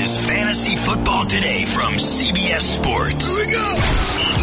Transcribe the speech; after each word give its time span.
is 0.00 0.18
Fantasy 0.18 0.76
Football 0.76 1.26
Today 1.26 1.66
from 1.66 1.94
CBS 1.94 2.62
Sports. 2.62 3.36
Here 3.36 3.44
we 3.44 3.52
go. 3.52 3.68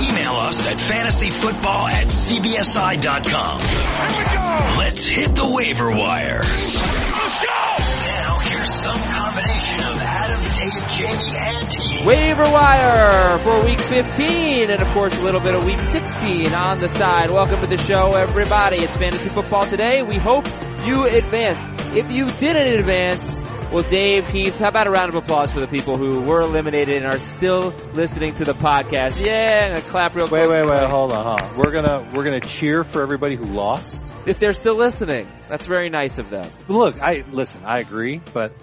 Email 0.07 0.33
us 0.33 0.67
at 0.67 0.77
fantasyfootball 0.77 1.89
at 1.89 2.07
cbsi.com. 2.07 3.59
Here 3.59 4.17
we 4.19 4.37
go. 4.37 4.75
Let's 4.77 5.07
hit 5.07 5.33
the 5.33 5.49
waiver 5.49 5.89
wire. 5.89 6.41
Let's 6.41 7.45
go. 7.45 7.57
Now 8.05 8.39
here's 8.43 8.73
some 8.83 9.01
combination 9.01 9.79
of 9.79 9.97
Adam, 9.97 10.41
Dave, 10.43 10.89
Jamie, 10.95 11.37
and 11.39 11.71
T. 11.71 12.05
Waiver 12.05 12.43
wire 12.43 13.39
for 13.39 13.65
week 13.65 13.79
15 13.79 14.69
and 14.69 14.79
of 14.79 14.87
course 14.93 15.17
a 15.17 15.23
little 15.23 15.41
bit 15.41 15.55
of 15.55 15.65
week 15.65 15.79
16 15.79 16.53
on 16.53 16.77
the 16.77 16.87
side. 16.87 17.31
Welcome 17.31 17.61
to 17.61 17.67
the 17.67 17.79
show 17.79 18.13
everybody. 18.13 18.77
It's 18.77 18.95
fantasy 18.95 19.29
football 19.29 19.65
today. 19.65 20.03
We 20.03 20.17
hope 20.17 20.45
you 20.85 21.05
advanced. 21.05 21.65
If 21.95 22.11
you 22.11 22.29
didn't 22.33 22.79
advance, 22.79 23.41
well 23.71 23.83
Dave, 23.83 24.27
Heath, 24.29 24.57
how 24.59 24.69
about 24.69 24.87
a 24.87 24.89
round 24.91 25.09
of 25.09 25.15
applause 25.15 25.51
for 25.51 25.59
the 25.59 25.67
people 25.67 25.97
who 25.97 26.21
were 26.21 26.41
eliminated 26.41 26.97
and 26.97 27.05
are 27.05 27.19
still 27.19 27.69
listening 27.93 28.33
to 28.35 28.45
the 28.45 28.53
podcast? 28.53 29.23
Yeah, 29.23 29.67
and 29.67 29.77
a 29.77 29.81
clap 29.81 30.15
real 30.15 30.27
quick. 30.27 30.47
Wait, 30.47 30.61
wait, 30.63 30.69
wait, 30.69 30.89
hold 30.89 31.11
on, 31.11 31.39
huh? 31.39 31.53
We're 31.57 31.71
gonna, 31.71 32.07
we're 32.13 32.23
gonna 32.23 32.39
cheer 32.39 32.83
for 32.83 33.01
everybody 33.01 33.35
who 33.35 33.43
lost. 33.45 34.11
If 34.25 34.39
they're 34.39 34.53
still 34.53 34.75
listening, 34.75 35.27
that's 35.49 35.65
very 35.65 35.89
nice 35.89 36.17
of 36.17 36.29
them. 36.29 36.49
Look, 36.67 37.01
I, 37.01 37.23
listen, 37.31 37.61
I 37.65 37.79
agree, 37.79 38.21
but 38.33 38.53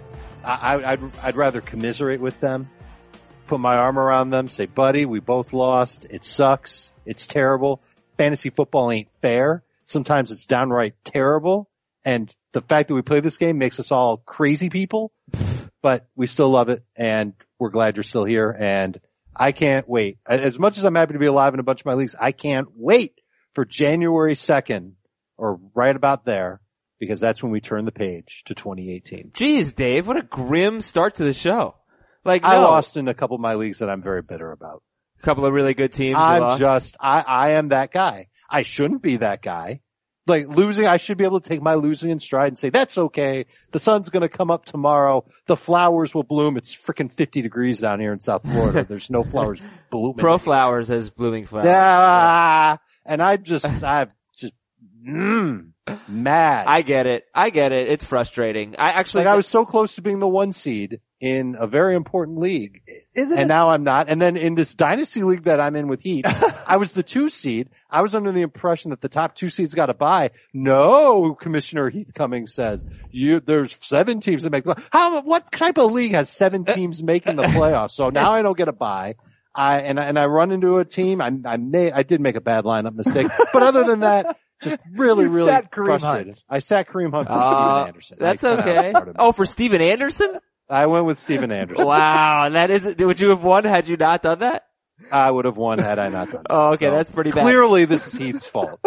I, 0.44 0.52
I- 0.76 0.92
I'd, 0.92 1.00
I'd 1.22 1.36
rather 1.36 1.60
commiserate 1.60 2.20
with 2.20 2.38
them, 2.40 2.70
put 3.46 3.60
my 3.60 3.76
arm 3.76 3.98
around 3.98 4.30
them, 4.30 4.48
say, 4.48 4.66
buddy, 4.66 5.04
we 5.04 5.20
both 5.20 5.52
lost. 5.52 6.06
It 6.08 6.24
sucks. 6.24 6.92
It's 7.04 7.26
terrible. 7.26 7.80
Fantasy 8.16 8.50
football 8.50 8.90
ain't 8.90 9.08
fair. 9.20 9.62
Sometimes 9.84 10.30
it's 10.30 10.46
downright 10.46 10.94
terrible. 11.04 11.68
And 12.06 12.34
the 12.54 12.62
fact 12.62 12.88
that 12.88 12.94
we 12.94 13.02
play 13.02 13.20
this 13.20 13.36
game 13.36 13.58
makes 13.58 13.78
us 13.78 13.92
all 13.92 14.16
crazy 14.16 14.70
people, 14.70 15.12
but 15.82 16.06
we 16.16 16.26
still 16.26 16.48
love 16.48 16.70
it 16.70 16.82
and 16.96 17.34
we're 17.58 17.70
glad 17.70 17.96
you're 17.96 18.04
still 18.04 18.24
here. 18.24 18.50
And 18.50 18.98
I 19.36 19.52
can't 19.52 19.88
wait. 19.88 20.18
As 20.26 20.58
much 20.58 20.78
as 20.78 20.84
I'm 20.84 20.94
happy 20.94 21.12
to 21.12 21.18
be 21.18 21.26
alive 21.26 21.52
in 21.52 21.60
a 21.60 21.64
bunch 21.64 21.80
of 21.80 21.86
my 21.86 21.94
leagues, 21.94 22.14
I 22.18 22.32
can't 22.32 22.68
wait 22.74 23.20
for 23.54 23.64
January 23.64 24.34
2nd 24.34 24.92
or 25.36 25.60
right 25.74 25.94
about 25.94 26.24
there 26.24 26.60
because 27.00 27.20
that's 27.20 27.42
when 27.42 27.50
we 27.50 27.60
turn 27.60 27.84
the 27.84 27.92
page 27.92 28.42
to 28.46 28.54
2018. 28.54 29.32
Jeez, 29.34 29.74
Dave, 29.74 30.06
what 30.06 30.16
a 30.16 30.22
grim 30.22 30.80
start 30.80 31.16
to 31.16 31.24
the 31.24 31.32
show. 31.32 31.74
Like, 32.24 32.44
I 32.44 32.58
lost 32.58 32.96
in 32.96 33.08
a 33.08 33.14
couple 33.14 33.34
of 33.34 33.40
my 33.40 33.54
leagues 33.54 33.80
that 33.80 33.90
I'm 33.90 34.00
very 34.02 34.22
bitter 34.22 34.50
about. 34.50 34.82
a 35.18 35.22
couple 35.22 35.44
of 35.44 35.52
really 35.52 35.74
good 35.74 35.92
teams. 35.92 36.16
I'm 36.18 36.40
lost. 36.40 36.60
just, 36.60 36.96
I, 36.98 37.20
I 37.20 37.52
am 37.54 37.68
that 37.68 37.92
guy. 37.92 38.28
I 38.48 38.62
shouldn't 38.62 39.02
be 39.02 39.16
that 39.16 39.42
guy. 39.42 39.80
Like 40.26 40.48
losing, 40.48 40.86
I 40.86 40.96
should 40.96 41.18
be 41.18 41.24
able 41.24 41.40
to 41.40 41.48
take 41.48 41.60
my 41.60 41.74
losing 41.74 42.10
in 42.10 42.18
stride 42.18 42.48
and 42.48 42.58
say, 42.58 42.70
that's 42.70 42.96
okay. 42.96 43.46
The 43.72 43.78
sun's 43.78 44.08
going 44.08 44.22
to 44.22 44.28
come 44.28 44.50
up 44.50 44.64
tomorrow. 44.64 45.24
The 45.46 45.56
flowers 45.56 46.14
will 46.14 46.22
bloom. 46.22 46.56
It's 46.56 46.74
freaking 46.74 47.12
50 47.12 47.42
degrees 47.42 47.80
down 47.80 48.00
here 48.00 48.12
in 48.12 48.20
South 48.20 48.42
Florida. 48.42 48.84
There's 48.88 49.10
no 49.10 49.22
flowers 49.22 49.60
blooming. 49.90 50.16
Pro 50.16 50.38
Flowers 50.38 50.90
as 50.90 51.10
blooming 51.10 51.44
flowers. 51.44 51.66
Yeah. 51.66 52.76
And 53.04 53.20
I'm 53.20 53.42
just, 53.42 53.66
I'm 53.84 54.12
just, 54.36 54.54
mm, 55.06 55.72
mad. 56.08 56.64
I 56.68 56.80
get 56.80 57.06
it. 57.06 57.24
I 57.34 57.50
get 57.50 57.72
it. 57.72 57.88
It's 57.88 58.04
frustrating. 58.04 58.76
I 58.78 58.92
actually, 58.92 59.24
like 59.24 59.34
I 59.34 59.36
was 59.36 59.46
so 59.46 59.66
close 59.66 59.96
to 59.96 60.02
being 60.02 60.20
the 60.20 60.28
one 60.28 60.52
seed 60.52 61.00
in 61.24 61.56
a 61.58 61.66
very 61.66 61.94
important 61.96 62.36
league. 62.38 62.82
Isn't 63.14 63.32
and 63.38 63.46
it? 63.46 63.46
now 63.46 63.70
I'm 63.70 63.82
not. 63.82 64.10
And 64.10 64.20
then 64.20 64.36
in 64.36 64.54
this 64.54 64.74
dynasty 64.74 65.22
league 65.22 65.44
that 65.44 65.58
I'm 65.58 65.74
in 65.74 65.88
with 65.88 66.02
Heath, 66.02 66.26
I 66.66 66.76
was 66.76 66.92
the 66.92 67.02
two 67.02 67.30
seed. 67.30 67.70
I 67.90 68.02
was 68.02 68.14
under 68.14 68.30
the 68.30 68.42
impression 68.42 68.90
that 68.90 69.00
the 69.00 69.08
top 69.08 69.34
two 69.34 69.48
seeds 69.48 69.74
got 69.74 69.88
a 69.88 69.94
bye. 69.94 70.32
No, 70.52 71.34
Commissioner 71.34 71.88
Heath 71.88 72.10
Cummings 72.14 72.52
says 72.52 72.84
you, 73.10 73.40
there's 73.40 73.74
seven 73.80 74.20
teams 74.20 74.42
that 74.42 74.50
make 74.50 74.64
the, 74.64 74.76
how, 74.92 75.22
what 75.22 75.50
type 75.50 75.78
of 75.78 75.92
league 75.92 76.12
has 76.12 76.28
seven 76.28 76.64
uh, 76.68 76.74
teams 76.74 77.02
making 77.02 77.36
the 77.36 77.44
uh, 77.44 77.48
playoffs? 77.48 77.92
So 77.92 78.10
now 78.10 78.30
uh, 78.32 78.34
I 78.34 78.42
don't 78.42 78.56
get 78.58 78.68
a 78.68 78.72
bye. 78.72 79.14
I, 79.54 79.80
and, 79.80 79.98
I- 79.98 80.04
and 80.06 80.18
I 80.18 80.26
run 80.26 80.52
into 80.52 80.76
a 80.78 80.84
team. 80.84 81.22
I, 81.22 81.30
I 81.46 81.56
may, 81.56 81.90
I 81.90 82.02
did 82.02 82.20
make 82.20 82.36
a 82.36 82.40
bad 82.42 82.64
lineup 82.64 82.94
mistake, 82.94 83.28
but 83.52 83.62
other 83.62 83.84
than 83.84 84.00
that, 84.00 84.36
just 84.62 84.78
really, 84.94 85.24
You 85.24 85.30
really 85.30 85.48
sat 85.50 85.70
Kareem 85.72 85.84
frustrated. 85.86 86.26
Hunt. 86.34 86.44
I 86.50 86.58
sat 86.58 86.88
Kareem 86.88 87.12
Hunt 87.12 87.28
for 87.28 87.32
Uh, 87.32 87.48
Steven 87.78 87.88
Anderson. 87.88 88.16
that's 88.20 88.42
Like, 88.42 88.58
okay. 88.60 88.92
part 88.92 89.08
of 89.08 89.16
Oh, 89.18 89.32
for 89.32 89.46
Steven 89.46 89.80
Anderson? 89.80 90.38
I 90.68 90.86
went 90.86 91.06
with 91.06 91.18
Steven 91.18 91.52
Anderson. 91.52 91.86
Wow, 91.86 92.48
that 92.48 92.70
is, 92.70 92.96
would 92.98 93.20
you 93.20 93.30
have 93.30 93.42
won 93.42 93.64
had 93.64 93.86
you 93.88 93.96
not 93.96 94.22
done 94.22 94.38
that? 94.40 94.64
I 95.10 95.30
would 95.30 95.44
have 95.44 95.56
won 95.56 95.78
had 95.78 95.98
I 95.98 96.08
not 96.08 96.30
done 96.30 96.42
that. 96.48 96.54
Oh, 96.54 96.72
okay, 96.74 96.86
So, 96.86 96.90
that's 96.92 97.10
pretty 97.10 97.30
bad. 97.30 97.42
Clearly 97.42 97.84
this 97.84 98.06
is 98.06 98.14
Heath's 98.14 98.46
fault. 98.46 98.80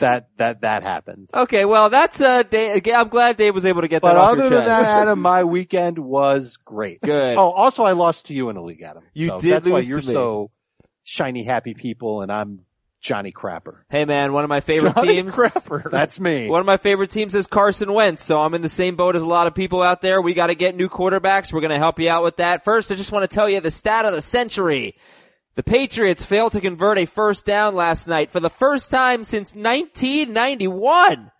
that, 0.00 0.28
that, 0.38 0.62
that 0.62 0.82
happened. 0.82 1.30
Okay, 1.32 1.64
well 1.64 1.90
that's, 1.90 2.20
uh, 2.20 2.42
Dave, 2.42 2.82
I'm 2.92 3.08
glad 3.08 3.36
Dave 3.36 3.54
was 3.54 3.66
able 3.66 3.82
to 3.82 3.88
get 3.88 4.02
But 4.02 4.14
that 4.14 4.18
off 4.18 4.32
other 4.32 4.48
than 4.48 4.64
that, 4.64 4.84
Adam, 5.02 5.20
my 5.20 5.44
weekend 5.44 5.98
was 5.98 6.56
great. 6.64 7.00
Good. 7.00 7.36
Oh, 7.36 7.50
also 7.50 7.84
I 7.84 7.92
lost 7.92 8.26
to 8.26 8.34
you 8.34 8.48
in 8.50 8.56
a 8.56 8.62
league, 8.62 8.82
Adam. 8.82 9.04
You 9.12 9.28
So 9.28 9.40
did 9.40 9.52
That's 9.54 9.68
why 9.68 9.80
you're 9.80 10.02
so 10.02 10.50
shiny 11.04 11.44
happy 11.44 11.74
people 11.74 12.22
and 12.22 12.32
I'm 12.32 12.60
Johnny 13.04 13.32
Crapper. 13.32 13.82
Hey 13.90 14.06
man, 14.06 14.32
one 14.32 14.44
of 14.44 14.48
my 14.48 14.60
favorite 14.60 14.94
Johnny 14.94 15.08
teams. 15.16 15.36
Crapper. 15.36 15.88
That's 15.90 16.18
me. 16.18 16.48
One 16.48 16.60
of 16.60 16.66
my 16.66 16.78
favorite 16.78 17.10
teams 17.10 17.34
is 17.34 17.46
Carson 17.46 17.92
Wentz, 17.92 18.24
so 18.24 18.40
I'm 18.40 18.54
in 18.54 18.62
the 18.62 18.68
same 18.70 18.96
boat 18.96 19.14
as 19.14 19.20
a 19.20 19.26
lot 19.26 19.46
of 19.46 19.54
people 19.54 19.82
out 19.82 20.00
there. 20.00 20.22
We 20.22 20.32
gotta 20.32 20.54
get 20.54 20.74
new 20.74 20.88
quarterbacks. 20.88 21.52
We're 21.52 21.60
gonna 21.60 21.78
help 21.78 22.00
you 22.00 22.08
out 22.08 22.24
with 22.24 22.38
that. 22.38 22.64
First, 22.64 22.90
I 22.90 22.94
just 22.94 23.12
want 23.12 23.30
to 23.30 23.32
tell 23.32 23.48
you 23.48 23.60
the 23.60 23.70
stat 23.70 24.06
of 24.06 24.12
the 24.12 24.22
century. 24.22 24.96
The 25.54 25.62
Patriots 25.62 26.24
failed 26.24 26.52
to 26.52 26.60
convert 26.60 26.98
a 26.98 27.04
first 27.04 27.44
down 27.44 27.74
last 27.76 28.08
night 28.08 28.30
for 28.30 28.40
the 28.40 28.50
first 28.50 28.90
time 28.90 29.22
since 29.22 29.54
1991. 29.54 31.30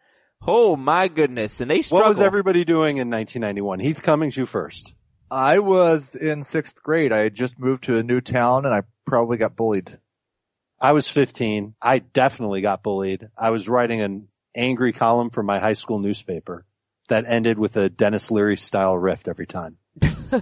Oh 0.46 0.76
my 0.76 1.08
goodness. 1.08 1.60
And 1.62 1.70
they 1.70 1.80
struggled. 1.82 2.04
what 2.04 2.08
was 2.10 2.20
everybody 2.20 2.64
doing 2.64 2.98
in 2.98 3.10
1991? 3.10 3.80
Heath 3.80 4.02
Cummings, 4.02 4.36
you 4.36 4.46
first. 4.46 4.92
I 5.30 5.60
was 5.60 6.14
in 6.14 6.44
sixth 6.44 6.82
grade. 6.82 7.10
I 7.10 7.20
had 7.20 7.34
just 7.34 7.58
moved 7.58 7.84
to 7.84 7.96
a 7.96 8.02
new 8.02 8.20
town 8.20 8.66
and 8.66 8.74
I 8.74 8.82
probably 9.06 9.38
got 9.38 9.56
bullied. 9.56 9.98
I 10.84 10.92
was 10.92 11.08
15. 11.08 11.74
I 11.80 11.98
definitely 12.00 12.60
got 12.60 12.82
bullied. 12.82 13.28
I 13.38 13.50
was 13.50 13.68
writing 13.68 14.02
an 14.02 14.28
angry 14.54 14.92
column 14.92 15.30
for 15.30 15.42
my 15.42 15.58
high 15.58 15.72
school 15.72 15.98
newspaper 15.98 16.66
that 17.08 17.24
ended 17.26 17.58
with 17.58 17.76
a 17.76 17.88
Denis 17.88 18.30
Leary 18.30 18.56
style 18.58 18.96
rift 18.96 19.26
every 19.28 19.46
time. 19.46 19.78
Uh, 20.32 20.40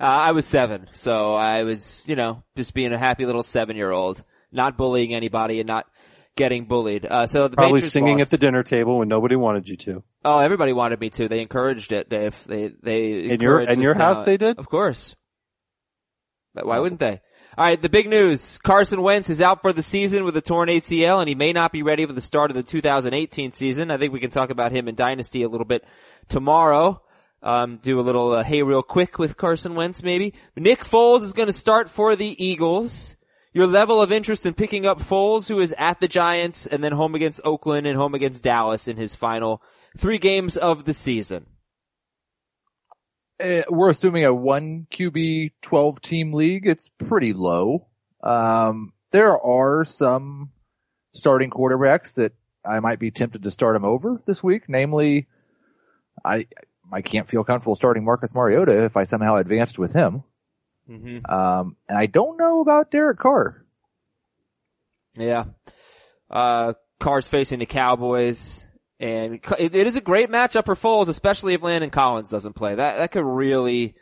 I 0.00 0.30
was 0.30 0.46
seven, 0.46 0.86
so 0.92 1.34
I 1.34 1.64
was, 1.64 2.08
you 2.08 2.14
know, 2.16 2.42
just 2.56 2.72
being 2.72 2.92
a 2.92 2.98
happy 2.98 3.26
little 3.26 3.42
seven 3.42 3.76
year 3.76 3.90
old, 3.90 4.22
not 4.52 4.76
bullying 4.78 5.12
anybody 5.12 5.58
and 5.60 5.66
not 5.66 5.86
getting 6.36 6.64
bullied. 6.66 7.04
Uh, 7.04 7.26
so 7.26 7.48
the 7.48 7.56
Probably 7.56 7.80
Patriots 7.80 7.92
singing 7.92 8.18
lost. 8.18 8.32
at 8.32 8.40
the 8.40 8.46
dinner 8.46 8.62
table 8.62 8.98
when 8.98 9.08
nobody 9.08 9.34
wanted 9.36 9.68
you 9.68 9.76
to. 9.78 10.04
Oh, 10.24 10.38
everybody 10.38 10.72
wanted 10.72 11.00
me 11.00 11.10
to. 11.10 11.28
They 11.28 11.40
encouraged 11.42 11.90
it. 11.92 12.06
If 12.12 12.44
they 12.44 12.72
they 12.80 13.24
In 13.24 13.40
your- 13.40 13.60
in 13.60 13.80
your 13.82 13.94
house 13.94 14.18
now. 14.18 14.24
they 14.24 14.36
did? 14.38 14.58
Of 14.58 14.68
course. 14.68 15.14
But 16.54 16.64
why 16.64 16.78
wouldn't 16.78 17.00
they? 17.00 17.20
All 17.58 17.64
right, 17.64 17.82
the 17.82 17.88
big 17.88 18.08
news: 18.08 18.56
Carson 18.58 19.02
Wentz 19.02 19.28
is 19.30 19.42
out 19.42 19.62
for 19.62 19.72
the 19.72 19.82
season 19.82 20.22
with 20.22 20.36
a 20.36 20.40
torn 20.40 20.68
ACL, 20.68 21.18
and 21.18 21.28
he 21.28 21.34
may 21.34 21.52
not 21.52 21.72
be 21.72 21.82
ready 21.82 22.06
for 22.06 22.12
the 22.12 22.20
start 22.20 22.52
of 22.52 22.56
the 22.56 22.62
2018 22.62 23.52
season. 23.52 23.90
I 23.90 23.98
think 23.98 24.12
we 24.12 24.20
can 24.20 24.30
talk 24.30 24.50
about 24.50 24.70
him 24.70 24.86
in 24.86 24.94
Dynasty 24.94 25.42
a 25.42 25.48
little 25.48 25.64
bit 25.64 25.84
tomorrow. 26.28 27.02
Um, 27.42 27.78
do 27.78 27.98
a 27.98 28.00
little 28.00 28.30
uh, 28.30 28.44
hey 28.44 28.62
real 28.62 28.84
quick 28.84 29.18
with 29.18 29.36
Carson 29.36 29.74
Wentz 29.74 30.04
maybe. 30.04 30.34
Nick 30.54 30.84
Foles 30.84 31.22
is 31.22 31.32
going 31.32 31.48
to 31.48 31.52
start 31.52 31.90
for 31.90 32.14
the 32.14 32.36
Eagles. 32.38 33.16
Your 33.52 33.66
level 33.66 34.00
of 34.00 34.12
interest 34.12 34.46
in 34.46 34.54
picking 34.54 34.86
up 34.86 35.00
Foles, 35.00 35.48
who 35.48 35.58
is 35.58 35.74
at 35.76 35.98
the 35.98 36.06
Giants 36.06 36.64
and 36.64 36.84
then 36.84 36.92
home 36.92 37.16
against 37.16 37.40
Oakland 37.42 37.88
and 37.88 37.96
home 37.96 38.14
against 38.14 38.44
Dallas 38.44 38.86
in 38.86 38.96
his 38.96 39.16
final 39.16 39.60
three 39.96 40.18
games 40.18 40.56
of 40.56 40.84
the 40.84 40.94
season. 40.94 41.46
Uh, 43.40 43.62
we're 43.68 43.90
assuming 43.90 44.24
a 44.24 44.34
one 44.34 44.86
QB 44.90 45.52
12 45.62 46.00
team 46.00 46.32
league. 46.32 46.66
It's 46.66 46.88
pretty 46.88 47.32
low. 47.32 47.86
Um, 48.22 48.92
there 49.10 49.38
are 49.38 49.84
some 49.84 50.50
starting 51.14 51.50
quarterbacks 51.50 52.14
that 52.14 52.32
I 52.64 52.80
might 52.80 52.98
be 52.98 53.10
tempted 53.10 53.44
to 53.44 53.50
start 53.50 53.76
him 53.76 53.84
over 53.84 54.20
this 54.26 54.42
week. 54.42 54.64
Namely, 54.68 55.28
I, 56.24 56.46
I 56.92 57.02
can't 57.02 57.28
feel 57.28 57.44
comfortable 57.44 57.74
starting 57.74 58.04
Marcus 58.04 58.34
Mariota 58.34 58.84
if 58.84 58.96
I 58.96 59.04
somehow 59.04 59.36
advanced 59.36 59.78
with 59.78 59.92
him. 59.92 60.24
Mm-hmm. 60.90 61.30
Um, 61.32 61.76
and 61.88 61.98
I 61.98 62.06
don't 62.06 62.38
know 62.38 62.60
about 62.60 62.90
Derek 62.90 63.18
Carr. 63.18 63.64
Yeah. 65.16 65.44
Uh, 66.30 66.74
Carr's 66.98 67.26
facing 67.26 67.60
the 67.60 67.66
Cowboys. 67.66 68.64
And 69.00 69.34
it, 69.58 69.74
it 69.74 69.86
is 69.86 69.96
a 69.96 70.00
great 70.00 70.28
matchup 70.28 70.64
for 70.64 70.74
Foles, 70.74 71.08
especially 71.08 71.54
if 71.54 71.62
Landon 71.62 71.90
Collins 71.90 72.30
doesn't 72.30 72.54
play. 72.54 72.74
That, 72.74 72.96
that 72.98 73.12
could 73.12 73.24
really, 73.24 73.94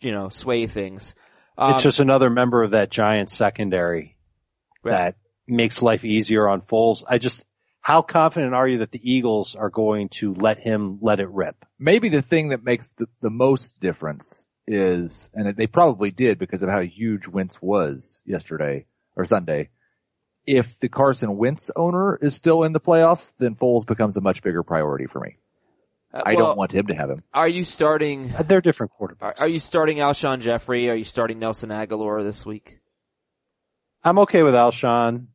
you 0.00 0.12
know, 0.12 0.28
sway 0.28 0.66
things. 0.66 1.14
Um, 1.58 1.74
it's 1.74 1.82
just 1.82 2.00
another 2.00 2.30
member 2.30 2.62
of 2.62 2.70
that 2.70 2.90
giant 2.90 3.30
secondary 3.30 4.16
Right. 4.84 4.92
that 4.92 5.16
makes 5.46 5.82
life 5.82 6.04
easier 6.04 6.48
on 6.48 6.60
Foles. 6.60 7.04
I 7.08 7.18
just, 7.18 7.44
how 7.80 8.02
confident 8.02 8.54
are 8.54 8.66
you 8.66 8.78
that 8.78 8.90
the 8.90 9.12
Eagles 9.12 9.54
are 9.54 9.70
going 9.70 10.08
to 10.10 10.34
let 10.34 10.58
him 10.58 10.98
let 11.00 11.20
it 11.20 11.28
rip? 11.28 11.56
maybe 11.78 12.08
the 12.08 12.22
thing 12.22 12.50
that 12.50 12.62
makes 12.62 12.92
the, 12.92 13.08
the 13.20 13.30
most 13.30 13.80
difference 13.80 14.46
is, 14.66 15.30
and 15.34 15.56
they 15.56 15.66
probably 15.66 16.12
did 16.12 16.38
because 16.38 16.62
of 16.62 16.70
how 16.70 16.80
huge 16.80 17.26
Wentz 17.26 17.60
was 17.60 18.22
yesterday 18.24 18.86
or 19.16 19.24
Sunday. 19.24 19.70
If 20.46 20.80
the 20.80 20.88
Carson 20.88 21.36
Wentz 21.36 21.70
owner 21.76 22.16
is 22.16 22.34
still 22.34 22.64
in 22.64 22.72
the 22.72 22.80
playoffs, 22.80 23.36
then 23.36 23.54
Foles 23.54 23.86
becomes 23.86 24.16
a 24.16 24.20
much 24.20 24.42
bigger 24.42 24.62
priority 24.62 25.06
for 25.06 25.20
me. 25.20 25.36
Uh, 26.12 26.22
I 26.26 26.34
well, 26.34 26.46
don't 26.46 26.58
want 26.58 26.72
him 26.72 26.88
to 26.88 26.94
have 26.94 27.08
him. 27.10 27.22
Are 27.32 27.48
you 27.48 27.64
starting? 27.64 28.32
Uh, 28.36 28.42
They're 28.42 28.60
different 28.60 28.92
Are, 28.98 29.08
quarterbacks. 29.08 29.40
are 29.40 29.48
you 29.48 29.58
starting 29.58 29.98
Alshon 29.98 30.40
Jeffery? 30.40 30.90
Are 30.90 30.94
you 30.94 31.04
starting 31.04 31.38
Nelson 31.38 31.70
Agholor 31.70 32.22
this 32.24 32.44
week? 32.44 32.80
I'm 34.04 34.18
okay 34.20 34.42
with 34.42 34.54
Alshon. 34.54 35.26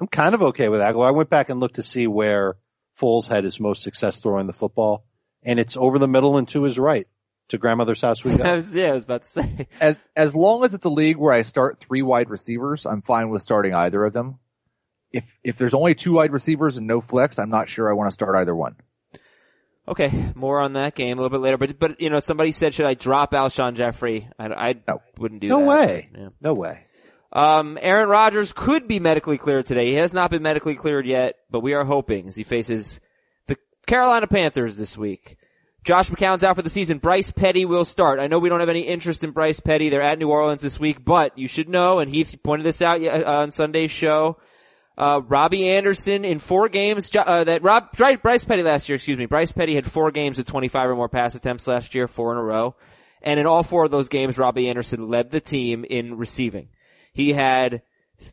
I'm 0.00 0.06
kind 0.08 0.34
of 0.34 0.42
okay 0.42 0.68
with 0.68 0.80
Agholor. 0.80 1.06
I 1.06 1.12
went 1.12 1.30
back 1.30 1.48
and 1.48 1.60
looked 1.60 1.76
to 1.76 1.82
see 1.82 2.06
where 2.06 2.56
Foles 2.98 3.28
had 3.28 3.44
his 3.44 3.60
most 3.60 3.82
success 3.82 4.18
throwing 4.18 4.46
the 4.46 4.52
football, 4.52 5.04
and 5.42 5.60
it's 5.60 5.76
over 5.76 5.98
the 5.98 6.08
middle 6.08 6.36
and 6.38 6.48
to 6.48 6.64
his 6.64 6.78
right. 6.78 7.06
To 7.50 7.58
grandmother's 7.58 8.00
house 8.00 8.24
we 8.24 8.32
I 8.34 8.36
go. 8.36 8.54
was, 8.56 8.74
yeah, 8.74 8.88
I 8.88 8.92
was 8.92 9.04
about 9.04 9.22
to 9.22 9.28
say. 9.28 9.68
As, 9.80 9.96
as 10.16 10.34
long 10.34 10.64
as 10.64 10.74
it's 10.74 10.86
a 10.86 10.90
league 10.90 11.16
where 11.16 11.32
I 11.34 11.42
start 11.42 11.80
three 11.80 12.02
wide 12.02 12.30
receivers, 12.30 12.86
I'm 12.86 13.02
fine 13.02 13.30
with 13.30 13.42
starting 13.42 13.74
either 13.74 14.04
of 14.04 14.12
them. 14.12 14.38
If, 15.12 15.24
if 15.42 15.56
there's 15.56 15.74
only 15.74 15.94
two 15.94 16.12
wide 16.14 16.32
receivers 16.32 16.78
and 16.78 16.86
no 16.86 17.00
flex, 17.00 17.38
I'm 17.38 17.50
not 17.50 17.68
sure 17.68 17.90
I 17.90 17.94
want 17.94 18.08
to 18.08 18.12
start 18.14 18.36
either 18.36 18.54
one. 18.54 18.76
Okay, 19.88 20.32
more 20.36 20.60
on 20.60 20.74
that 20.74 20.94
game 20.94 21.18
a 21.18 21.22
little 21.22 21.36
bit 21.36 21.42
later. 21.42 21.56
But 21.58 21.78
but 21.78 22.00
you 22.00 22.10
know, 22.10 22.20
somebody 22.20 22.52
said, 22.52 22.74
should 22.74 22.86
I 22.86 22.94
drop 22.94 23.32
Alshon 23.32 23.74
Jeffery? 23.74 24.28
I, 24.38 24.46
I 24.46 24.74
No. 24.86 25.02
wouldn't 25.18 25.40
do 25.40 25.48
that. 25.48 25.54
No 25.54 25.60
that. 25.60 25.66
way. 25.68 26.08
Yeah. 26.16 26.28
No 26.40 26.54
way. 26.54 26.86
Um, 27.32 27.78
Aaron 27.80 28.08
Rodgers 28.08 28.52
could 28.52 28.86
be 28.86 29.00
medically 29.00 29.38
cleared 29.38 29.66
today. 29.66 29.86
He 29.90 29.94
has 29.94 30.12
not 30.12 30.30
been 30.30 30.42
medically 30.42 30.74
cleared 30.76 31.06
yet, 31.06 31.36
but 31.50 31.60
we 31.60 31.74
are 31.74 31.84
hoping 31.84 32.28
as 32.28 32.36
he 32.36 32.42
faces 32.44 33.00
the 33.46 33.56
Carolina 33.86 34.26
Panthers 34.28 34.76
this 34.76 34.96
week. 34.96 35.36
Josh 35.82 36.10
McCown's 36.10 36.44
out 36.44 36.56
for 36.56 36.62
the 36.62 36.70
season. 36.70 36.98
Bryce 36.98 37.30
Petty 37.30 37.64
will 37.64 37.84
start. 37.84 38.20
I 38.20 38.26
know 38.26 38.38
we 38.38 38.48
don't 38.48 38.60
have 38.60 38.68
any 38.68 38.82
interest 38.82 39.24
in 39.24 39.30
Bryce 39.30 39.60
Petty. 39.60 39.88
They're 39.88 40.02
at 40.02 40.18
New 40.18 40.28
Orleans 40.28 40.62
this 40.62 40.78
week, 40.78 41.04
but 41.04 41.38
you 41.38 41.48
should 41.48 41.68
know, 41.68 42.00
and 42.00 42.10
Heath 42.10 42.34
pointed 42.42 42.66
this 42.66 42.82
out 42.82 43.02
uh, 43.02 43.22
on 43.26 43.50
Sunday's 43.50 43.90
show, 43.90 44.38
uh, 44.98 45.22
Robbie 45.26 45.70
Anderson 45.70 46.26
in 46.26 46.38
four 46.38 46.68
games, 46.68 47.10
uh, 47.16 47.44
that 47.44 47.62
Rob, 47.62 47.96
Bryce 47.96 48.44
Petty 48.44 48.62
last 48.62 48.88
year, 48.88 48.96
excuse 48.96 49.16
me, 49.16 49.24
Bryce 49.24 49.52
Petty 49.52 49.74
had 49.74 49.90
four 49.90 50.10
games 50.10 50.36
with 50.36 50.46
25 50.46 50.90
or 50.90 50.96
more 50.96 51.08
pass 51.08 51.34
attempts 51.34 51.66
last 51.66 51.94
year, 51.94 52.06
four 52.06 52.32
in 52.32 52.38
a 52.38 52.42
row. 52.42 52.76
And 53.22 53.40
in 53.40 53.46
all 53.46 53.62
four 53.62 53.84
of 53.84 53.90
those 53.90 54.08
games, 54.08 54.38
Robbie 54.38 54.68
Anderson 54.68 55.08
led 55.08 55.30
the 55.30 55.40
team 55.40 55.84
in 55.88 56.18
receiving. 56.18 56.68
He 57.12 57.32
had 57.32 57.82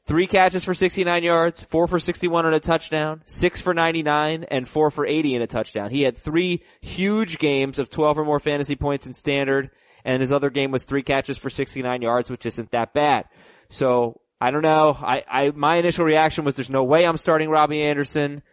three 0.06 0.28
catches 0.28 0.64
for 0.64 0.74
69 0.74 1.24
yards, 1.24 1.62
four 1.62 1.88
for 1.88 2.00
61 2.00 2.46
on 2.46 2.54
a 2.54 2.60
touchdown, 2.60 3.22
six 3.26 3.62
for 3.62 3.74
99, 3.74 4.46
and 4.46 4.68
four 4.68 4.92
for 4.92 5.06
80 5.06 5.36
in 5.36 5.42
a 5.42 5.48
touchdown. 5.48 5.90
He 5.90 6.02
had 6.02 6.18
three 6.18 6.64
huge 6.82 7.40
games 7.40 7.80
of 7.80 7.90
12 7.90 8.20
or 8.20 8.26
more 8.26 8.40
fantasy 8.40 8.76
points 8.76 9.08
in 9.08 9.14
standard, 9.14 9.70
and 10.04 10.22
his 10.22 10.32
other 10.32 10.50
game 10.50 10.72
was 10.72 10.84
three 10.84 11.04
catches 11.04 11.38
for 11.38 11.50
69 11.50 12.02
yards, 12.02 12.30
which 12.30 12.46
isn't 12.46 12.72
that 12.72 12.94
bad. 12.94 13.26
So, 13.70 14.20
I 14.40 14.52
don't 14.52 14.62
know. 14.62 14.96
I, 15.00 15.24
I, 15.30 15.52
my 15.52 15.78
initial 15.78 16.06
reaction 16.06 16.46
was 16.46 16.56
there's 16.56 16.70
no 16.70 16.84
way 16.84 17.06
I'm 17.06 17.18
starting 17.18 17.50
Robbie 17.50 17.84
Anderson. 17.84 18.44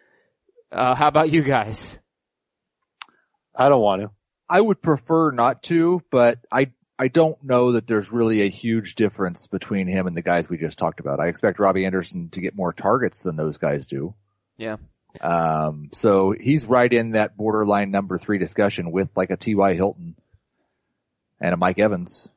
Uh, 0.71 0.95
how 0.95 1.07
about 1.07 1.31
you 1.31 1.43
guys? 1.43 1.99
I 3.55 3.69
don't 3.69 3.81
want 3.81 4.01
to. 4.01 4.11
I 4.49 4.61
would 4.61 4.81
prefer 4.81 5.31
not 5.31 5.63
to, 5.63 6.01
but 6.11 6.39
I 6.51 6.71
I 6.97 7.09
don't 7.09 7.41
know 7.43 7.73
that 7.73 7.87
there's 7.87 8.11
really 8.11 8.41
a 8.41 8.49
huge 8.49 8.95
difference 8.95 9.47
between 9.47 9.87
him 9.87 10.07
and 10.07 10.15
the 10.15 10.21
guys 10.21 10.47
we 10.47 10.57
just 10.57 10.79
talked 10.79 10.99
about. 10.99 11.19
I 11.19 11.27
expect 11.27 11.59
Robbie 11.59 11.85
Anderson 11.85 12.29
to 12.29 12.41
get 12.41 12.55
more 12.55 12.71
targets 12.71 13.21
than 13.21 13.35
those 13.35 13.57
guys 13.57 13.85
do. 13.85 14.13
Yeah. 14.57 14.77
Um, 15.19 15.89
so 15.93 16.31
he's 16.31 16.65
right 16.65 16.91
in 16.91 17.11
that 17.11 17.35
borderline 17.35 17.91
number 17.91 18.17
three 18.17 18.37
discussion 18.37 18.91
with 18.91 19.09
like 19.15 19.29
a 19.29 19.37
T.Y. 19.37 19.73
Hilton 19.73 20.15
and 21.41 21.53
a 21.53 21.57
Mike 21.57 21.79
Evans. 21.79 22.29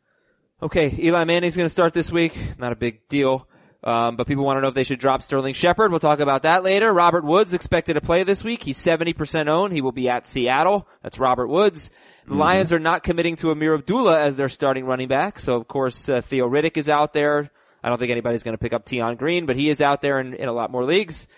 Okay, 0.61 0.93
Eli 0.99 1.25
Manning's 1.25 1.57
going 1.57 1.67
to 1.67 1.71
start 1.71 1.95
this 1.95 2.11
week. 2.11 2.37
Not 2.59 2.73
a 2.73 2.77
big 2.77 3.09
deal. 3.09 3.47
Um, 3.85 4.17
but 4.17 4.27
people 4.27 4.45
want 4.45 4.57
to 4.57 4.63
know 4.63 4.69
if 4.69 4.75
they 4.75 4.83
should 4.83 4.99
drop 4.99 5.23
Sterling 5.23 5.55
Shepard. 5.55 5.93
We'll 5.93 6.01
talk 6.01 6.19
about 6.19 6.43
that 6.43 6.65
later. 6.65 6.93
Robert 6.93 7.25
Woods 7.25 7.53
expected 7.53 7.95
to 7.95 8.01
play 8.01 8.25
this 8.25 8.43
week. 8.43 8.63
He's 8.63 8.85
70% 8.85 9.47
owned. 9.47 9.73
He 9.73 9.83
will 9.83 9.93
be 9.93 10.09
at 10.09 10.27
Seattle. 10.27 10.89
That's 11.03 11.19
Robert 11.19 11.47
Woods. 11.47 11.91
The 12.27 12.35
Lions 12.35 12.73
are 12.73 12.81
not 12.81 13.05
committing 13.05 13.37
to 13.37 13.51
Ameer 13.51 13.75
Abdullah 13.75 14.21
as 14.21 14.37
their 14.37 14.49
starting 14.49 14.85
running 14.85 15.09
back. 15.09 15.41
So 15.41 15.55
of 15.55 15.69
course, 15.69 16.09
uh, 16.09 16.21
Theo 16.21 16.49
Riddick 16.49 16.77
is 16.77 16.91
out 16.91 17.13
there. 17.13 17.51
I 17.83 17.89
don't 17.89 17.99
think 17.99 18.11
anybody's 18.11 18.43
going 18.43 18.57
to 18.57 18.61
pick 18.61 18.73
up 18.73 18.87
Tion 18.89 19.17
Green, 19.17 19.47
but 19.47 19.57
he 19.57 19.71
is 19.71 19.81
out 19.81 20.01
there 20.01 20.19
in, 20.19 20.35
in 20.35 20.49
a 20.49 20.53
lot 20.53 20.71
more 20.71 20.85
leagues. 20.85 21.29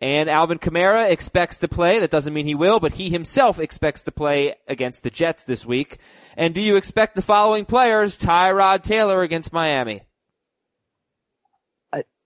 And 0.00 0.28
Alvin 0.28 0.58
Kamara 0.58 1.10
expects 1.10 1.56
to 1.58 1.68
play. 1.68 1.98
That 2.00 2.10
doesn't 2.10 2.34
mean 2.34 2.46
he 2.46 2.54
will, 2.54 2.80
but 2.80 2.92
he 2.92 3.08
himself 3.08 3.58
expects 3.58 4.02
to 4.02 4.12
play 4.12 4.54
against 4.68 5.02
the 5.02 5.10
Jets 5.10 5.44
this 5.44 5.64
week. 5.64 5.98
And 6.36 6.54
do 6.54 6.60
you 6.60 6.76
expect 6.76 7.16
the 7.16 7.22
following 7.22 7.64
players? 7.64 8.18
Tyrod 8.18 8.82
Taylor 8.82 9.22
against 9.22 9.54
Miami. 9.54 10.02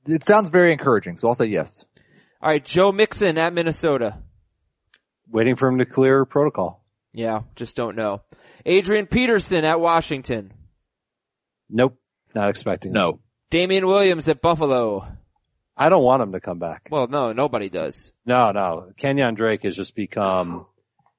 I, 0.08 0.12
it 0.12 0.25
sounds 0.25 0.49
very 0.49 0.73
encouraging, 0.73 1.17
so 1.17 1.29
I'll 1.29 1.35
say 1.35 1.47
yes. 1.47 1.85
All 2.43 2.50
right, 2.50 2.64
Joe 2.64 2.93
Mixon 2.93 3.38
at 3.38 3.52
Minnesota. 3.52 4.19
Waiting 5.29 5.56
for 5.56 5.69
him 5.69 5.79
to 5.79 5.85
clear 5.87 6.25
protocol. 6.25 6.85
Yeah, 7.12 7.43
just 7.56 7.76
don't 7.76 7.97
know. 7.97 8.23
Adrian 8.64 9.06
Peterson 9.06 9.64
at 9.64 9.81
Washington. 9.81 10.52
Nope. 11.69 11.99
Not 12.35 12.50
expecting. 12.50 12.94
it. 12.94 13.14
Damien 13.50 13.87
Williams 13.87 14.29
at 14.29 14.41
Buffalo. 14.41 15.06
I 15.76 15.88
don't 15.88 16.05
want 16.05 16.23
him 16.23 16.32
to 16.32 16.41
come 16.41 16.58
back. 16.58 16.88
Well, 16.91 17.08
no, 17.08 17.32
nobody 17.32 17.69
does. 17.69 18.12
No, 18.26 18.52
no. 18.52 18.93
Kenyon 18.97 19.35
Drake 19.35 19.62
has 19.62 19.75
just 19.75 19.94
become, 19.94 20.67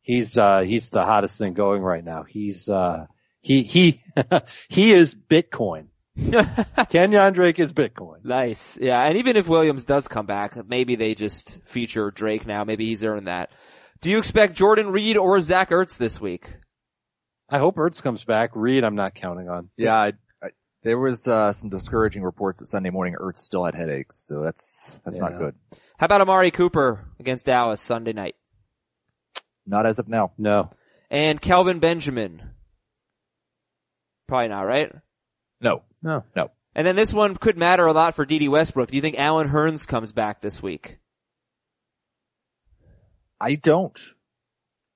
he's, 0.02 0.38
uh, 0.38 0.62
he's 0.62 0.90
the 0.90 1.04
hottest 1.04 1.38
thing 1.38 1.54
going 1.54 1.82
right 1.82 2.04
now. 2.04 2.24
He's, 2.24 2.70
uh, 2.70 3.08
he, 3.42 3.64
he, 3.64 4.04
he 4.70 4.94
is 4.94 5.16
Bitcoin. 5.16 5.88
Kenyon 6.90 7.34
Drake 7.34 7.60
is 7.60 7.74
Bitcoin. 7.74 8.24
nice. 8.26 8.78
Yeah, 8.82 9.02
and 9.02 9.18
even 9.18 9.36
if 9.38 9.48
Williams 9.48 9.86
does 9.86 10.08
come 10.08 10.26
back, 10.26 10.58
maybe 10.68 10.96
they 10.96 11.16
just 11.16 11.62
feature 11.64 12.12
Drake 12.12 12.46
now. 12.46 12.64
Maybe 12.64 12.86
he's 12.86 13.04
earned 13.04 13.28
that. 13.28 13.50
Do 14.02 14.10
you 14.10 14.18
expect 14.18 14.56
Jordan 14.56 14.88
Reed 14.92 15.16
or 15.18 15.40
Zach 15.42 15.70
Ertz 15.70 15.98
this 15.98 16.20
week? 16.20 16.56
I 17.50 17.60
hope 17.60 17.76
Ertz 17.76 18.02
comes 18.02 18.24
back. 18.24 18.52
Reed, 18.56 18.84
I'm 18.84 18.96
not 18.96 19.14
counting 19.16 19.48
on. 19.50 19.70
Yeah, 19.78 19.96
I, 19.96 20.14
I, 20.44 20.50
there 20.84 20.98
was 20.98 21.28
uh, 21.28 21.54
some 21.54 21.70
discouraging 21.70 22.24
reports 22.24 22.60
that 22.60 22.68
Sunday 22.70 22.90
morning 22.90 23.16
Ertz 23.20 23.40
still 23.40 23.64
had 23.64 23.76
headaches, 23.76 24.18
so 24.18 24.42
that's 24.42 25.00
that's 25.06 25.18
Yeah. 25.18 25.30
not 25.30 25.38
good. 25.38 25.56
How 25.98 26.06
about 26.06 26.22
Amari 26.22 26.52
Cooper 26.52 27.06
against 27.20 27.46
Dallas 27.46 27.80
Sunday 27.80 28.14
night? 28.14 28.36
Not 29.68 29.86
as 29.86 30.00
of 30.00 30.08
now. 30.08 30.32
No. 30.38 30.72
And 31.10 31.40
Kelvin 31.40 31.80
Benjamin. 31.80 32.42
Probably 34.28 34.48
not, 34.48 34.62
right? 34.64 34.92
No, 35.62 35.84
No. 36.02 36.24
no. 36.36 36.52
And 36.74 36.88
then 36.88 36.96
this 36.96 37.14
one 37.14 37.36
could 37.36 37.58
matter 37.58 37.86
a 37.86 37.92
lot 37.94 38.16
for 38.16 38.26
Dede 38.26 38.50
Westbrook. 38.50 38.90
Do 38.90 38.96
you 38.96 39.02
think 39.02 39.18
Allen 39.20 39.50
Hurns 39.50 39.86
comes 39.86 40.12
back 40.14 40.40
this 40.42 40.64
week? 40.64 40.98
I 43.40 43.56
don't. 43.56 44.00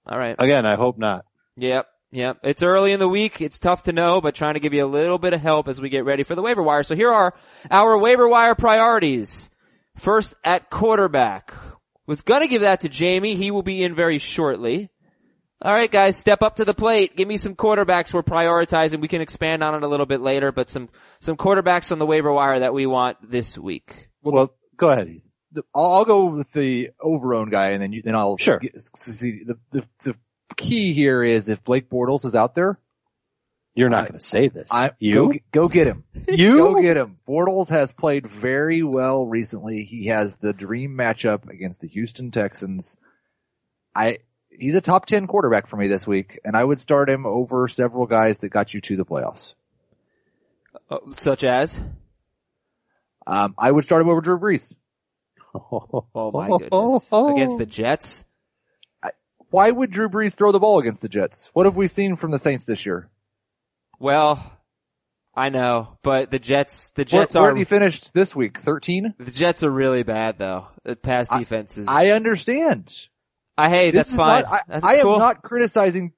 All 0.08 0.18
right. 0.18 0.36
Again, 0.40 0.66
I 0.66 0.76
hope 0.76 0.98
not. 0.98 1.26
Yep. 1.58 1.88
Yep. 2.12 2.38
It's 2.44 2.64
early 2.64 2.94
in 2.94 3.00
the 3.00 3.10
week. 3.10 3.42
It's 3.42 3.60
tough 3.60 3.84
to 3.84 3.92
know, 3.94 4.22
but 4.22 4.36
trying 4.36 4.54
to 4.54 4.60
give 4.60 4.74
you 4.74 4.86
a 4.86 4.88
little 4.88 5.18
bit 5.18 5.34
of 5.34 5.42
help 5.42 5.68
as 5.68 5.82
we 5.82 5.90
get 5.90 6.06
ready 6.06 6.24
for 6.24 6.36
the 6.36 6.42
waiver 6.42 6.64
wire. 6.64 6.84
So 6.84 6.96
here 6.96 7.12
are 7.12 7.34
our 7.70 7.98
waiver 8.00 8.28
wire 8.30 8.56
priorities. 8.56 9.50
First 9.98 10.36
at 10.44 10.70
quarterback. 10.70 11.54
Was 12.08 12.22
gonna 12.22 12.48
give 12.48 12.62
that 12.62 12.82
to 12.82 12.90
Jamie. 12.90 13.36
He 13.36 13.50
will 13.50 13.64
be 13.64 13.84
in 13.84 13.96
very 13.96 14.20
shortly. 14.20 14.92
Alright 15.64 15.92
guys, 15.92 16.18
step 16.18 16.42
up 16.42 16.58
to 16.58 16.66
the 16.66 16.74
plate. 16.74 17.16
Give 17.16 17.28
me 17.28 17.38
some 17.38 17.56
quarterbacks 17.56 18.14
we're 18.14 18.24
prioritizing. 18.24 19.00
We 19.00 19.08
can 19.08 19.22
expand 19.22 19.64
on 19.64 19.74
it 19.74 19.84
a 19.84 19.88
little 19.88 20.06
bit 20.06 20.20
later, 20.22 20.52
but 20.52 20.70
some, 20.70 20.90
some 21.20 21.38
quarterbacks 21.38 21.92
on 21.92 22.00
the 22.00 22.06
waiver 22.06 22.32
wire 22.32 22.60
that 22.60 22.74
we 22.74 22.86
want 22.86 23.18
this 23.32 23.58
week. 23.58 24.10
Well, 24.22 24.54
go 24.76 24.90
ahead. 24.90 25.22
I'll, 25.74 25.92
I'll 25.94 26.06
go 26.06 26.26
with 26.26 26.52
the 26.52 26.90
overowned 27.02 27.52
guy, 27.52 27.70
and 27.72 27.82
then 27.82 27.94
you, 27.94 28.02
then 28.02 28.16
I'll 28.16 28.36
Sure. 28.38 28.60
get- 28.60 28.76
see 28.98 29.44
the, 29.46 29.58
the 29.72 29.88
the 30.04 30.16
key 30.58 30.92
here 30.94 31.24
is 31.24 31.48
if 31.48 31.64
Blake 31.64 31.90
Bortles 31.90 32.26
is 32.26 32.36
out 32.36 32.54
there, 32.56 32.78
You're 33.76 33.90
not 33.90 34.02
going 34.10 34.20
to 34.20 34.26
say 34.26 34.50
this. 34.50 34.68
I 34.72 34.90
go, 34.90 34.94
you? 35.00 35.34
get- 35.34 35.52
go 35.52 35.68
get 35.70 35.88
him. 35.88 36.04
you? 36.28 36.58
Go 36.58 36.82
get 36.82 36.98
him. 36.98 37.16
Bortles 37.28 37.70
has 37.70 37.94
played 37.94 38.28
very 38.28 38.84
well 38.84 39.26
recently. 39.26 39.84
He 39.84 40.08
has 40.08 40.36
the 40.36 40.52
dream 40.52 40.96
matchup 40.98 41.50
against 41.50 41.80
the 41.80 41.88
Houston 41.88 42.32
Texans. 42.32 42.98
I, 43.96 44.18
he's 44.60 44.76
a 44.76 44.82
top 44.82 45.06
10 45.06 45.28
quarterback 45.28 45.68
for 45.68 45.78
me 45.78 45.88
this 45.88 46.06
week, 46.08 46.40
and 46.44 46.56
I 46.56 46.64
would 46.64 46.80
start 46.80 47.10
him 47.10 47.26
over 47.26 47.68
several 47.68 48.06
guys 48.06 48.40
that 48.40 48.50
got 48.50 48.74
you 48.74 48.82
to 48.82 48.98
the 48.98 49.06
playoffs. 49.06 49.54
Uh, 50.90 50.98
such 51.16 51.44
as? 51.44 51.82
Um, 53.28 53.56
I 53.58 53.72
would 53.72 53.86
start 53.86 54.02
him 54.02 54.10
over 54.10 54.22
Drew 54.22 54.40
Brees. 54.40 54.76
Oh 55.58 56.32
my 56.34 56.50
goodness. 56.50 57.12
Against 57.14 57.58
the 57.58 57.66
Jets? 57.66 58.26
Why 59.50 59.72
would 59.72 59.90
Drew 59.90 60.10
Brees 60.10 60.36
throw 60.36 60.52
the 60.52 60.60
ball 60.60 60.80
against 60.80 61.02
the 61.02 61.08
Jets? 61.08 61.50
What 61.54 61.66
have 61.66 61.78
we 61.78 61.88
seen 61.88 62.18
from 62.18 62.32
the 62.32 62.40
Saints 62.40 62.66
this 62.66 62.86
year? 62.86 63.10
Well, 64.00 64.44
I 65.34 65.48
know, 65.48 65.98
but 66.02 66.30
the 66.30 66.40
Jets, 66.40 66.90
the 66.90 67.06
Jets 67.06 67.36
where 67.36 67.46
are, 67.46 67.54
did 67.54 67.60
he 67.60 67.64
finish 67.64 68.02
this 68.12 68.36
week? 68.36 68.60
13? 68.60 69.14
the 69.18 69.32
Jets 69.32 69.64
are 69.64 69.70
really 69.70 70.04
bad 70.04 70.38
though. 70.38 70.68
The 70.84 70.98
pass 70.98 71.30
defense 71.30 71.78
is, 71.78 71.88
I 71.88 72.10
understand. 72.10 73.08
I, 73.58 73.70
hey, 73.70 73.92
This 73.92 74.00
that's 74.00 74.12
is 74.12 74.18
fine. 74.18 74.44
not, 74.44 74.54
I, 74.54 74.60
That's 74.68 74.84
I 74.84 75.02
cool. 75.02 75.14
am 75.14 75.20
not 75.20 75.42
criticizing, 75.42 76.14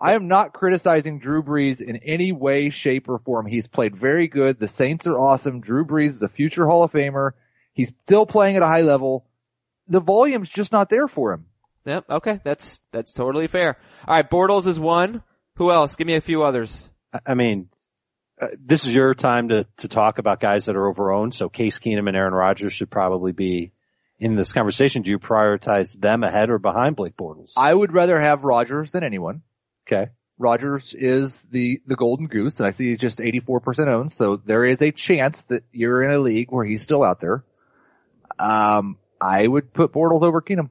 I 0.00 0.12
am 0.12 0.28
not 0.28 0.52
criticizing 0.52 1.18
Drew 1.18 1.42
Brees 1.42 1.80
in 1.80 1.96
any 1.96 2.32
way, 2.32 2.70
shape, 2.70 3.08
or 3.08 3.18
form. 3.18 3.46
He's 3.46 3.66
played 3.66 3.96
very 3.96 4.28
good. 4.28 4.58
The 4.60 4.68
Saints 4.68 5.06
are 5.06 5.18
awesome. 5.18 5.60
Drew 5.60 5.84
Brees 5.84 6.08
is 6.08 6.22
a 6.22 6.28
future 6.28 6.66
Hall 6.66 6.82
of 6.84 6.92
Famer. 6.92 7.32
He's 7.72 7.92
still 8.04 8.26
playing 8.26 8.56
at 8.56 8.62
a 8.62 8.66
high 8.66 8.82
level. 8.82 9.26
The 9.88 10.00
volume's 10.00 10.50
just 10.50 10.72
not 10.72 10.88
there 10.90 11.08
for 11.08 11.32
him. 11.32 11.46
Yep. 11.86 12.04
Okay. 12.10 12.40
That's, 12.44 12.78
that's 12.92 13.12
totally 13.12 13.46
fair. 13.46 13.78
All 14.06 14.14
right. 14.14 14.28
Bortles 14.28 14.66
is 14.66 14.78
one. 14.78 15.22
Who 15.56 15.70
else? 15.70 15.96
Give 15.96 16.06
me 16.06 16.14
a 16.14 16.20
few 16.20 16.42
others. 16.42 16.90
I- 17.12 17.20
I 17.26 17.34
mean, 17.34 17.68
uh, 18.40 18.48
this 18.60 18.84
is 18.86 18.92
your 18.94 19.14
time 19.14 19.48
to, 19.48 19.66
to 19.78 19.88
talk 19.88 20.18
about 20.18 20.40
guys 20.40 20.66
that 20.66 20.76
are 20.76 20.92
overowned. 20.92 21.32
So 21.34 21.48
Case 21.48 21.78
Keenum 21.78 22.08
and 22.08 22.16
Aaron 22.16 22.34
Rodgers 22.34 22.72
should 22.74 22.90
probably 22.90 23.32
be 23.32 23.72
in 24.18 24.34
this 24.36 24.52
conversation. 24.52 25.02
Do 25.02 25.10
you 25.10 25.18
prioritize 25.18 25.98
them 25.98 26.22
ahead 26.22 26.50
or 26.50 26.58
behind 26.58 26.96
Blake 26.96 27.16
Bortles? 27.16 27.52
I 27.56 27.72
would 27.72 27.92
rather 27.92 28.18
have 28.18 28.44
Rodgers 28.44 28.90
than 28.90 29.04
anyone. 29.04 29.42
Okay. 29.86 30.10
Rodgers 30.38 30.94
is 30.94 31.42
the, 31.44 31.80
the 31.86 31.96
golden 31.96 32.26
goose 32.26 32.60
and 32.60 32.66
I 32.66 32.70
see 32.70 32.90
he's 32.90 32.98
just 32.98 33.20
84% 33.20 33.88
owned. 33.88 34.12
So 34.12 34.36
there 34.36 34.64
is 34.64 34.82
a 34.82 34.90
chance 34.90 35.44
that 35.44 35.64
you're 35.72 36.02
in 36.02 36.10
a 36.10 36.18
league 36.18 36.50
where 36.50 36.64
he's 36.64 36.82
still 36.82 37.02
out 37.02 37.20
there. 37.20 37.44
Um, 38.38 38.98
I 39.20 39.46
would 39.46 39.72
put 39.72 39.92
Bortles 39.92 40.22
over 40.22 40.42
Keenum. 40.42 40.68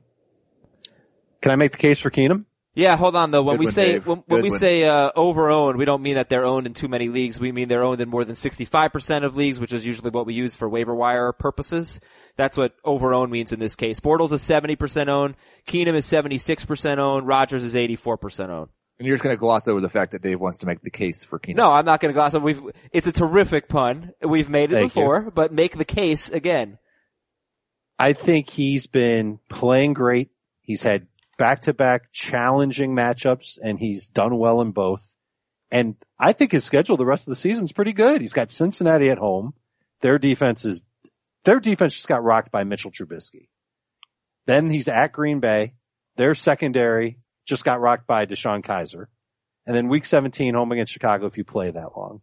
Can 1.42 1.52
I 1.52 1.56
make 1.56 1.72
the 1.72 1.78
case 1.78 2.00
for 2.00 2.12
Keenum? 2.12 2.46
Yeah, 2.76 2.98
hold 2.98 3.16
on 3.16 3.32
though. 3.32 3.42
When 3.42 3.56
Good 3.56 3.60
we 3.60 3.66
one, 3.68 3.74
say 3.74 3.92
Dave. 3.94 4.06
when, 4.08 4.24
when 4.28 4.42
we 4.42 4.50
one. 4.50 4.60
say 4.60 4.84
uh, 4.84 5.10
over 5.16 5.50
owned, 5.50 5.78
we 5.78 5.86
don't 5.86 6.02
mean 6.02 6.16
that 6.16 6.28
they're 6.28 6.46
owned 6.46 6.68
in 6.68 6.74
too 6.74 6.90
many 6.90 7.08
leagues. 7.08 7.40
We 7.40 7.54
mean 7.54 7.70
they're 7.70 7.84
owned 7.84 8.02
in 8.02 8.10
more 8.10 8.26
than 8.26 8.36
sixty 8.36 8.66
five 8.66 8.92
percent 8.92 9.24
of 9.24 9.38
leagues, 9.38 9.62
which 9.62 9.72
is 9.72 9.86
usually 9.86 10.10
what 10.10 10.26
we 10.26 10.34
use 10.34 10.56
for 10.56 10.68
waiver 10.68 10.94
wire 10.94 11.32
purposes. 11.32 12.02
That's 12.36 12.58
what 12.58 12.74
over 12.84 13.14
owned 13.14 13.32
means 13.32 13.54
in 13.54 13.60
this 13.60 13.78
case. 13.78 14.02
Bortles 14.02 14.34
is 14.34 14.42
seventy 14.42 14.76
percent 14.76 15.10
owned. 15.10 15.36
Keenum 15.68 15.96
is 15.96 16.06
seventy 16.06 16.38
six 16.38 16.66
percent 16.66 17.00
owned. 17.00 17.26
Rodgers 17.26 17.64
is 17.64 17.78
eighty 17.78 17.96
four 17.96 18.18
percent 18.18 18.52
owned. 18.52 18.70
And 19.00 19.06
you're 19.06 19.16
just 19.16 19.24
going 19.24 19.36
to 19.36 19.40
gloss 19.40 19.68
over 19.68 19.82
the 19.82 19.90
fact 19.90 20.12
that 20.12 20.22
Dave 20.22 20.40
wants 20.40 20.60
to 20.60 20.68
make 20.68 20.82
the 20.82 20.90
case 20.90 21.24
for 21.24 21.40
Keenum. 21.40 21.56
No, 21.56 21.72
I'm 21.72 21.86
not 21.86 22.00
going 22.02 22.14
to 22.14 22.18
gloss 22.18 22.34
over. 22.34 22.44
We've 22.46 22.62
it's 22.92 23.08
a 23.08 23.12
terrific 23.14 23.70
pun. 23.70 24.12
We've 24.22 24.50
made 24.50 24.72
it 24.72 24.76
Thank 24.76 24.84
you. 24.84 25.02
before, 25.02 25.32
but 25.32 25.54
make 25.54 25.78
the 25.78 25.86
case 25.86 26.30
again. 26.30 26.78
I 27.98 28.12
think 28.12 28.50
he's 28.50 28.88
been 28.88 29.40
playing 29.50 29.94
great. 29.94 30.30
He's 30.60 30.82
had 30.82 31.08
back-to-back 31.38 32.12
challenging 32.12 32.96
matchups 32.96 33.58
and 33.62 33.80
he's 33.80 34.08
done 34.08 34.38
well 34.38 34.62
in 34.62 34.72
both. 34.72 35.16
And 35.72 35.96
I 36.18 36.34
think 36.34 36.52
his 36.52 36.64
schedule 36.64 36.98
the 36.98 37.06
rest 37.06 37.28
of 37.28 37.32
the 37.32 37.36
season 37.36 37.66
is 37.66 37.72
pretty 37.72 37.94
good. 37.94 38.22
He's 38.22 38.34
got 38.34 38.52
Cincinnati 38.52 39.10
at 39.10 39.18
home. 39.18 39.54
Their 40.02 40.18
defense 40.18 40.66
is, 40.66 40.82
their 41.44 41.60
defense 41.60 41.96
just 41.96 42.08
got 42.08 42.24
rocked 42.24 42.52
by 42.52 42.64
Mitchell 42.64 42.92
Trubisky. 42.92 43.48
Then 44.46 44.70
he's 44.70 44.88
at 44.88 45.12
Green 45.12 45.40
Bay. 45.40 45.74
Their 46.18 46.36
secondary 46.36 47.20
just 47.46 47.66
got 47.66 47.82
rocked 47.82 48.08
by 48.08 48.26
DeShone 48.26 48.64
Kizer. 48.64 49.08
And 49.68 49.76
then 49.76 49.90
week 49.90 50.06
17 50.06 50.54
home 50.54 50.72
against 50.72 50.94
Chicago 50.94 51.26
if 51.26 51.38
you 51.38 51.44
play 51.44 51.72
that 51.72 51.98
long. 51.98 52.22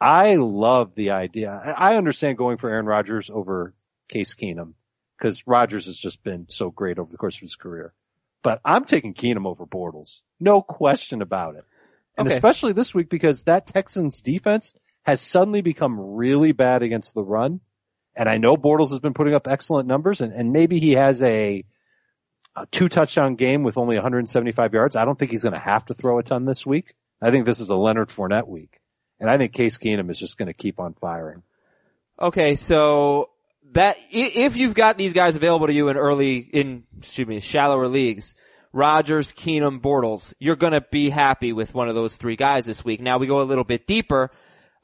I 0.00 0.36
love 0.36 0.94
the 0.94 1.10
idea. 1.10 1.50
I 1.50 1.96
understand 1.96 2.38
going 2.38 2.56
for 2.56 2.70
Aaron 2.70 2.86
Rodgers 2.86 3.28
over 3.28 3.74
Case 4.08 4.34
Keenum 4.34 4.72
because 5.18 5.46
Rodgers 5.46 5.86
has 5.86 5.96
just 5.96 6.22
been 6.22 6.46
so 6.48 6.70
great 6.70 6.98
over 6.98 7.10
the 7.10 7.18
course 7.18 7.36
of 7.36 7.42
his 7.42 7.56
career. 7.56 7.92
But 8.42 8.60
I'm 8.64 8.84
taking 8.84 9.14
Keenum 9.14 9.46
over 9.46 9.66
Bortles. 9.66 10.20
No 10.38 10.62
question 10.62 11.22
about 11.22 11.56
it. 11.56 11.64
And 12.16 12.26
Okay. 12.26 12.34
especially 12.34 12.72
this 12.72 12.94
week 12.94 13.08
because 13.08 13.44
that 13.44 13.66
Texans 13.66 14.22
defense 14.22 14.74
has 15.02 15.20
suddenly 15.20 15.62
become 15.62 15.98
really 15.98 16.52
bad 16.52 16.82
against 16.82 17.14
the 17.14 17.22
run. 17.22 17.60
And 18.16 18.28
I 18.28 18.38
know 18.38 18.56
Bortles 18.56 18.90
has 18.90 18.98
been 18.98 19.14
putting 19.14 19.34
up 19.34 19.46
excellent 19.46 19.88
numbers 19.88 20.20
and, 20.20 20.32
and 20.32 20.52
maybe 20.52 20.78
he 20.78 20.92
has 20.92 21.22
a, 21.22 21.64
a 22.56 22.66
two 22.66 22.88
touchdown 22.88 23.36
game 23.36 23.62
with 23.62 23.78
only 23.78 23.96
175 23.96 24.74
yards. 24.74 24.96
I 24.96 25.04
don't 25.04 25.18
think 25.18 25.30
he's 25.30 25.42
going 25.42 25.54
to 25.54 25.58
have 25.58 25.84
to 25.86 25.94
throw 25.94 26.18
a 26.18 26.22
ton 26.22 26.44
this 26.44 26.66
week. 26.66 26.94
I 27.22 27.30
think 27.30 27.46
this 27.46 27.60
is 27.60 27.70
a 27.70 27.76
Leonard 27.76 28.08
Fournette 28.08 28.48
week. 28.48 28.78
And 29.20 29.30
I 29.30 29.36
think 29.36 29.52
Case 29.52 29.76
Keenum 29.78 30.10
is 30.10 30.18
just 30.18 30.38
going 30.38 30.48
to 30.48 30.54
keep 30.54 30.80
on 30.80 30.94
firing. 30.94 31.42
Okay, 32.20 32.54
so 32.54 33.30
that 33.72 33.96
if 34.10 34.56
you've 34.56 34.74
got 34.74 34.98
these 34.98 35.12
guys 35.12 35.36
available 35.36 35.66
to 35.66 35.72
you 35.72 35.88
in 35.88 35.96
early 35.96 36.38
in 36.38 36.84
excuse 36.98 37.26
me 37.26 37.40
shallower 37.40 37.88
leagues, 37.88 38.34
Rodgers, 38.72 39.32
Keenum, 39.32 39.80
Bortles, 39.80 40.34
you're 40.38 40.56
gonna 40.56 40.84
be 40.90 41.10
happy 41.10 41.52
with 41.52 41.74
one 41.74 41.88
of 41.88 41.94
those 41.94 42.16
three 42.16 42.36
guys 42.36 42.66
this 42.66 42.84
week. 42.84 43.00
Now 43.00 43.18
we 43.18 43.26
go 43.26 43.40
a 43.40 43.44
little 43.44 43.64
bit 43.64 43.86
deeper, 43.86 44.30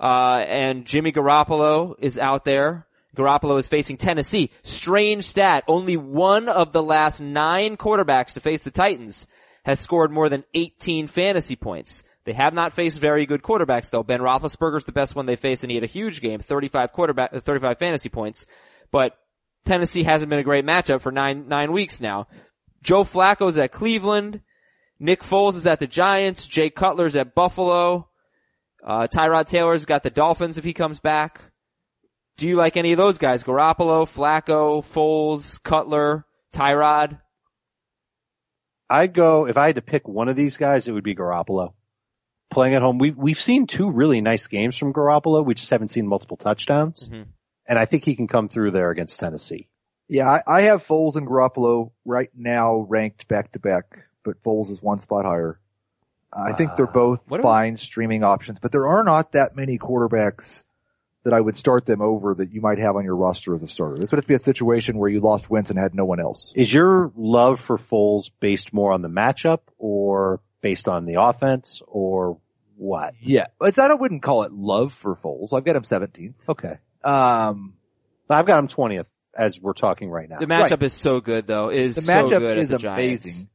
uh, 0.00 0.45
and 0.47 0.85
Jimmy 0.85 1.12
Garoppolo 1.12 1.95
is 1.99 2.19
out 2.19 2.45
there. 2.45 2.87
Garoppolo 3.16 3.59
is 3.59 3.66
facing 3.66 3.97
Tennessee. 3.97 4.50
Strange 4.62 5.25
stat: 5.25 5.64
only 5.69 5.97
one 5.97 6.49
of 6.49 6.73
the 6.73 6.83
last 6.83 7.21
nine 7.21 7.76
quarterbacks 7.76 8.35
to 8.35 8.40
face 8.40 8.62
the 8.62 8.71
Titans 8.71 9.26
has 9.64 9.81
scored 9.81 10.12
more 10.12 10.28
than 10.28 10.45
18 10.55 11.09
fantasy 11.09 11.57
points. 11.57 12.05
They 12.26 12.33
have 12.33 12.55
not 12.55 12.73
faced 12.73 12.99
very 12.99 13.25
good 13.25 13.43
quarterbacks 13.43 13.90
though. 13.90 14.02
Ben 14.02 14.21
Roethlisberger's 14.21 14.85
the 14.85 14.93
best 14.93 15.14
one 15.14 15.26
they 15.26 15.37
faced 15.37 15.62
and 15.62 15.71
he 15.71 15.76
had 15.76 15.85
a 15.85 15.88
huge 15.88 16.21
game, 16.21 16.40
35 16.40 16.93
quarterback, 16.93 17.33
uh, 17.33 17.40
35 17.40 17.78
fantasy 17.78 18.09
points. 18.09 18.47
But 18.90 19.16
Tennessee 19.64 20.02
hasn't 20.02 20.31
been 20.31 20.38
a 20.38 20.45
great 20.45 20.64
matchup 20.64 21.00
for 21.00 21.12
nine, 21.12 21.49
nine 21.49 21.73
weeks 21.73 22.00
now. 22.00 22.28
Joe 22.83 23.05
Flacco's 23.05 23.59
at 23.59 23.73
Cleveland. 23.73 24.40
Nick 24.99 25.23
Foles 25.23 25.57
is 25.57 25.66
at 25.66 25.78
the 25.78 25.87
Giants. 25.87 26.47
Jay 26.47 26.71
Cutler's 26.71 27.16
at 27.16 27.35
Buffalo. 27.35 28.09
Uh, 28.85 29.09
Tyrod 29.09 29.47
Taylor's 29.49 29.85
got 29.85 30.02
the 30.02 30.11
Dolphins 30.11 30.59
if 30.59 30.64
he 30.64 30.73
comes 30.73 31.00
back. 31.00 31.40
Do 32.37 32.47
you 32.47 32.57
like 32.57 32.76
any 32.76 32.93
of 32.93 32.99
those 32.99 33.19
guys? 33.19 33.45
Garoppolo, 33.45 34.05
Flacco, 34.05 34.81
Foles, 34.83 35.61
Cutler, 35.62 36.25
Tyrod? 36.55 37.19
I'd 38.88 39.14
go, 39.14 39.47
if 39.47 39.57
I 39.57 39.66
had 39.66 39.76
to 39.76 39.83
pick 39.83 40.07
one 40.07 40.28
of 40.28 40.37
these 40.37 40.57
guys, 40.59 40.87
it 40.87 40.93
would 40.93 41.02
be 41.02 41.14
Garoppolo. 41.14 41.73
Playing 42.50 42.75
at 42.75 42.83
home, 42.83 42.99
we've, 42.99 43.16
we've 43.16 43.38
seen 43.38 43.66
two 43.66 43.90
really 43.90 44.21
nice 44.21 44.47
games 44.47 44.76
from 44.76 44.93
Garoppolo. 44.93 45.45
We 45.45 45.55
just 45.55 45.71
haven't 45.71 45.88
seen 45.88 46.07
multiple 46.07 46.37
touchdowns. 46.37 47.09
Mhm. 47.09 47.26
And 47.68 47.78
I 47.78 47.85
think 47.85 48.04
he 48.04 48.14
can 48.16 48.28
come 48.28 48.49
through 48.49 48.70
there 48.70 48.90
against 48.90 49.18
Tennessee. 49.18 49.68
Yeah, 50.08 50.28
I, 50.30 50.42
I 50.46 50.61
have 50.62 50.87
Foles 50.87 51.16
and 51.16 51.26
Garoppolo 51.26 51.90
right 52.04 52.30
now 52.37 52.87
ranked 52.88 53.26
back 53.26 53.52
to 53.52 53.58
back, 53.58 53.99
but 54.25 54.40
Foles 54.42 54.70
is 54.70 54.80
one 54.80 54.99
spot 55.00 55.25
higher. 55.25 55.58
I 56.32 56.52
think 56.52 56.76
they're 56.76 56.87
both 56.87 57.23
What 57.28 57.40
are 57.40 57.42
we- 57.42 57.49
fine 57.49 57.76
streaming 57.76 58.23
options, 58.23 58.61
but 58.61 58.70
there 58.70 58.87
are 58.87 59.02
not 59.04 59.32
that 59.32 59.56
many 59.56 59.78
quarterbacks 59.78 60.62
that 61.25 61.32
I 61.35 61.40
would 61.40 61.56
start 61.56 61.87
them 61.87 62.00
over 62.02 62.35
that 62.35 62.52
you 62.52 62.61
might 62.61 62.78
have 62.78 62.94
on 62.94 63.04
your 63.04 63.16
roster 63.16 63.52
as 63.54 63.62
a 63.64 63.68
starter. 63.68 63.99
This 63.99 64.12
would 64.12 64.18
have 64.18 64.25
to 64.25 64.28
be 64.28 64.35
a 64.35 64.38
situation 64.38 64.96
where 64.99 65.11
you 65.11 65.18
lost 65.18 65.50
Wentz 65.50 65.70
and 65.70 65.78
had 65.78 65.92
no 65.92 66.04
one 66.04 66.20
else. 66.20 66.52
Is 66.54 66.73
your 66.73 67.11
love 67.16 67.58
for 67.58 67.78
Foles 67.78 68.30
based 68.38 68.73
more 68.73 68.92
on 68.92 69.02
the 69.02 69.08
matchup 69.08 69.61
or 69.76 70.40
based 70.61 70.87
on 70.87 71.04
the 71.04 71.20
offense 71.20 71.82
or 71.88 72.38
what? 72.76 73.14
Yeah, 73.20 73.46
but 73.58 73.76
I 73.76 73.92
wouldn't 73.94 74.23
call 74.23 74.44
it 74.44 74.52
love 74.52 74.92
for 74.92 75.16
Foles. 75.16 75.52
I've 75.52 75.64
got 75.64 75.75
him 75.75 75.82
17th. 75.82 76.49
Okay. 76.49 76.78
Um, 77.05 77.75
I've 78.29 78.47
got 78.47 78.59
him 78.59 78.69
20th 78.69 79.07
as 79.37 79.61
we're 79.61 79.73
talking 79.75 80.11
right 80.11 80.29
now. 80.29 80.38
The 80.38 80.47
matchup 80.47 80.83
is 80.83 80.93
so 80.93 81.21
good 81.21 81.47
though. 81.47 81.69
It 81.69 81.81
Is 81.81 81.95
the 81.97 82.00
so 82.03 82.12
matchup 82.12 82.38
good 82.41 82.59
is 82.59 82.71
the 82.71 82.91
amazing. 82.93 83.49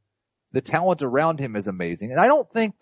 The 0.54 0.62
talent 0.62 1.02
around 1.02 1.40
him 1.40 1.56
is 1.56 1.68
amazing. 1.68 2.12
And 2.12 2.20
I 2.20 2.28
don't 2.28 2.50
think 2.52 2.74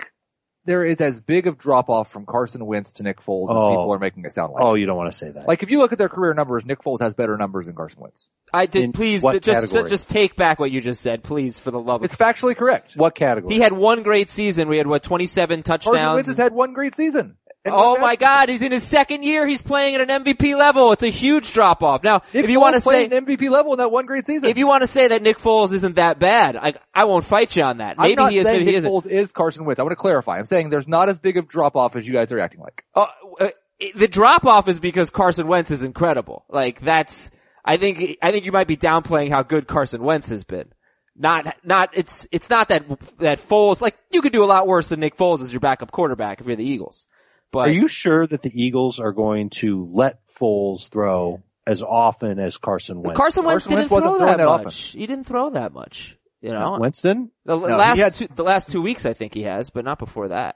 there 0.66 0.84
is 0.84 1.00
as 1.01 1.20
big 1.20 1.48
of 1.48 1.58
drop 1.58 1.89
off 1.89 2.12
from 2.12 2.25
Carson 2.25 2.66
Wentz 2.66 2.94
to 2.94 3.04
Nick 3.04 3.22
Foles 3.22 3.50
as 3.50 3.56
Oh. 3.56 3.70
people 3.70 3.94
are 3.94 4.00
making 4.00 4.25
it 4.25 4.34
sound 4.34 4.54
like. 4.54 4.63
Oh, 4.63 4.74
you 4.75 4.86
don't 4.86 4.98
want 4.98 5.12
to 5.12 5.18
say 5.18 5.32
that. 5.32 5.48
Like 5.48 5.63
if 5.63 5.70
you 5.72 5.80
look 5.80 5.94
at 5.94 5.98
their 6.00 6.10
career 6.10 6.34
numbers, 6.34 6.66
Nick 6.66 6.82
Foles 6.82 7.00
has 7.00 7.13
better 7.13 7.38
numbers 7.38 7.68
than 7.68 7.75
Carson 7.75 8.01
Wentz. 8.01 8.28
I 8.54 8.66
did, 8.66 8.84
In 8.84 8.92
please, 8.92 9.24
what 9.24 9.42
just, 9.42 9.62
category? 9.62 9.89
just 9.89 10.10
take 10.10 10.36
back 10.36 10.60
what 10.60 10.70
you 10.72 10.82
just 10.82 11.01
said, 11.01 11.24
please, 11.24 11.60
for 11.60 11.72
the 11.72 11.80
love 11.80 12.01
of 12.01 12.06
It's 12.06 12.16
factually 12.16 12.56
correct. 12.58 12.94
what 12.96 13.16
category? 13.16 13.54
He 13.54 13.62
had 13.62 13.72
one 13.72 14.04
great 14.04 14.30
season. 14.30 14.68
We 14.68 14.78
had 14.78 14.88
what, 14.88 15.01
27 15.04 15.62
touchdowns. 15.63 15.84
Carson 15.84 15.94
touchdowns? 16.00 16.16
Wentz 16.16 16.28
has 16.28 16.38
had 16.38 16.54
one 16.54 16.74
great 16.74 16.96
season. 16.96 17.38
And 17.73 17.81
Oh 17.81 17.97
my 17.97 18.15
god, 18.15 18.49
he's 18.49 18.61
in 18.61 18.71
his 18.71 18.83
second 18.83 19.23
year, 19.23 19.47
he's 19.47 19.61
playing 19.61 19.95
at 19.95 20.09
an 20.09 20.23
MVP 20.23 20.57
level. 20.57 20.91
It's 20.91 21.03
a 21.03 21.09
huge 21.09 21.53
drop 21.53 21.83
off. 21.83 22.03
Now. 22.03 22.21
Nick 22.33 22.45
if 22.45 22.49
you 22.49 22.59
want 22.59 22.75
to 22.75 22.81
say, 22.81 23.05
an 23.05 23.11
MVP 23.11 23.49
level 23.49 23.73
in 23.73 23.79
that 23.79 23.91
one 23.91 24.05
great 24.05 24.25
season. 24.25 24.49
if 24.49 24.57
you 24.57 24.67
want 24.67 24.81
to 24.81 24.88
say 24.88 25.09
that 25.09 25.21
Nick 25.21 25.38
Foles 25.38 25.73
isn't 25.73 25.95
that 25.95 26.19
bad, 26.19 26.55
I, 26.55 26.73
I 26.93 27.05
won't 27.05 27.25
fight 27.25 27.55
you 27.55 27.63
on 27.63 27.77
that. 27.77 27.95
I'm 27.97 28.03
Maybe 28.03 28.15
not 28.15 28.31
he 28.31 28.39
is, 28.39 28.45
saying 28.45 28.59
he 28.59 28.65
Nick 28.65 28.75
isn't. 28.75 28.91
Foles 28.91 29.07
is 29.07 29.31
Carson 29.31 29.65
Wentz. 29.65 29.79
I 29.79 29.83
want 29.83 29.91
to 29.91 29.97
clarify. 29.97 30.38
I'm 30.38 30.45
saying 30.45 30.69
there's 30.69 30.88
not 30.88 31.09
as 31.09 31.19
big 31.19 31.38
of 31.38 31.47
drop 31.47 31.75
off 31.75 31.95
as 31.95 32.07
you 32.07 32.13
guys 32.13 32.31
are 32.31 32.39
acting 32.39 32.61
like. 32.61 32.83
Uh, 32.95 33.05
uh, 33.39 33.47
the 33.95 34.07
drop 34.07 34.45
off 34.45 34.67
is 34.67 34.79
because 34.79 35.09
Carson 35.09 35.47
Wentz 35.47 35.71
is 35.71 35.83
incredible. 35.83 36.45
Like 36.49 36.81
that's, 36.81 37.31
I 37.63 37.77
think, 37.77 38.17
I 38.21 38.31
think 38.31 38.45
you 38.45 38.51
might 38.51 38.67
be 38.67 38.77
downplaying 38.77 39.29
how 39.29 39.43
good 39.43 39.67
Carson 39.67 40.03
Wentz 40.03 40.29
has 40.29 40.43
been. 40.43 40.69
Not, 41.15 41.55
not, 41.65 41.89
it's, 41.93 42.27
it's 42.31 42.49
not 42.49 42.69
that, 42.69 42.88
that 43.19 43.39
Foles, 43.39 43.81
like, 43.81 43.97
you 44.09 44.21
could 44.21 44.31
do 44.31 44.43
a 44.43 44.45
lot 44.45 44.67
worse 44.67 44.89
than 44.89 45.01
Nick 45.01 45.17
Foles 45.17 45.41
as 45.41 45.51
your 45.51 45.59
backup 45.59 45.91
quarterback 45.91 46.39
if 46.39 46.47
you're 46.47 46.55
the 46.55 46.63
Eagles. 46.63 47.07
But, 47.51 47.70
Are 47.70 47.72
you 47.72 47.88
sure 47.88 48.27
that 48.27 48.41
the 48.44 48.51
Eagles 48.53 49.00
are 49.00 49.12
going 49.12 49.50
to 49.50 49.89
let 49.91 50.27
Foles 50.27 50.89
throw 50.89 51.41
as 51.65 51.82
often 51.82 52.39
as 52.39 52.58
Carson 52.58 53.01
Wentz? 53.01 53.18
Carson 53.18 53.44
Wentz 53.44 53.65
Carson 53.65 53.79
didn't 53.79 53.91
Wentz 53.91 54.08
throw 54.08 54.27
that, 54.27 54.38
that 54.38 54.63
much. 54.63 54.91
He 54.91 55.08
didn't 55.08 55.24
throw 55.25 55.50
that 55.51 55.74
much. 55.74 56.15
You 56.41 56.53
know, 56.53 56.60
Not 56.60 56.82
Winston? 56.82 57.32
the 57.46 57.60
he 57.60 57.65
last 57.65 57.98
had- 57.98 58.13
two, 58.13 58.27
the 58.34 58.44
last 58.44 58.70
two 58.70 58.82
weeks 58.82 59.06
I 59.06 59.13
think 59.13 59.34
he 59.34 59.44
has, 59.44 59.72
but 59.72 59.84
not 59.84 60.00
before 60.00 60.29
that. 60.29 60.56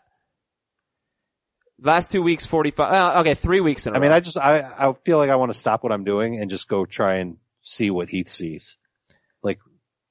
Last 1.81 2.11
two 2.11 2.21
weeks, 2.21 2.45
45, 2.45 2.93
uh, 2.93 3.19
okay, 3.21 3.33
three 3.33 3.59
weeks 3.59 3.87
in 3.87 3.93
a 3.93 3.97
I 3.97 3.99
mean. 3.99 4.11
I 4.11 4.21
just, 4.21 4.37
I, 4.37 4.59
I 4.61 4.93
feel 5.03 5.17
like 5.17 5.29
I 5.29 5.35
want 5.35 5.51
to 5.51 5.57
stop 5.57 5.83
what 5.83 5.91
I'm 5.91 6.05
doing 6.05 6.39
and 6.39 6.49
just 6.49 6.69
go 6.69 6.85
try 6.85 7.17
and 7.17 7.37
see 7.63 7.89
what 7.89 8.07
Heath 8.07 8.29
sees. 8.29 8.77
Like, 9.41 9.59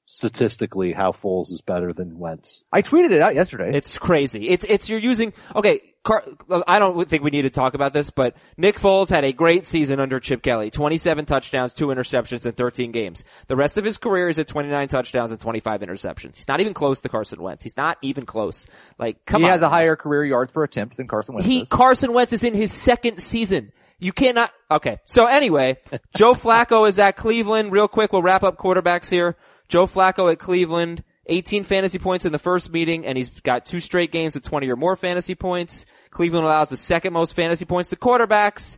statistically, 0.05 0.91
how 0.91 1.13
Foles 1.13 1.51
is 1.51 1.61
better 1.61 1.91
than 1.93 2.19
Wentz. 2.19 2.63
I 2.71 2.83
tweeted 2.83 3.11
it 3.11 3.21
out 3.21 3.33
yesterday. 3.33 3.71
It's 3.73 3.97
crazy. 3.97 4.49
It's, 4.49 4.65
it's, 4.67 4.89
you're 4.89 4.99
using, 4.99 5.33
okay, 5.55 5.92
Car- 6.03 6.25
I 6.67 6.79
don't 6.79 7.07
think 7.07 7.23
we 7.23 7.31
need 7.31 7.43
to 7.43 7.49
talk 7.49 7.75
about 7.75 7.93
this, 7.93 8.09
but 8.09 8.35
Nick 8.57 8.77
Foles 8.77 9.09
had 9.09 9.23
a 9.23 9.31
great 9.31 9.65
season 9.65 10.01
under 10.01 10.19
Chip 10.19 10.41
Kelly. 10.41 10.69
27 10.69 11.25
touchdowns, 11.25 11.73
2 11.73 11.87
interceptions 11.87 12.45
in 12.45 12.51
13 12.51 12.91
games. 12.91 13.23
The 13.47 13.55
rest 13.55 13.77
of 13.77 13.85
his 13.85 13.97
career 13.97 14.27
is 14.27 14.37
at 14.37 14.47
29 14.47 14.87
touchdowns 14.89 15.31
and 15.31 15.39
25 15.39 15.79
interceptions. 15.79 16.35
He's 16.35 16.47
not 16.47 16.59
even 16.59 16.73
close 16.73 16.99
to 17.01 17.09
Carson 17.09 17.41
Wentz. 17.41 17.63
He's 17.63 17.77
not 17.77 17.97
even 18.01 18.25
close. 18.25 18.67
Like, 18.99 19.25
come 19.25 19.41
he 19.41 19.45
on. 19.45 19.51
has 19.53 19.61
a 19.61 19.69
higher 19.69 19.95
career 19.95 20.25
yards 20.25 20.51
per 20.51 20.63
attempt 20.63 20.97
than 20.97 21.07
Carson 21.07 21.35
Wentz. 21.35 21.47
He, 21.47 21.59
does. 21.61 21.69
Carson 21.69 22.11
Wentz 22.11 22.33
is 22.33 22.43
in 22.43 22.53
his 22.53 22.73
second 22.73 23.19
season. 23.19 23.71
You 23.97 24.11
cannot, 24.11 24.51
okay. 24.69 24.97
So 25.05 25.25
anyway, 25.27 25.77
Joe 26.17 26.33
Flacco 26.33 26.87
is 26.89 26.99
at 26.99 27.15
Cleveland. 27.15 27.71
Real 27.71 27.87
quick, 27.87 28.11
we'll 28.11 28.23
wrap 28.23 28.43
up 28.43 28.57
quarterbacks 28.57 29.09
here. 29.09 29.37
Joe 29.69 29.87
Flacco 29.87 30.29
at 30.29 30.39
Cleveland, 30.39 31.03
18 31.27 31.63
fantasy 31.63 31.99
points 31.99 32.25
in 32.25 32.31
the 32.31 32.39
first 32.39 32.71
meeting, 32.71 33.05
and 33.05 33.17
he's 33.17 33.29
got 33.29 33.65
two 33.65 33.79
straight 33.79 34.11
games 34.11 34.33
with 34.33 34.43
20 34.43 34.69
or 34.69 34.75
more 34.75 34.95
fantasy 34.95 35.35
points. 35.35 35.85
Cleveland 36.09 36.45
allows 36.45 36.69
the 36.69 36.77
second 36.77 37.13
most 37.13 37.33
fantasy 37.33 37.65
points 37.65 37.89
to 37.89 37.95
quarterbacks. 37.95 38.77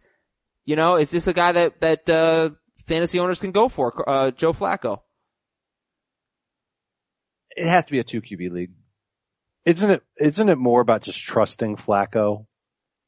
You 0.64 0.75
know, 0.75 0.96
is 0.98 1.12
this 1.12 1.28
a 1.28 1.34
guy 1.34 1.52
that, 1.54 1.82
that, 1.82 2.10
uh, 2.10 2.50
fantasy 2.86 3.20
owners 3.20 3.40
can 3.40 3.52
go 3.52 3.68
for, 3.68 4.08
uh, 4.08 4.32
Joe 4.32 4.54
Flacco? 4.54 5.00
it 7.56 7.68
has 7.68 7.86
to 7.86 7.92
be 7.92 8.00
a 8.00 8.04
two 8.04 8.22
QB 8.22 8.52
league. 8.52 8.72
Isn't 9.66 9.90
it, 9.90 10.04
isn't 10.20 10.50
it 10.50 10.58
more 10.58 10.82
about 10.82 11.04
just 11.04 11.20
trusting 11.20 11.78
Flacco 11.78 12.46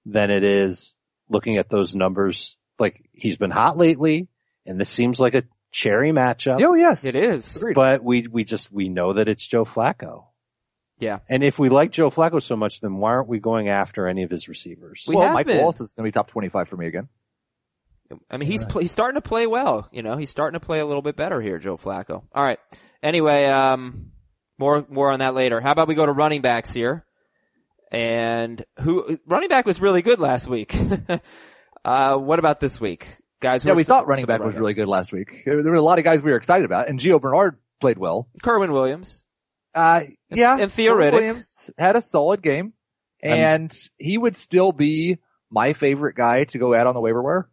than 0.05 0.31
it 0.31 0.43
is 0.43 0.95
looking 1.29 1.57
at 1.57 1.69
those 1.69 1.95
numbers? 1.95 2.57
Like 2.79 3.07
he's 3.11 3.37
been 3.37 3.51
hot 3.51 3.77
lately 3.77 4.27
and 4.65 4.79
this 4.79 4.89
seems 4.89 5.19
like 5.19 5.35
a 5.35 5.43
cherry 5.71 6.11
matchup, 6.11 6.61
Oh 6.61 6.73
yes, 6.73 7.03
It 7.03 7.15
is. 7.15 7.63
But 7.73 8.03
we, 8.03 8.27
we 8.27 8.43
just, 8.43 8.71
we 8.71 8.89
know 8.89 9.13
that 9.13 9.27
it's 9.27 9.45
Joe 9.45 9.65
Flacco. 9.65 10.25
Yeah. 10.99 11.19
And 11.29 11.43
if 11.43 11.59
we 11.59 11.69
like 11.69 11.91
Joe 11.91 12.09
Flacco 12.09 12.41
so 12.41 12.55
much, 12.55 12.81
then 12.81 12.97
why 12.97 13.11
aren't 13.11 13.27
we 13.27 13.39
going 13.39 13.69
after 13.69 14.07
any 14.07 14.23
of 14.23 14.31
his 14.31 14.47
receivers? 14.47 15.05
We 15.07 15.15
well, 15.15 15.25
have 15.25 15.33
Mike 15.33 15.47
been. 15.47 15.59
Wallace 15.59 15.79
is 15.81 15.93
going 15.93 16.05
to 16.05 16.07
be 16.07 16.11
top 16.11 16.27
25 16.27 16.67
for 16.67 16.77
me 16.77 16.87
again. 16.87 17.07
I 18.31 18.37
mean, 18.37 18.49
he's 18.49 18.63
pl- 18.63 18.81
he's 18.81 18.91
starting 18.91 19.21
to 19.21 19.27
play 19.27 19.47
well. 19.47 19.87
You 19.91 20.01
know, 20.01 20.17
he's 20.17 20.29
starting 20.29 20.59
to 20.59 20.65
play 20.65 20.79
a 20.79 20.85
little 20.85 21.01
bit 21.01 21.15
better 21.15 21.41
here, 21.41 21.57
Joe 21.59 21.77
Flacco. 21.77 22.23
All 22.33 22.43
right. 22.43 22.59
Anyway, 23.03 23.45
um, 23.45 24.11
more 24.57 24.85
more 24.89 25.11
on 25.11 25.19
that 25.19 25.33
later. 25.33 25.59
How 25.61 25.71
about 25.71 25.87
we 25.87 25.95
go 25.95 26.05
to 26.05 26.11
running 26.11 26.41
backs 26.41 26.71
here? 26.71 27.05
And 27.91 28.63
who 28.79 29.17
running 29.25 29.49
back 29.49 29.65
was 29.65 29.81
really 29.81 30.01
good 30.01 30.19
last 30.19 30.47
week. 30.47 30.75
uh, 31.85 32.17
what 32.17 32.39
about 32.39 32.59
this 32.59 32.79
week, 32.79 33.17
guys? 33.39 33.63
Yeah, 33.65 33.73
we 33.73 33.83
thought 33.83 34.07
running 34.07 34.23
some 34.23 34.27
back 34.27 34.43
was 34.43 34.55
really 34.55 34.73
good 34.73 34.87
last 34.87 35.11
week. 35.11 35.43
There 35.45 35.57
were 35.57 35.75
a 35.75 35.81
lot 35.81 35.97
of 35.99 36.03
guys 36.03 36.23
we 36.23 36.31
were 36.31 36.37
excited 36.37 36.65
about, 36.65 36.89
and 36.89 36.99
Gio 36.99 37.21
Bernard 37.21 37.57
played 37.79 37.97
well. 37.97 38.27
Kerwynn 38.43 38.71
Williams. 38.71 39.23
Uh, 39.73 40.03
yeah, 40.29 40.57
and 40.59 40.71
Theo 40.71 40.93
Riddick. 40.95 41.13
Williams 41.13 41.69
had 41.77 41.95
a 41.95 42.01
solid 42.01 42.41
game, 42.41 42.73
and 43.21 43.75
he 43.97 44.17
would 44.17 44.35
still 44.35 44.71
be 44.71 45.19
my 45.49 45.73
favorite 45.73 46.15
guy 46.15 46.45
to 46.45 46.57
go 46.57 46.73
out 46.73 46.87
on 46.87 46.93
the 46.93 47.01
waiver 47.01 47.21
wire. 47.21 47.49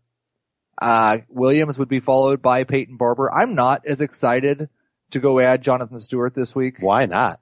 Uh, 0.81 1.19
Williams 1.29 1.79
would 1.79 1.89
be 1.89 2.01
followed 2.01 2.43
by 2.43 2.65
Peyton 2.65 2.97
Barber. 2.97 3.33
I'm 3.33 3.55
not 3.55 3.87
as 3.87 4.01
excited 4.01 4.69
to 5.11 5.21
go 5.21 5.39
add 5.39 5.63
Jonathan 5.63 6.01
Stewart 6.01 6.35
this 6.35 6.55
week. 6.55 6.77
Why 6.81 7.07
not? 7.07 7.41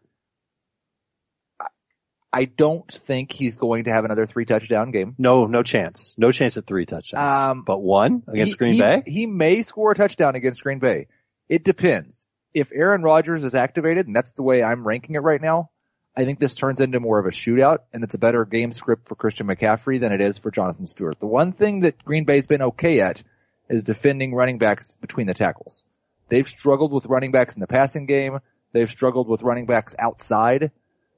I 2.32 2.46
don't 2.46 2.90
think 2.90 3.30
he's 3.30 3.56
going 3.56 3.84
to 3.84 3.92
have 3.92 4.04
another 4.04 4.26
three 4.26 4.46
touchdown 4.46 4.90
game. 4.90 5.14
No, 5.18 5.46
no 5.46 5.62
chance. 5.62 6.14
No 6.16 6.32
chance 6.32 6.56
at 6.56 6.66
three 6.66 6.86
touchdowns. 6.86 7.22
Um, 7.22 7.62
but 7.62 7.80
one 7.80 8.22
against 8.26 8.52
he- 8.52 8.56
Green 8.56 8.74
he- 8.74 8.80
Bay? 8.80 9.02
He 9.06 9.26
may 9.26 9.62
score 9.62 9.92
a 9.92 9.94
touchdown 9.94 10.34
against 10.34 10.62
Green 10.62 10.78
Bay. 10.78 11.08
It 11.48 11.64
depends. 11.64 12.26
If 12.54 12.70
Aaron 12.72 13.02
Rodgers 13.02 13.44
is 13.44 13.54
activated, 13.54 14.06
and 14.06 14.16
that's 14.16 14.32
the 14.32 14.42
way 14.42 14.62
I'm 14.62 14.86
ranking 14.86 15.14
it 15.14 15.20
right 15.20 15.40
now, 15.40 15.70
I 16.16 16.24
think 16.24 16.38
this 16.38 16.54
turns 16.54 16.80
into 16.80 17.00
more 17.00 17.18
of 17.18 17.26
a 17.26 17.30
shootout, 17.30 17.78
and 17.92 18.04
it's 18.04 18.14
a 18.14 18.18
better 18.18 18.44
game 18.44 18.72
script 18.72 19.08
for 19.08 19.14
Christian 19.14 19.46
McCaffrey 19.46 20.00
than 20.00 20.12
it 20.12 20.20
is 20.20 20.36
for 20.38 20.50
Jonathan 20.50 20.86
Stewart. 20.86 21.18
The 21.18 21.26
one 21.26 21.52
thing 21.52 21.80
that 21.80 22.04
Green 22.04 22.24
Bay's 22.24 22.46
been 22.46 22.62
okay 22.62 23.00
at 23.00 23.22
is 23.68 23.84
defending 23.84 24.34
running 24.34 24.58
backs 24.58 24.96
between 25.00 25.26
the 25.26 25.34
tackles. 25.34 25.82
They've 26.28 26.48
struggled 26.48 26.92
with 26.92 27.06
running 27.06 27.32
backs 27.32 27.56
in 27.56 27.60
the 27.60 27.66
passing 27.66 28.04
game. 28.06 28.40
They've 28.72 28.90
struggled 28.90 29.28
with 29.28 29.42
running 29.42 29.66
backs 29.66 29.94
outside. 29.98 30.70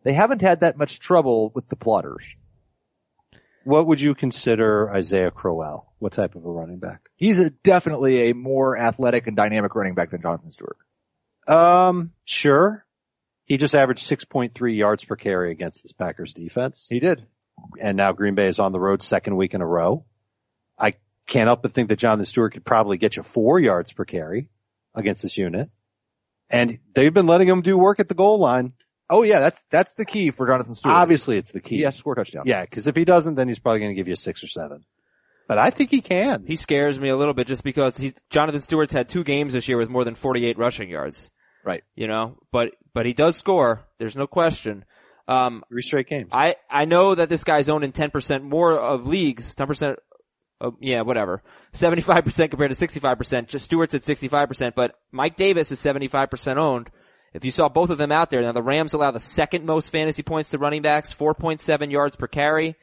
They 0.04 0.12
haven't 0.12 0.42
had 0.42 0.60
that 0.60 0.76
much 0.76 1.00
trouble 1.00 1.50
with 1.54 1.68
the 1.68 1.76
plotters. 1.76 2.36
What 3.64 3.86
would 3.86 4.00
you 4.00 4.14
consider 4.14 4.90
Isaiah 4.90 5.30
Crowell? 5.30 5.92
What 5.98 6.12
type 6.12 6.34
of 6.34 6.44
a 6.44 6.50
running 6.50 6.78
back? 6.78 7.08
He's 7.16 7.38
a, 7.38 7.48
definitely 7.48 8.28
a 8.28 8.34
more 8.34 8.76
athletic 8.76 9.26
and 9.26 9.36
dynamic 9.36 9.74
running 9.74 9.94
back 9.94 10.10
than 10.10 10.20
Jonathan 10.20 10.50
Stewart. 10.50 10.76
Um, 11.46 12.12
sure. 12.24 12.84
He 13.46 13.56
just 13.56 13.74
averaged 13.74 14.06
6.3 14.06 14.76
yards 14.76 15.04
per 15.04 15.16
carry 15.16 15.50
against 15.50 15.82
this 15.82 15.92
Packers 15.92 16.34
defense. 16.34 16.86
He 16.88 17.00
did. 17.00 17.26
And 17.80 17.96
now 17.96 18.12
Green 18.12 18.34
Bay 18.34 18.48
is 18.48 18.58
on 18.58 18.72
the 18.72 18.80
road 18.80 19.02
second 19.02 19.36
week 19.36 19.54
in 19.54 19.62
a 19.62 19.66
row. 19.66 20.04
I 20.78 20.94
can't 21.26 21.48
help 21.48 21.62
but 21.62 21.72
think 21.72 21.88
that 21.88 21.98
Jonathan 21.98 22.26
Stewart 22.26 22.52
could 22.52 22.64
probably 22.64 22.98
get 22.98 23.16
you 23.16 23.22
four 23.22 23.58
yards 23.58 23.92
per 23.92 24.04
carry 24.04 24.48
against 24.94 25.22
this 25.22 25.38
unit. 25.38 25.70
And 26.50 26.78
they've 26.94 27.12
been 27.12 27.26
letting 27.26 27.48
him 27.48 27.62
do 27.62 27.78
work 27.78 28.00
at 28.00 28.08
the 28.08 28.14
goal 28.14 28.38
line. 28.38 28.74
Oh 29.10 29.22
yeah, 29.22 29.38
that's 29.40 29.64
that's 29.70 29.94
the 29.94 30.04
key 30.04 30.30
for 30.30 30.46
Jonathan 30.46 30.74
Stewart. 30.74 30.94
Obviously 30.94 31.36
it's 31.36 31.52
the 31.52 31.60
key. 31.60 31.76
he 31.76 31.82
has 31.82 31.94
to 31.94 31.98
score 32.00 32.14
a 32.14 32.16
touchdown. 32.16 32.44
Yeah, 32.46 32.64
cause 32.66 32.86
if 32.86 32.96
he 32.96 33.04
doesn't, 33.04 33.34
then 33.34 33.48
he's 33.48 33.58
probably 33.58 33.80
going 33.80 33.90
to 33.90 33.94
give 33.96 34.08
you 34.08 34.14
a 34.14 34.16
six 34.16 34.42
or 34.42 34.48
seven. 34.48 34.84
But 35.46 35.58
I 35.58 35.70
think 35.70 35.90
he 35.90 36.00
can. 36.00 36.44
He 36.46 36.56
scares 36.56 36.98
me 36.98 37.10
a 37.10 37.16
little 37.16 37.34
bit 37.34 37.46
just 37.46 37.64
because 37.64 37.98
he's 37.98 38.14
Jonathan 38.30 38.62
Stewart's 38.62 38.94
had 38.94 39.08
two 39.08 39.24
games 39.24 39.52
this 39.52 39.68
year 39.68 39.76
with 39.76 39.90
more 39.90 40.04
than 40.04 40.14
48 40.14 40.56
rushing 40.56 40.88
yards. 40.88 41.30
Right. 41.64 41.82
You 41.94 42.08
know, 42.08 42.38
but 42.50 42.72
but 42.94 43.04
he 43.04 43.12
does 43.12 43.36
score. 43.36 43.86
There's 43.98 44.16
no 44.16 44.26
question. 44.26 44.84
Um, 45.28 45.62
Three 45.68 45.82
straight 45.82 46.06
games. 46.08 46.30
I 46.32 46.56
I 46.70 46.84
know 46.86 47.14
that 47.14 47.28
this 47.28 47.44
guy's 47.44 47.68
owned 47.68 47.84
in 47.84 47.92
10% 47.92 48.42
more 48.42 48.78
of 48.78 49.06
leagues, 49.06 49.54
10%. 49.54 49.96
Of, 50.60 50.76
yeah, 50.80 51.02
whatever. 51.02 51.42
75% 51.74 52.48
compared 52.50 52.70
to 52.74 52.86
65%. 52.86 53.48
Just 53.48 53.64
Stewart's 53.66 53.94
at 53.94 54.02
65%, 54.02 54.74
but 54.74 54.94
Mike 55.10 55.36
Davis 55.36 55.72
is 55.72 55.80
75% 55.80 56.56
owned. 56.56 56.90
If 57.34 57.44
you 57.44 57.50
saw 57.50 57.68
both 57.68 57.90
of 57.90 57.98
them 57.98 58.12
out 58.12 58.30
there, 58.30 58.40
now 58.42 58.52
the 58.52 58.62
Rams 58.62 58.92
allow 58.92 59.10
the 59.10 59.20
second 59.20 59.66
most 59.66 59.90
fantasy 59.90 60.22
points 60.22 60.50
to 60.50 60.58
running 60.58 60.82
backs, 60.82 61.12
4.7 61.12 61.90
yards 61.90 62.14
per 62.16 62.28
carry. 62.28 62.76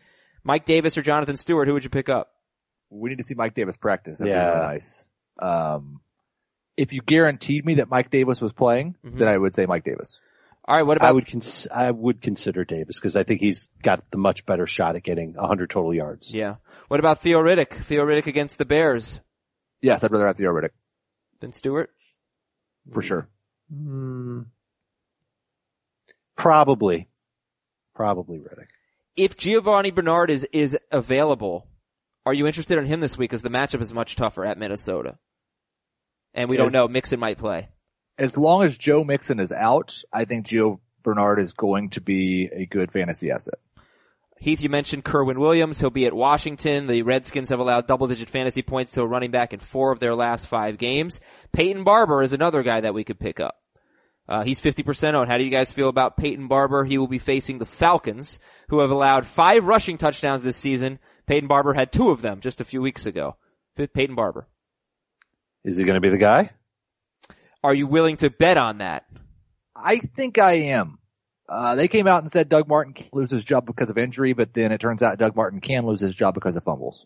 Mike 0.43 0.65
Davis 0.65 0.97
or 0.97 1.01
Jonathan 1.01 1.37
Stewart, 1.37 1.67
who 1.67 1.73
would 1.73 1.83
you 1.83 1.89
pick 1.89 2.09
up? 2.09 2.29
We 2.89 3.09
need 3.09 3.19
to 3.19 3.23
see 3.23 3.35
Mike 3.35 3.53
Davis 3.53 3.77
practice. 3.77 4.19
That'd 4.19 4.33
be 4.33 4.35
Yeah. 4.37 4.49
really 4.49 4.73
nice. 4.73 5.05
Um, 5.41 6.01
if 6.75 6.91
you 6.93 7.01
guaranteed 7.01 7.65
me 7.65 7.75
that 7.75 7.89
Mike 7.89 8.09
Davis 8.09 8.41
was 8.41 8.51
playing, 8.51 8.95
Mhm. 9.05 9.19
then 9.19 9.27
I 9.29 9.37
would 9.37 9.55
say 9.55 9.65
Mike 9.65 9.85
Davis. 9.85 10.17
All 10.65 10.75
right, 10.75 10.83
what 10.85 10.97
about 10.97 11.09
I 11.09 11.11
would 11.13 11.27
cons- 11.27 11.67
I 11.73 11.89
would 11.89 12.21
consider 12.21 12.65
Davis 12.65 12.99
because 12.99 13.15
I 13.15 13.23
think 13.23 13.39
he's 13.41 13.67
got 13.81 14.03
the 14.11 14.17
much 14.17 14.45
better 14.45 14.67
shot 14.67 14.95
at 14.95 15.03
getting 15.03 15.35
100 15.37 15.69
total 15.69 15.93
yards. 15.93 16.33
Yeah. 16.33 16.55
What 16.87 16.99
about 16.99 17.19
Theo 17.21 17.39
Riddick? 17.41 17.73
Theo 17.73 18.03
Riddick 18.05 18.27
against 18.27 18.57
the 18.57 18.65
Bears 18.65 19.21
Yes, 19.81 20.03
I'd 20.03 20.11
rather 20.11 20.27
have 20.27 20.37
Theo 20.37 20.51
Riddick 20.51 20.69
than 21.39 21.53
Stewart? 21.53 21.89
for 22.93 23.01
sure. 23.01 23.27
Hmm. 23.71 24.41
Probably, 26.35 27.07
probably 27.93 28.39
Riddick. 28.39 28.67
If 29.15 29.37
Giovani 29.37 29.91
Bernard 29.91 30.29
is, 30.29 30.47
is 30.51 30.77
available, 30.91 31.67
are 32.25 32.33
you 32.33 32.47
interested 32.47 32.77
in 32.77 32.85
him 32.85 32.99
this 32.99 33.17
week? 33.17 33.29
Because 33.29 33.43
the 33.43 33.49
matchup 33.49 33.81
is 33.81 33.93
much 33.93 34.15
tougher 34.15 34.45
at 34.45 34.57
Minnesota. 34.57 35.17
And 36.33 36.49
we 36.49 36.57
don't 36.57 36.71
know, 36.71 36.87
Mixon 36.87 37.19
might 37.19 37.37
play. 37.37 37.69
As 38.17 38.37
long 38.37 38.63
as 38.63 38.77
Joe 38.77 39.03
Mixon 39.03 39.39
is 39.39 39.51
out, 39.51 40.01
I 40.11 40.25
think 40.25 40.47
Gio 40.47 40.79
Bernard 41.03 41.39
is 41.39 41.53
going 41.53 41.89
to 41.91 42.01
be 42.01 42.49
a 42.51 42.65
good 42.65 42.91
fantasy 42.91 43.31
asset. 43.31 43.59
Heath, 44.39 44.63
you 44.63 44.69
mentioned 44.69 45.05
Kerwynn 45.05 45.39
Williams. 45.39 45.79
He'll 45.79 45.91
be 45.91 46.07
at 46.07 46.13
Washington. 46.13 46.87
The 46.87 47.03
Redskins 47.03 47.49
have 47.49 47.59
allowed 47.59 47.85
double 47.85 48.07
digit 48.07 48.29
fantasy 48.29 48.63
points 48.63 48.91
to 48.93 49.01
a 49.01 49.07
running 49.07 49.29
back 49.29 49.53
in 49.53 49.59
four 49.59 49.91
of 49.91 49.99
their 49.99 50.15
last 50.15 50.47
five 50.47 50.79
games. 50.79 51.19
Peyton 51.51 51.83
Barber 51.83 52.23
is 52.23 52.33
another 52.33 52.63
guy 52.63 52.81
that 52.81 52.95
we 52.95 53.03
could 53.03 53.19
pick 53.19 53.39
up. 53.39 53.60
Uh, 54.27 54.43
he's 54.43 54.59
50% 54.61 55.13
owned. 55.13 55.29
How 55.29 55.37
do 55.37 55.43
you 55.43 55.49
guys 55.49 55.71
feel 55.71 55.89
about 55.89 56.17
Peyton 56.17 56.47
Barber? 56.47 56.85
He 56.85 56.97
will 56.97 57.07
be 57.07 57.17
facing 57.17 57.57
the 57.57 57.65
Falcons, 57.65 58.39
who 58.69 58.79
have 58.79 58.91
allowed 58.91 59.25
five 59.25 59.65
rushing 59.65 59.97
touchdowns 59.97 60.43
this 60.43 60.57
season. 60.57 60.99
Peyton 61.27 61.47
Barber 61.47 61.73
had 61.73 61.91
two 61.91 62.09
of 62.09 62.21
them 62.21 62.39
just 62.39 62.61
a 62.61 62.65
few 62.65 62.81
weeks 62.81 63.05
ago. 63.05 63.35
Peyton 63.75 64.15
Barber. 64.15 64.47
Is 65.63 65.77
he 65.77 65.83
going 65.83 65.95
to 65.95 66.01
be 66.01 66.09
the 66.09 66.17
guy? 66.17 66.51
Are 67.63 67.73
you 67.73 67.87
willing 67.87 68.17
to 68.17 68.29
bet 68.29 68.57
on 68.57 68.79
that? 68.79 69.05
I 69.75 69.97
think 69.97 70.39
I 70.39 70.53
am. 70.53 70.99
Uh, 71.47 71.75
they 71.75 71.87
came 71.87 72.07
out 72.07 72.21
and 72.21 72.31
said 72.31 72.47
Doug 72.47 72.67
Martin 72.67 72.93
can't 72.93 73.13
lose 73.13 73.29
his 73.29 73.43
job 73.43 73.65
because 73.65 73.89
of 73.89 73.97
injury, 73.97 74.33
but 74.33 74.53
then 74.53 74.71
it 74.71 74.79
turns 74.79 75.03
out 75.03 75.17
Doug 75.19 75.35
Martin 75.35 75.59
can 75.59 75.85
lose 75.85 75.99
his 75.99 76.15
job 76.15 76.33
because 76.33 76.55
of 76.55 76.63
fumbles. 76.63 77.05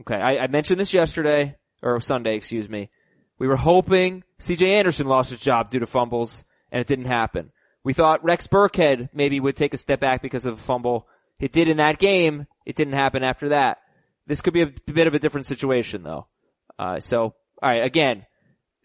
Okay, 0.00 0.14
I, 0.14 0.44
I 0.44 0.46
mentioned 0.48 0.78
this 0.78 0.92
yesterday, 0.92 1.56
or 1.82 2.00
Sunday, 2.00 2.36
excuse 2.36 2.68
me. 2.68 2.90
We 3.38 3.48
were 3.48 3.56
hoping 3.56 4.22
CJ 4.40 4.62
Anderson 4.68 5.06
lost 5.06 5.30
his 5.30 5.40
job 5.40 5.70
due 5.70 5.80
to 5.80 5.86
fumbles, 5.86 6.44
and 6.70 6.80
it 6.80 6.86
didn't 6.86 7.06
happen. 7.06 7.50
We 7.82 7.92
thought 7.92 8.24
Rex 8.24 8.46
Burkhead 8.46 9.08
maybe 9.12 9.40
would 9.40 9.56
take 9.56 9.74
a 9.74 9.78
step 9.78 10.00
back 10.00 10.22
because 10.22 10.46
of 10.46 10.54
a 10.54 10.62
fumble. 10.62 11.08
It 11.40 11.52
did 11.52 11.68
in 11.68 11.78
that 11.78 11.98
game. 11.98 12.46
It 12.66 12.76
didn't 12.76 12.94
happen 12.94 13.22
after 13.22 13.50
that. 13.50 13.78
This 14.26 14.40
could 14.40 14.52
be 14.52 14.62
a 14.62 14.66
bit 14.66 15.06
of 15.06 15.14
a 15.14 15.18
different 15.18 15.46
situation 15.46 16.02
though. 16.02 16.26
Uh, 16.78 17.00
so, 17.00 17.34
alright, 17.62 17.84
again, 17.84 18.26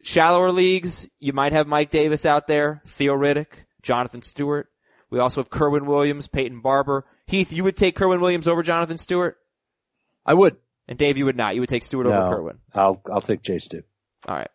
shallower 0.02 0.52
leagues, 0.52 1.08
you 1.20 1.34
might 1.34 1.52
have 1.52 1.68
Mike 1.68 1.92
Davis 1.92 2.26
out 2.26 2.48
there, 2.48 2.82
Theo 2.86 3.14
Riddick, 3.14 3.48
Jonathan 3.82 4.22
Stewart. 4.22 4.70
We 5.10 5.20
also 5.20 5.42
have 5.42 5.50
Kerwynn 5.50 5.86
Williams, 5.86 6.28
Peyton 6.28 6.62
Barber. 6.62 7.06
Heath, 7.28 7.52
you 7.52 7.64
would 7.64 7.78
take 7.78 7.96
Kerwynn 7.98 8.22
Williams 8.22 8.48
over 8.48 8.64
Jonathan 8.64 8.98
Stewart? 8.98 9.38
I 10.26 10.34
would. 10.34 10.56
And 10.88 10.98
Dave, 10.98 11.18
you 11.18 11.26
would 11.26 11.38
not. 11.38 11.56
You 11.56 11.62
would 11.62 11.70
take 11.70 11.84
Stewart 11.84 12.08
No, 12.08 12.14
over 12.14 12.36
Kerwynn. 12.36 12.58
I'll 12.74 13.02
I'll 13.12 13.22
take 13.22 13.42
Jay 13.42 13.60
Stu. 13.60 13.84
All 14.28 14.36
right. 14.36 14.50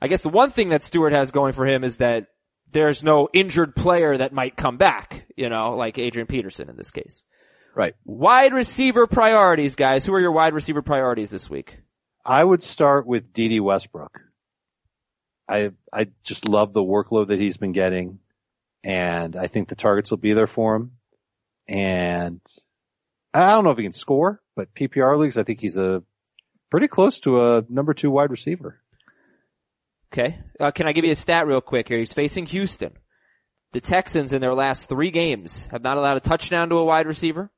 I 0.00 0.08
guess 0.08 0.22
the 0.22 0.28
one 0.28 0.50
thing 0.50 0.70
that 0.70 0.82
Stewart 0.82 1.12
has 1.12 1.30
going 1.30 1.52
for 1.52 1.66
him 1.66 1.84
is 1.84 1.98
that 1.98 2.26
there's 2.72 3.02
no 3.02 3.28
injured 3.32 3.74
player 3.74 4.16
that 4.16 4.32
might 4.32 4.56
come 4.56 4.76
back, 4.76 5.26
you 5.36 5.48
know, 5.48 5.70
like 5.70 5.98
Adrian 5.98 6.26
Peterson 6.26 6.68
in 6.68 6.76
this 6.76 6.90
case. 6.90 7.24
Right. 7.74 7.94
Wide 8.04 8.52
receiver 8.52 9.06
priorities, 9.06 9.76
guys. 9.76 10.04
Who 10.04 10.14
are 10.14 10.20
your 10.20 10.32
wide 10.32 10.54
receiver 10.54 10.82
priorities 10.82 11.30
this 11.30 11.48
week? 11.48 11.78
I 12.24 12.42
would 12.42 12.62
start 12.62 13.06
with 13.06 13.32
Dede 13.32 13.60
Westbrook. 13.60 14.20
I 15.48 15.72
I 15.92 16.08
just 16.24 16.48
love 16.48 16.72
the 16.72 16.82
workload 16.82 17.28
that 17.28 17.38
he's 17.38 17.56
been 17.56 17.72
getting, 17.72 18.18
and 18.82 19.36
I 19.36 19.46
think 19.46 19.68
the 19.68 19.76
targets 19.76 20.10
will 20.10 20.18
be 20.18 20.32
there 20.32 20.48
for 20.48 20.74
him. 20.74 20.92
And 21.68 22.40
I 23.32 23.52
don't 23.52 23.64
know 23.64 23.70
if 23.70 23.76
he 23.76 23.84
can 23.84 23.92
score, 23.92 24.40
but 24.56 24.74
PPR 24.74 25.18
leagues, 25.18 25.36
I 25.36 25.44
think 25.44 25.60
he's 25.60 25.76
a 25.76 26.02
pretty 26.70 26.88
close 26.88 27.20
to 27.20 27.40
a 27.40 27.64
number 27.68 27.94
two 27.94 28.10
wide 28.10 28.30
receiver. 28.30 28.80
Okay. 30.16 30.38
Uh, 30.58 30.70
can 30.70 30.88
I 30.88 30.92
give 30.92 31.04
you 31.04 31.12
a 31.12 31.16
stat 31.16 31.46
real 31.46 31.60
quick 31.60 31.88
here? 31.88 31.98
He's 31.98 32.12
facing 32.12 32.46
Houston. 32.46 32.92
The 33.72 33.82
Texans 33.82 34.32
in 34.32 34.40
their 34.40 34.54
last 34.54 34.88
three 34.88 35.10
games 35.10 35.66
have 35.70 35.82
not 35.82 35.98
allowed 35.98 36.16
a 36.16 36.20
touchdown 36.20 36.70
to 36.70 36.76
a 36.76 36.84
wide 36.84 37.06
receiver. 37.06 37.50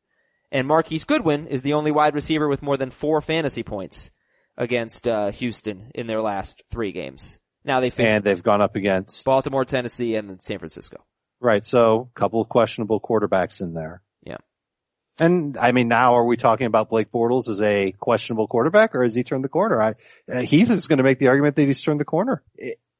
And 0.51 0.66
Marquise 0.66 1.05
Goodwin 1.05 1.47
is 1.47 1.62
the 1.62 1.75
only 1.75 1.92
wide 1.92 2.14
receiver 2.14 2.49
with 2.49 2.62
more 2.62 2.77
than 2.77 2.90
four 2.90 3.21
fantasy 3.21 3.62
points 3.62 4.11
against 4.57 5.07
uh, 5.07 5.31
Houston 5.31 5.92
in 5.94 6.09
their 6.09 6.21
last 6.21 6.64
three 6.68 6.90
games. 6.90 7.38
Now 7.64 7.79
they 7.79 7.90
face 7.90 8.09
And 8.09 8.25
they've 8.25 8.42
gone 8.42 8.61
up 8.61 8.75
against 8.75 9.25
Baltimore, 9.25 9.64
Tennessee, 9.64 10.16
and 10.16 10.29
then 10.29 10.40
San 10.40 10.59
Francisco. 10.59 11.05
right. 11.38 11.64
So 11.64 12.11
a 12.11 12.18
couple 12.18 12.40
of 12.40 12.49
questionable 12.49 13.01
quarterbacks 13.01 13.61
in 13.61 13.75
there. 13.75 14.03
And 15.20 15.57
I 15.59 15.72
mean, 15.72 15.88
now 15.88 16.16
are 16.16 16.24
we 16.24 16.37
talking 16.37 16.66
about 16.66 16.90
Blake 16.90 17.11
Bortles 17.11 17.48
as 17.48 17.61
a 17.61 17.92
questionable 17.92 18.46
quarterback, 18.46 18.94
or 18.94 19.02
has 19.02 19.14
he 19.14 19.24
turned 19.24 19.42
the 19.42 19.48
corner? 19.48 19.81
I, 19.81 19.94
uh, 20.33 20.40
Heath 20.40 20.70
is 20.70 20.87
going 20.87 20.98
to 20.98 21.04
make 21.04 21.18
the 21.18 21.28
argument 21.28 21.57
that 21.57 21.66
he's 21.66 21.83
turned 21.83 22.00
the 22.00 22.04
corner. 22.04 22.42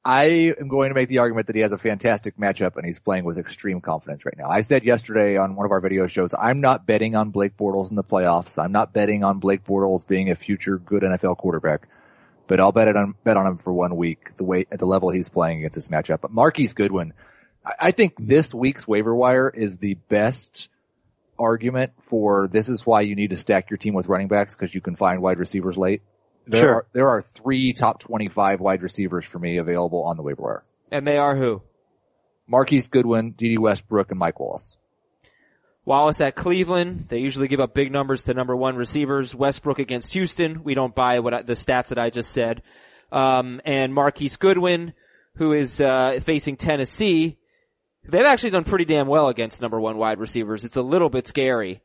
I 0.05 0.55
am 0.59 0.69
going 0.69 0.89
to 0.89 0.95
make 0.95 1.09
the 1.09 1.19
argument 1.19 1.49
that 1.49 1.57
he 1.57 1.63
has 1.63 1.73
a 1.73 1.79
fantastic 1.79 2.37
matchup 2.39 2.77
and 2.77 2.87
he's 2.87 2.99
playing 2.99 3.25
with 3.25 3.37
extreme 3.37 3.81
confidence 3.81 4.25
right 4.25 4.37
now. 4.39 4.49
I 4.49 4.63
said 4.63 4.85
yesterday 4.85 5.37
on 5.37 5.55
one 5.55 5.67
of 5.67 5.73
our 5.73 5.81
video 5.81 6.07
shows, 6.07 6.33
I'm 6.39 6.61
not 6.61 6.87
betting 6.87 7.15
on 7.15 7.31
Blake 7.31 7.57
Bortles 7.57 7.91
in 7.91 7.97
the 7.97 8.05
playoffs. 8.05 8.63
I'm 8.63 8.73
not 8.73 8.93
betting 8.93 9.23
on 9.23 9.39
Blake 9.39 9.65
Bortles 9.65 10.07
being 10.07 10.31
a 10.31 10.35
future 10.35 10.79
good 10.79 11.03
NFL 11.03 11.37
quarterback, 11.37 11.89
but 12.47 12.59
I'll 12.59 12.73
bet 12.73 12.89
it 12.89 12.97
on, 12.97 13.15
bet 13.23 13.37
on 13.37 13.47
him 13.47 13.57
for 13.59 13.73
one 13.73 13.97
week, 13.97 14.37
the 14.37 14.45
way, 14.45 14.67
at 14.73 14.79
the 14.79 14.87
level 14.87 15.11
he's 15.11 15.29
playing 15.29 15.59
against 15.59 15.75
this 15.75 15.89
matchup. 15.89 16.21
But 16.21 16.31
Marquise 16.31 16.75
Goodwin, 16.75 17.13
I, 17.65 17.73
I 17.81 17.91
think 17.91 18.15
this 18.19 18.55
week's 18.55 18.89
waiver 18.89 19.15
wire 19.15 19.51
is 19.51 19.77
the 19.79 19.95
best 19.95 20.71
argument 21.39 21.93
for 22.03 22.49
this 22.49 22.69
is 22.69 22.85
why 22.87 23.03
you 23.03 23.15
need 23.15 23.31
to 23.31 23.37
stack 23.37 23.71
your 23.71 23.77
team 23.77 23.95
with 23.95 24.07
running 24.07 24.29
backs 24.29 24.55
because 24.55 24.75
you 24.75 24.81
can 24.81 24.97
find 24.97 25.23
wide 25.23 25.39
receivers 25.39 25.77
late. 25.77 26.03
There 26.47 26.61
Sure. 26.61 26.75
are, 26.75 26.87
there 26.93 27.09
are 27.09 27.23
three 27.23 27.73
top 27.73 28.01
25 28.01 28.61
wide 28.61 28.83
receivers 28.83 29.25
for 29.25 29.39
me 29.39 29.59
available 29.59 30.03
on 30.05 30.17
the 30.17 30.23
waiver 30.23 30.43
wire. 30.43 30.65
And 30.91 31.07
they 31.07 31.19
are 31.19 31.37
who? 31.37 31.63
Marquise 32.47 32.89
Goodwin, 32.89 33.33
Dede 33.33 33.59
Westbrook, 33.59 34.11
and 34.11 34.19
Mike 34.19 34.41
Wallace. 34.41 34.77
Wallace 35.85 36.21
at 36.21 36.35
Cleveland. 36.35 37.07
They 37.09 37.19
usually 37.19 37.49
give 37.49 37.61
up 37.61 37.75
big 37.75 37.91
numbers 37.93 38.23
to 38.25 38.35
number 38.35 38.57
one 38.57 38.77
receivers. 38.77 39.35
Westbrook 39.35 39.79
against 39.79 40.13
Houston. 40.15 40.63
We 40.65 40.75
don't 40.75 40.95
buy 40.95 41.21
what 41.21 41.35
I, 41.35 41.43
the 41.43 41.55
stats 41.55 41.89
that 41.89 41.99
I 41.99 42.11
just 42.11 42.31
said. 42.31 42.63
Um, 43.13 43.61
and 43.65 43.95
Marquise 43.95 44.37
Goodwin, 44.37 44.93
who 45.37 45.53
is 45.53 45.81
uh, 45.81 46.21
facing 46.23 46.57
Tennessee. 46.57 47.39
They've 48.09 48.25
actually 48.25 48.51
done 48.51 48.65
pretty 48.65 48.85
damn 48.87 49.07
well 49.07 49.29
against 49.29 49.61
number 49.61 49.81
one 49.81 49.97
wide 49.99 50.19
receivers. 50.19 50.65
It's 50.65 50.77
a 50.77 50.83
little 50.83 51.11
bit 51.11 51.27
scary. 51.27 51.83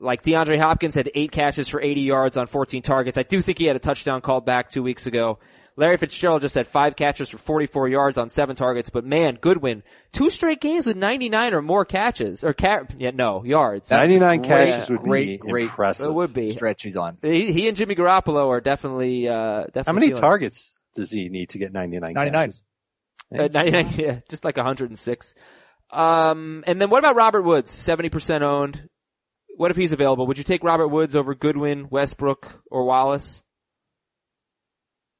Like 0.00 0.22
DeAndre 0.22 0.58
Hopkins 0.58 0.94
had 0.94 1.10
eight 1.14 1.30
catches 1.32 1.68
for 1.68 1.80
80 1.80 2.02
yards 2.02 2.36
on 2.36 2.46
14 2.46 2.82
targets. 2.82 3.16
I 3.18 3.22
do 3.22 3.40
think 3.40 3.58
he 3.58 3.66
had 3.66 3.76
a 3.76 3.80
touchdown 3.80 4.20
called 4.20 4.44
back 4.44 4.68
two 4.70 4.82
weeks 4.82 5.06
ago. 5.06 5.38
Larry 5.74 5.96
Fitzgerald 5.96 6.42
just 6.42 6.54
had 6.54 6.66
five 6.66 6.96
catches 6.96 7.30
for 7.30 7.38
44 7.38 7.88
yards 7.88 8.18
on 8.18 8.28
seven 8.28 8.54
targets, 8.56 8.90
but 8.90 9.06
man, 9.06 9.38
Goodwin, 9.40 9.82
two 10.12 10.28
straight 10.28 10.60
games 10.60 10.84
with 10.86 10.98
99 10.98 11.54
or 11.54 11.62
more 11.62 11.86
catches, 11.86 12.44
or 12.44 12.52
ca- 12.52 12.82
yeah, 12.98 13.10
no, 13.14 13.42
yards. 13.42 13.90
99 13.90 14.42
Great, 14.42 14.48
catches 14.48 14.90
would 14.90 15.00
great, 15.00 15.26
be 15.26 15.36
great 15.38 15.62
impressive. 15.64 16.06
It 16.06 16.12
would 16.12 16.34
be. 16.34 16.50
Stretch 16.50 16.82
he's 16.82 16.96
on. 16.96 17.16
He, 17.22 17.52
he 17.52 17.68
and 17.68 17.76
Jimmy 17.76 17.94
Garoppolo 17.94 18.48
are 18.48 18.60
definitely, 18.60 19.28
uh, 19.28 19.62
definitely. 19.72 19.82
How 19.86 19.92
many 19.94 20.06
feeling- 20.08 20.20
targets 20.20 20.78
does 20.94 21.10
he 21.10 21.30
need 21.30 21.48
to 21.50 21.58
get 21.58 21.72
99 21.72 22.12
99. 22.12 22.32
catches? 22.42 22.64
Uh, 23.34 23.48
99, 23.50 23.88
yeah, 23.96 24.18
just 24.28 24.44
like 24.44 24.58
106. 24.58 25.34
Um, 25.92 26.64
and 26.66 26.80
then 26.80 26.90
what 26.90 26.98
about 27.00 27.16
Robert 27.16 27.42
Woods? 27.42 27.70
70% 27.70 28.42
owned. 28.42 28.88
What 29.56 29.70
if 29.70 29.76
he's 29.76 29.92
available? 29.92 30.26
Would 30.26 30.38
you 30.38 30.44
take 30.44 30.64
Robert 30.64 30.88
Woods 30.88 31.14
over 31.14 31.34
Goodwin, 31.34 31.88
Westbrook, 31.90 32.62
or 32.70 32.84
Wallace? 32.84 33.42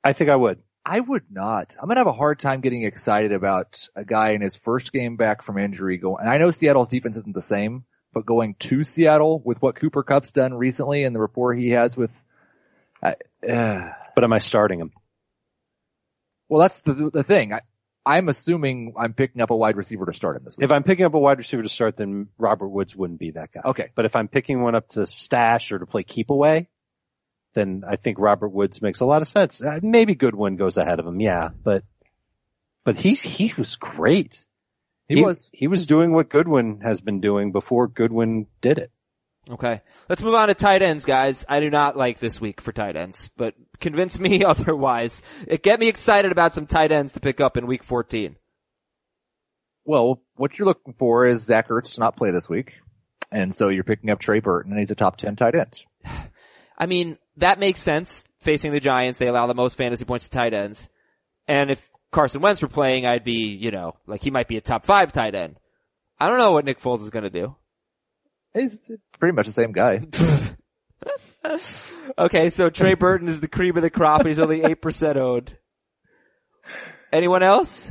I 0.02 0.14
think 0.14 0.30
I 0.30 0.36
would. 0.36 0.62
I 0.84 0.98
would 0.98 1.24
not. 1.30 1.76
I'm 1.80 1.86
gonna 1.86 2.00
have 2.00 2.08
a 2.08 2.12
hard 2.12 2.40
time 2.40 2.60
getting 2.60 2.82
excited 2.82 3.32
about 3.32 3.86
a 3.94 4.04
guy 4.04 4.30
in 4.30 4.40
his 4.40 4.56
first 4.56 4.92
game 4.92 5.16
back 5.16 5.42
from 5.42 5.58
injury 5.58 5.96
going, 5.96 6.24
and 6.24 6.28
I 6.28 6.38
know 6.38 6.50
Seattle's 6.50 6.88
defense 6.88 7.16
isn't 7.18 7.34
the 7.34 7.40
same, 7.40 7.84
but 8.12 8.26
going 8.26 8.56
to 8.60 8.82
Seattle 8.82 9.40
with 9.44 9.62
what 9.62 9.76
Cooper 9.76 10.02
Kupp's 10.02 10.32
done 10.32 10.54
recently 10.54 11.04
and 11.04 11.14
the 11.14 11.20
rapport 11.20 11.54
he 11.54 11.70
has 11.70 11.96
with, 11.96 12.10
uh, 13.00 13.12
But 13.42 14.24
am 14.24 14.32
I 14.32 14.40
starting 14.40 14.80
him? 14.80 14.90
well, 16.48 16.60
that's 16.62 16.80
the, 16.82 17.10
the 17.10 17.22
thing. 17.22 17.52
I, 17.52 17.60
I'm 18.04 18.28
assuming 18.28 18.94
I'm 18.96 19.12
picking 19.14 19.42
up 19.42 19.50
a 19.50 19.56
wide 19.56 19.76
receiver 19.76 20.06
to 20.06 20.12
start 20.12 20.36
him 20.36 20.44
this 20.44 20.56
week. 20.56 20.64
If 20.64 20.72
I'm 20.72 20.82
picking 20.82 21.04
up 21.04 21.14
a 21.14 21.18
wide 21.18 21.38
receiver 21.38 21.62
to 21.62 21.68
start, 21.68 21.96
then 21.96 22.28
Robert 22.36 22.68
Woods 22.68 22.96
wouldn't 22.96 23.20
be 23.20 23.30
that 23.32 23.52
guy. 23.52 23.60
Okay. 23.64 23.90
But 23.94 24.06
if 24.06 24.16
I'm 24.16 24.28
picking 24.28 24.60
one 24.62 24.74
up 24.74 24.88
to 24.90 25.06
stash 25.06 25.70
or 25.70 25.78
to 25.78 25.86
play 25.86 26.02
keep 26.02 26.30
away, 26.30 26.68
then 27.54 27.84
I 27.86 27.96
think 27.96 28.18
Robert 28.18 28.48
Woods 28.48 28.82
makes 28.82 29.00
a 29.00 29.04
lot 29.06 29.22
of 29.22 29.28
sense. 29.28 29.62
Uh, 29.62 29.78
maybe 29.82 30.14
Goodwin 30.14 30.56
goes 30.56 30.76
ahead 30.76 30.98
of 30.98 31.06
him, 31.06 31.20
yeah, 31.20 31.50
but 31.62 31.84
but 32.84 32.98
he 32.98 33.14
he 33.14 33.52
was 33.56 33.76
great. 33.76 34.44
He 35.08 35.22
was. 35.22 35.48
he 35.52 35.68
was 35.68 35.86
doing 35.86 36.12
what 36.12 36.30
Goodwin 36.30 36.80
has 36.80 37.00
been 37.00 37.20
doing 37.20 37.52
before 37.52 37.86
Goodwin 37.86 38.46
did 38.60 38.78
it. 38.78 38.90
Okay. 39.50 39.80
Let's 40.08 40.22
move 40.22 40.34
on 40.34 40.48
to 40.48 40.54
tight 40.54 40.82
ends, 40.82 41.04
guys. 41.04 41.44
I 41.48 41.60
do 41.60 41.68
not 41.68 41.96
like 41.96 42.18
this 42.18 42.40
week 42.40 42.60
for 42.60 42.72
tight 42.72 42.96
ends, 42.96 43.30
but 43.36 43.54
convince 43.80 44.18
me 44.18 44.44
otherwise. 44.44 45.22
It 45.48 45.62
get 45.62 45.80
me 45.80 45.88
excited 45.88 46.30
about 46.30 46.52
some 46.52 46.66
tight 46.66 46.92
ends 46.92 47.14
to 47.14 47.20
pick 47.20 47.40
up 47.40 47.56
in 47.56 47.66
week 47.66 47.82
14. 47.82 48.36
Well, 49.84 50.22
what 50.36 50.58
you're 50.58 50.66
looking 50.66 50.94
for 50.94 51.26
is 51.26 51.42
Zach 51.42 51.68
Ertz 51.68 51.94
to 51.94 52.00
not 52.00 52.16
play 52.16 52.30
this 52.30 52.48
week. 52.48 52.74
And 53.32 53.54
so 53.54 53.68
you're 53.68 53.82
picking 53.82 54.10
up 54.10 54.20
Trey 54.20 54.40
Burton 54.40 54.72
and 54.72 54.78
he's 54.78 54.90
a 54.90 54.94
top 54.94 55.16
10 55.16 55.36
tight 55.36 55.54
end. 55.54 55.84
I 56.78 56.86
mean, 56.86 57.18
that 57.38 57.58
makes 57.58 57.80
sense. 57.80 58.24
Facing 58.40 58.72
the 58.72 58.80
Giants, 58.80 59.18
they 59.18 59.28
allow 59.28 59.46
the 59.46 59.54
most 59.54 59.76
fantasy 59.76 60.04
points 60.04 60.28
to 60.28 60.36
tight 60.36 60.54
ends. 60.54 60.88
And 61.48 61.70
if 61.70 61.90
Carson 62.12 62.40
Wentz 62.40 62.62
were 62.62 62.68
playing, 62.68 63.06
I'd 63.06 63.24
be, 63.24 63.56
you 63.58 63.70
know, 63.70 63.96
like 64.06 64.22
he 64.22 64.30
might 64.30 64.48
be 64.48 64.56
a 64.56 64.60
top 64.60 64.84
five 64.84 65.12
tight 65.12 65.34
end. 65.34 65.56
I 66.20 66.28
don't 66.28 66.38
know 66.38 66.52
what 66.52 66.64
Nick 66.64 66.78
Foles 66.78 67.00
is 67.00 67.10
gonna 67.10 67.30
do. 67.30 67.56
He's 68.54 68.82
pretty 69.18 69.34
much 69.34 69.46
the 69.46 69.52
same 69.52 69.72
guy. 69.72 70.06
Okay, 72.18 72.50
so 72.50 72.70
Trey 72.70 72.94
Burton 72.94 73.28
is 73.28 73.40
the 73.40 73.48
cream 73.48 73.76
of 73.76 73.82
the 73.82 73.90
crop. 73.90 74.24
He's 74.26 74.38
only 74.38 74.60
8% 74.60 75.16
owned. 75.16 75.56
Anyone 77.12 77.42
else? 77.42 77.90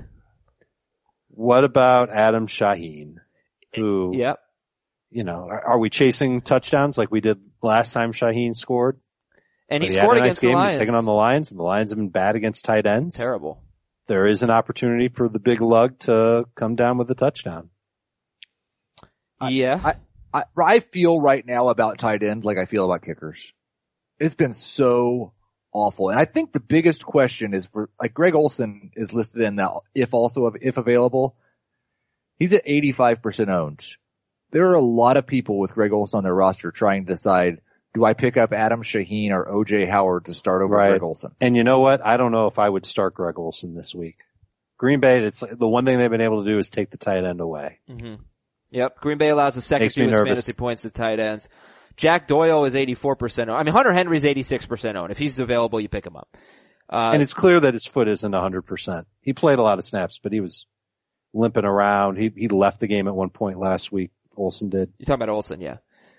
What 1.29 1.63
about 1.65 2.09
Adam 2.09 2.47
Shaheen, 2.47 3.15
who 3.75 4.11
Yep. 4.15 4.39
you 5.09 5.23
know 5.23 5.47
are, 5.49 5.71
are 5.71 5.79
we 5.79 5.89
chasing 5.89 6.41
touchdowns 6.41 6.97
like 6.97 7.11
we 7.11 7.19
did 7.19 7.39
last 7.61 7.91
time 7.93 8.13
Shaheen 8.13 8.55
scored? 8.55 8.99
And 9.69 9.83
he 9.83 9.89
But 9.89 9.95
had 9.95 10.01
scored 10.03 10.17
a 10.17 10.19
nice 10.21 10.25
against 10.27 10.41
the 10.41 10.47
game. 10.47 10.55
Lions. 10.55 10.71
He's 10.73 10.79
taking 10.79 10.95
on 10.95 11.05
the 11.05 11.11
Lions, 11.11 11.51
and 11.51 11.59
the 11.59 11.63
Lions 11.63 11.89
have 11.91 11.97
been 11.97 12.09
bad 12.09 12.35
against 12.35 12.63
tight 12.65 12.85
ends. 12.85 13.17
Terrible. 13.17 13.61
There 14.07 14.27
is 14.27 14.43
an 14.43 14.51
opportunity 14.51 15.09
for 15.09 15.27
the 15.29 15.39
big 15.39 15.61
lug 15.61 15.99
to 15.99 16.45
come 16.55 16.75
down 16.75 16.97
with 16.97 17.09
a 17.11 17.15
touchdown. 17.15 17.69
yeah. 19.41 19.79
I, 19.83 19.95
I, 20.33 20.43
I 20.57 20.79
feel 20.79 21.19
right 21.19 21.45
now 21.45 21.69
about 21.69 21.99
tight 21.99 22.23
ends 22.23 22.45
like 22.45 22.57
I 22.57 22.65
feel 22.65 22.85
about 22.85 23.03
kickers. 23.03 23.53
It's 24.19 24.35
been 24.35 24.53
so 24.53 25.33
awful. 25.73 26.09
And 26.09 26.19
I 26.19 26.25
think 26.25 26.51
the 26.51 26.59
biggest 26.59 27.05
question 27.05 27.53
is 27.53 27.65
for, 27.65 27.89
like 27.99 28.13
Greg 28.13 28.35
Olsen 28.35 28.91
is 28.95 29.13
listed 29.13 29.41
in 29.41 29.57
that 29.57 29.71
if 29.95 30.13
also, 30.13 30.51
if 30.59 30.77
available, 30.77 31.35
he's 32.37 32.53
at 32.53 32.65
85% 32.65 33.49
owned. 33.49 33.85
There 34.51 34.69
are 34.69 34.75
a 34.75 34.81
lot 34.81 35.17
of 35.17 35.25
people 35.25 35.59
with 35.59 35.73
Greg 35.73 35.93
Olsen 35.93 36.17
on 36.17 36.23
their 36.23 36.35
roster 36.35 36.71
trying 36.71 37.05
to 37.05 37.13
decide, 37.13 37.61
do 37.93 38.03
I 38.03 38.13
pick 38.13 38.37
up 38.37 38.53
Adam 38.53 38.83
Shaheen 38.83 39.31
or 39.31 39.45
OJ 39.45 39.89
Howard 39.89 40.25
to 40.25 40.33
start 40.33 40.61
over 40.61 40.75
Right. 40.75 40.89
Greg 40.89 41.03
Olsen? 41.03 41.31
And 41.39 41.55
you 41.55 41.63
know 41.63 41.79
what? 41.79 42.05
I 42.05 42.17
don't 42.17 42.31
know 42.31 42.47
if 42.47 42.59
I 42.59 42.67
would 42.67 42.85
start 42.85 43.13
Greg 43.13 43.39
Olsen 43.39 43.73
this 43.75 43.95
week. 43.95 44.17
Green 44.77 44.99
Bay, 44.99 45.19
it's 45.19 45.41
the 45.41 45.67
one 45.67 45.85
thing 45.85 45.99
they've 45.99 46.09
been 46.09 46.21
able 46.21 46.43
to 46.43 46.49
do 46.49 46.57
is 46.57 46.69
take 46.69 46.89
the 46.89 46.97
tight 46.97 47.23
end 47.23 47.39
away. 47.39 47.79
hmm 47.87 48.15
Yep. 48.71 48.99
Green 48.99 49.17
Bay 49.17 49.29
allows 49.29 49.55
the 49.55 49.61
second 49.61 49.85
Makes 49.85 49.95
fewest 49.95 50.17
fantasy 50.17 50.53
points 50.53 50.81
to 50.83 50.89
tight 50.89 51.19
ends. 51.19 51.49
Jack 51.97 52.27
Doyle 52.27 52.65
is 52.65 52.73
84% 52.75 53.39
owned. 53.41 53.51
I 53.51 53.63
mean, 53.63 53.73
Hunter 53.73 53.93
Henry's 53.93 54.23
86% 54.23 54.95
owned. 54.95 55.11
If 55.11 55.17
he's 55.17 55.39
available, 55.39 55.79
you 55.79 55.89
pick 55.89 56.05
him 56.05 56.15
up. 56.15 56.29
Uh, 56.89 57.11
and 57.13 57.21
it's 57.21 57.33
clear 57.33 57.59
that 57.59 57.73
his 57.73 57.85
foot 57.85 58.07
isn't 58.07 58.31
100%. 58.31 59.05
He 59.21 59.33
played 59.33 59.59
a 59.59 59.61
lot 59.61 59.77
of 59.79 59.85
snaps, 59.85 60.19
but 60.21 60.31
he 60.33 60.39
was, 60.39 60.65
limping 61.33 61.65
around. 61.65 62.17
He 62.17 62.31
he 62.35 62.47
left 62.47 62.79
the 62.79 62.87
game 62.87 63.07
at 63.07 63.15
one 63.15 63.29
point 63.29 63.57
last 63.57 63.91
week. 63.91 64.11
Olsen 64.35 64.69
did. 64.69 64.91
You're 64.97 65.05
talking 65.05 65.23
about 65.23 65.33
Olsen, 65.33 65.61
yeah. 65.61 65.77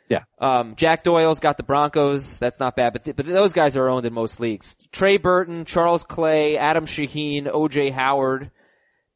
Yeah. 0.08 0.24
Um, 0.38 0.74
Jack 0.76 1.04
Doyle's 1.04 1.40
got 1.40 1.56
the 1.56 1.62
Broncos. 1.62 2.38
That's 2.38 2.60
not 2.60 2.76
bad, 2.76 2.92
but 2.92 3.04
th- 3.04 3.16
but 3.16 3.24
those 3.24 3.52
guys 3.52 3.76
are 3.76 3.88
owned 3.88 4.04
in 4.04 4.12
most 4.12 4.40
leagues. 4.40 4.76
Trey 4.90 5.16
Burton, 5.16 5.64
Charles 5.64 6.04
Clay, 6.04 6.58
Adam 6.58 6.84
Shaheen, 6.84 7.48
O.J. 7.50 7.90
Howard. 7.90 8.50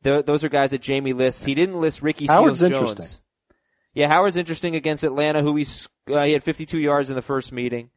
Th- 0.05 0.25
those 0.25 0.45
are 0.45 0.49
guys 0.49 0.71
that 0.71 0.81
Jamie 0.81 1.13
lists. 1.13 1.45
He 1.45 1.55
didn't 1.55 1.81
list 1.81 2.03
Ricky 2.03 2.27
Howard's 2.27 2.61
Seals 2.61 2.95
Jones. 2.95 3.21
Yeah, 3.97 4.09
Howard's 4.09 4.37
interesting 4.37 4.77
against 4.77 5.05
Atlanta, 5.05 5.41
who 5.41 5.57
he 5.57 5.65
uh, 6.13 6.23
he 6.23 6.33
had 6.33 6.43
52 6.43 6.79
yards 6.79 7.09
in 7.09 7.17
the 7.17 7.23
first 7.23 7.51
meeting. 7.51 7.89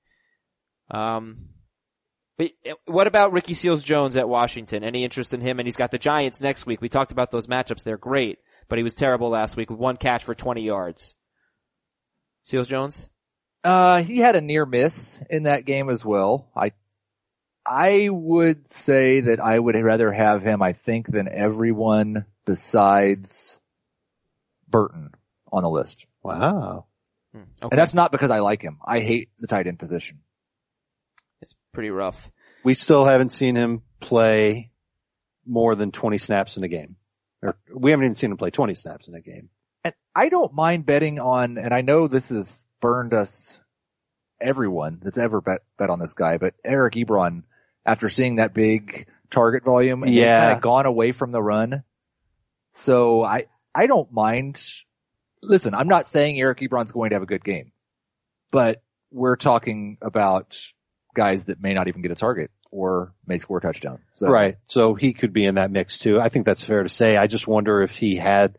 Um, 0.89 1.49
but 2.37 2.51
uh, 2.65 2.75
what 2.85 3.05
about 3.05 3.33
Ricky 3.33 3.53
Seals 3.53 3.83
Jones 3.83 4.15
at 4.15 4.29
Washington? 4.29 4.85
Any 4.85 5.03
interest 5.03 5.33
in 5.33 5.41
him? 5.41 5.59
And 5.59 5.67
he's 5.67 5.75
got 5.75 5.91
the 5.91 5.97
Giants 5.97 6.39
next 6.39 6.65
week. 6.65 6.79
We 6.79 6.87
talked 6.87 7.11
about 7.11 7.31
those 7.31 7.47
matchups; 7.47 7.83
they're 7.83 7.97
great, 7.97 8.39
but 8.69 8.79
he 8.79 8.83
was 8.83 8.95
terrible 8.95 9.29
last 9.29 9.57
week 9.57 9.69
with 9.69 9.77
one 9.77 9.97
catch 9.97 10.23
for 10.23 10.33
20 10.33 10.61
yards. 10.61 11.15
Seals 12.45 12.69
Jones. 12.69 13.05
Uh, 13.65 14.01
he 14.01 14.19
had 14.19 14.37
a 14.37 14.41
near 14.41 14.65
miss 14.65 15.21
in 15.29 15.43
that 15.43 15.65
game 15.65 15.89
as 15.89 16.05
well. 16.05 16.49
I, 16.55 16.71
I 17.65 18.07
would 18.09 18.71
say 18.71 19.19
that 19.19 19.41
I 19.41 19.59
would 19.59 19.75
rather 19.75 20.13
have 20.13 20.43
him, 20.43 20.61
I 20.61 20.71
think, 20.71 21.07
than 21.07 21.27
everyone 21.27 22.25
besides 22.45 23.59
Burton 24.69 25.11
on 25.51 25.63
the 25.63 25.69
list. 25.69 26.05
Wow. 26.23 26.85
Hmm. 27.33 27.41
Okay. 27.61 27.69
And 27.71 27.79
that's 27.79 27.93
not 27.93 28.11
because 28.11 28.31
I 28.31 28.39
like 28.39 28.61
him. 28.61 28.79
I 28.85 28.99
hate 29.01 29.29
the 29.39 29.47
tight 29.47 29.67
end 29.67 29.79
position. 29.79 30.19
it's 31.41 31.53
pretty 31.73 31.89
rough. 31.89 32.29
We 32.63 32.73
still 32.73 33.05
haven't 33.05 33.31
seen 33.31 33.55
him 33.55 33.81
play 33.99 34.71
more 35.45 35.75
than 35.75 35.91
20 35.91 36.17
snaps 36.17 36.57
in 36.57 36.63
a 36.63 36.67
game. 36.67 36.95
Or 37.41 37.55
we 37.73 37.91
haven't 37.91 38.05
even 38.05 38.15
seen 38.15 38.31
him 38.31 38.37
play 38.37 38.49
20 38.51 38.73
snaps 38.75 39.07
in 39.07 39.15
a 39.15 39.21
game. 39.21 39.49
And 39.85 39.93
I 40.13 40.27
don't 40.29 40.53
mind 40.53 40.85
betting 40.85 41.19
on, 41.19 41.57
and 41.57 41.73
I 41.73 41.81
know 41.81 42.07
this 42.07 42.29
has 42.29 42.65
burned 42.81 43.13
us, 43.13 43.61
everyone 44.41 44.99
that's 45.01 45.17
ever 45.17 45.39
bet, 45.39 45.61
bet 45.77 45.89
on 45.89 45.99
this 45.99 46.13
guy, 46.15 46.37
but 46.37 46.53
Eric 46.65 46.95
Ebron, 46.95 47.43
after 47.85 48.09
seeing 48.09 48.37
that 48.37 48.53
big 48.53 49.07
target 49.29 49.63
volume, 49.63 50.03
and 50.03 50.13
Yeah. 50.13 50.41
kind 50.41 50.53
of 50.57 50.61
gone 50.61 50.85
away 50.85 51.11
from 51.13 51.31
the 51.31 51.41
run. 51.41 51.83
So 52.73 53.23
I, 53.23 53.45
I 53.73 53.87
don't 53.87 54.11
mind. 54.11 54.61
Listen, 55.41 55.73
I'm 55.73 55.87
not 55.87 56.07
saying 56.07 56.39
Eric 56.39 56.59
Ebron's 56.59 56.91
going 56.91 57.11
to 57.11 57.15
have 57.15 57.23
a 57.23 57.27
good 57.27 57.43
game, 57.43 57.71
but 58.51 58.81
we're 59.11 59.35
talking 59.35 59.97
about 60.01 60.57
guys 61.15 61.45
that 61.45 61.61
may 61.61 61.73
not 61.73 61.87
even 61.87 62.01
get 62.01 62.11
a 62.11 62.15
target 62.15 62.51
or 62.71 63.13
may 63.25 63.37
score 63.37 63.57
a 63.57 63.61
touchdown. 63.61 63.99
So 64.13 64.29
Right. 64.29 64.57
So 64.67 64.93
he 64.93 65.13
could 65.13 65.33
be 65.33 65.45
in 65.45 65.55
that 65.55 65.71
mix 65.71 65.99
too. 65.99 66.19
I 66.19 66.29
think 66.29 66.45
that's 66.45 66.63
fair 66.63 66.83
to 66.83 66.89
say. 66.89 67.17
I 67.17 67.27
just 67.27 67.47
wonder 67.47 67.81
if 67.81 67.95
he 67.95 68.15
had 68.15 68.57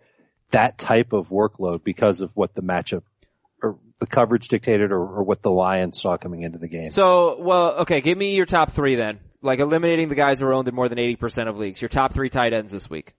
that 0.50 0.78
type 0.78 1.12
of 1.12 1.28
workload 1.28 1.84
because 1.84 2.20
of 2.20 2.36
what 2.36 2.54
the 2.54 2.62
matchup 2.62 3.02
or 3.62 3.78
the 3.98 4.06
coverage 4.06 4.48
dictated 4.48 4.90
or, 4.90 5.00
or 5.00 5.22
what 5.22 5.42
the 5.42 5.50
Lions 5.50 6.00
saw 6.00 6.16
coming 6.16 6.42
into 6.42 6.58
the 6.58 6.68
game. 6.68 6.90
So, 6.90 7.40
well, 7.40 7.74
okay, 7.80 8.00
give 8.00 8.16
me 8.18 8.34
your 8.34 8.46
top 8.46 8.72
three 8.72 8.96
then. 8.96 9.20
Like 9.42 9.60
eliminating 9.60 10.08
the 10.08 10.14
guys 10.14 10.40
who 10.40 10.46
are 10.46 10.54
owned 10.54 10.68
in 10.68 10.74
more 10.74 10.88
than 10.88 10.98
80% 10.98 11.48
of 11.48 11.56
leagues. 11.56 11.80
Your 11.80 11.88
top 11.88 12.12
three 12.12 12.30
tight 12.30 12.52
ends 12.52 12.72
this 12.72 12.90
week. 12.90 13.14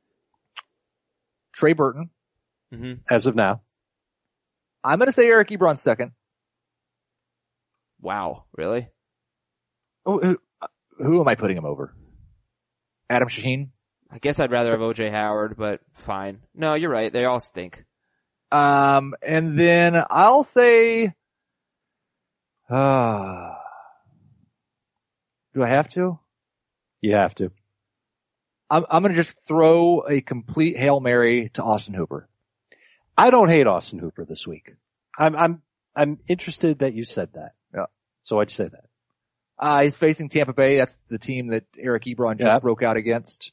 Trey 1.54 1.74
Burton. 1.74 2.10
Hmm 2.72 2.94
As 3.10 3.26
of 3.28 3.36
now. 3.36 3.62
I'm 4.84 4.98
going 4.98 5.08
to 5.08 5.12
say 5.14 5.28
Eric 5.28 5.50
Ebron 5.50 5.78
second. 5.78 6.12
Wow. 8.02 8.46
Really? 8.58 8.88
Oh, 10.06 10.20
who, 10.20 10.38
who 10.98 11.22
am 11.22 11.28
I 11.28 11.36
putting 11.36 11.58
him 11.58 11.66
over? 11.66 11.94
Adam 13.10 13.28
Shaheen? 13.28 13.70
I 14.10 14.18
guess 14.18 14.40
I'd 14.40 14.52
rather 14.52 14.72
have 14.72 14.80
OJ 14.80 15.12
Howard, 15.12 15.56
but 15.58 15.82
fine. 15.94 16.40
No, 16.56 16.74
you're 16.74 16.90
right. 16.90 17.14
They 17.14 17.26
all 17.26 17.40
stink. 17.40 17.86
Um, 18.52 19.14
and 19.26 19.58
then 19.58 20.02
I'll 20.10 20.44
say, 20.44 21.14
uh, 22.70 23.52
do 25.54 25.64
I 25.64 25.68
have 25.68 25.88
to? 25.90 26.20
You 27.02 27.14
have 27.14 27.36
to. 27.36 27.52
I'm, 28.70 28.86
I'm 28.90 29.02
going 29.04 29.14
to 29.14 29.22
just 29.22 29.38
throw 29.48 30.04
a 30.08 30.22
complete 30.22 30.78
Hail 30.78 31.00
Mary 31.00 31.50
to 31.54 31.64
Austin 31.64 31.94
Hooper. 31.94 32.28
I 33.18 33.30
don't 33.30 33.50
hate 33.50 33.68
Austin 33.68 34.00
Hooper 34.00 34.26
this 34.26 34.48
week. 34.48 34.74
I'm, 35.18 35.36
I'm, 35.36 35.62
I'm 35.96 36.20
interested 36.28 36.80
that 36.80 36.94
you 36.94 37.06
said 37.06 37.30
that. 37.34 37.52
Yeah. 37.76 37.86
So 38.24 38.38
why'd 38.38 38.50
you 38.50 38.56
say 38.56 38.66
that? 38.70 38.86
Uh, 39.60 39.82
he's 39.84 39.96
facing 39.98 40.30
Tampa 40.30 40.54
Bay. 40.54 40.78
That's 40.78 40.98
the 41.10 41.20
team 41.20 41.50
that 41.50 41.66
Eric 41.78 42.06
Ebron 42.06 42.38
just 42.38 42.48
Yeah. 42.48 42.60
broke 42.60 42.82
out 42.84 42.98
against. 42.98 43.52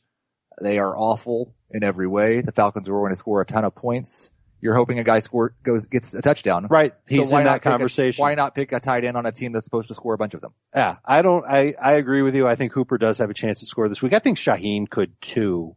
They 0.61 0.79
are 0.79 0.97
awful 0.97 1.55
in 1.71 1.85
every 1.85 2.07
way. 2.07 2.41
The 2.41 2.53
Falcons 2.53 2.89
are 2.89 2.93
going 2.93 3.11
to 3.13 3.17
score 3.17 3.41
a 3.43 3.47
ton 3.47 3.65
of 3.65 3.75
points. 3.75 4.31
You're 4.61 4.75
hoping 4.75 4.99
a 4.99 5.05
guy 5.05 5.21
score 5.21 5.55
goes 5.63 5.87
gets 5.87 6.15
a 6.15 6.23
touchdown. 6.23 6.67
Right. 6.69 6.93
He's 7.09 7.29
So 7.31 7.37
in 7.39 7.45
that 7.45 7.55
pick 7.63 7.67
a- 7.67 7.71
conversation. 7.71 8.21
why 8.23 8.35
not 8.35 8.55
pick 8.57 8.73
a 8.73 8.81
tight 8.81 9.05
end 9.05 9.17
on 9.17 9.25
a 9.27 9.31
team 9.33 9.53
that's 9.53 9.67
supposed 9.67 9.87
to 9.89 9.95
score 9.95 10.15
a 10.15 10.19
bunch 10.19 10.35
of 10.35 10.41
them? 10.41 10.53
Yeah, 10.75 10.97
I 11.05 11.23
don't, 11.23 11.45
I, 11.47 11.75
I 11.81 11.93
agree 11.95 12.23
with 12.23 12.35
you. 12.35 12.49
I 12.49 12.57
think 12.57 12.73
Hooper 12.73 12.99
does 12.99 13.19
have 13.19 13.31
a 13.31 13.35
chance 13.35 13.61
to 13.61 13.67
score 13.67 13.89
this 13.89 14.03
week. 14.03 14.15
I 14.15 14.19
think 14.19 14.39
Shaheen 14.39 14.89
could 14.91 15.13
too. 15.21 15.77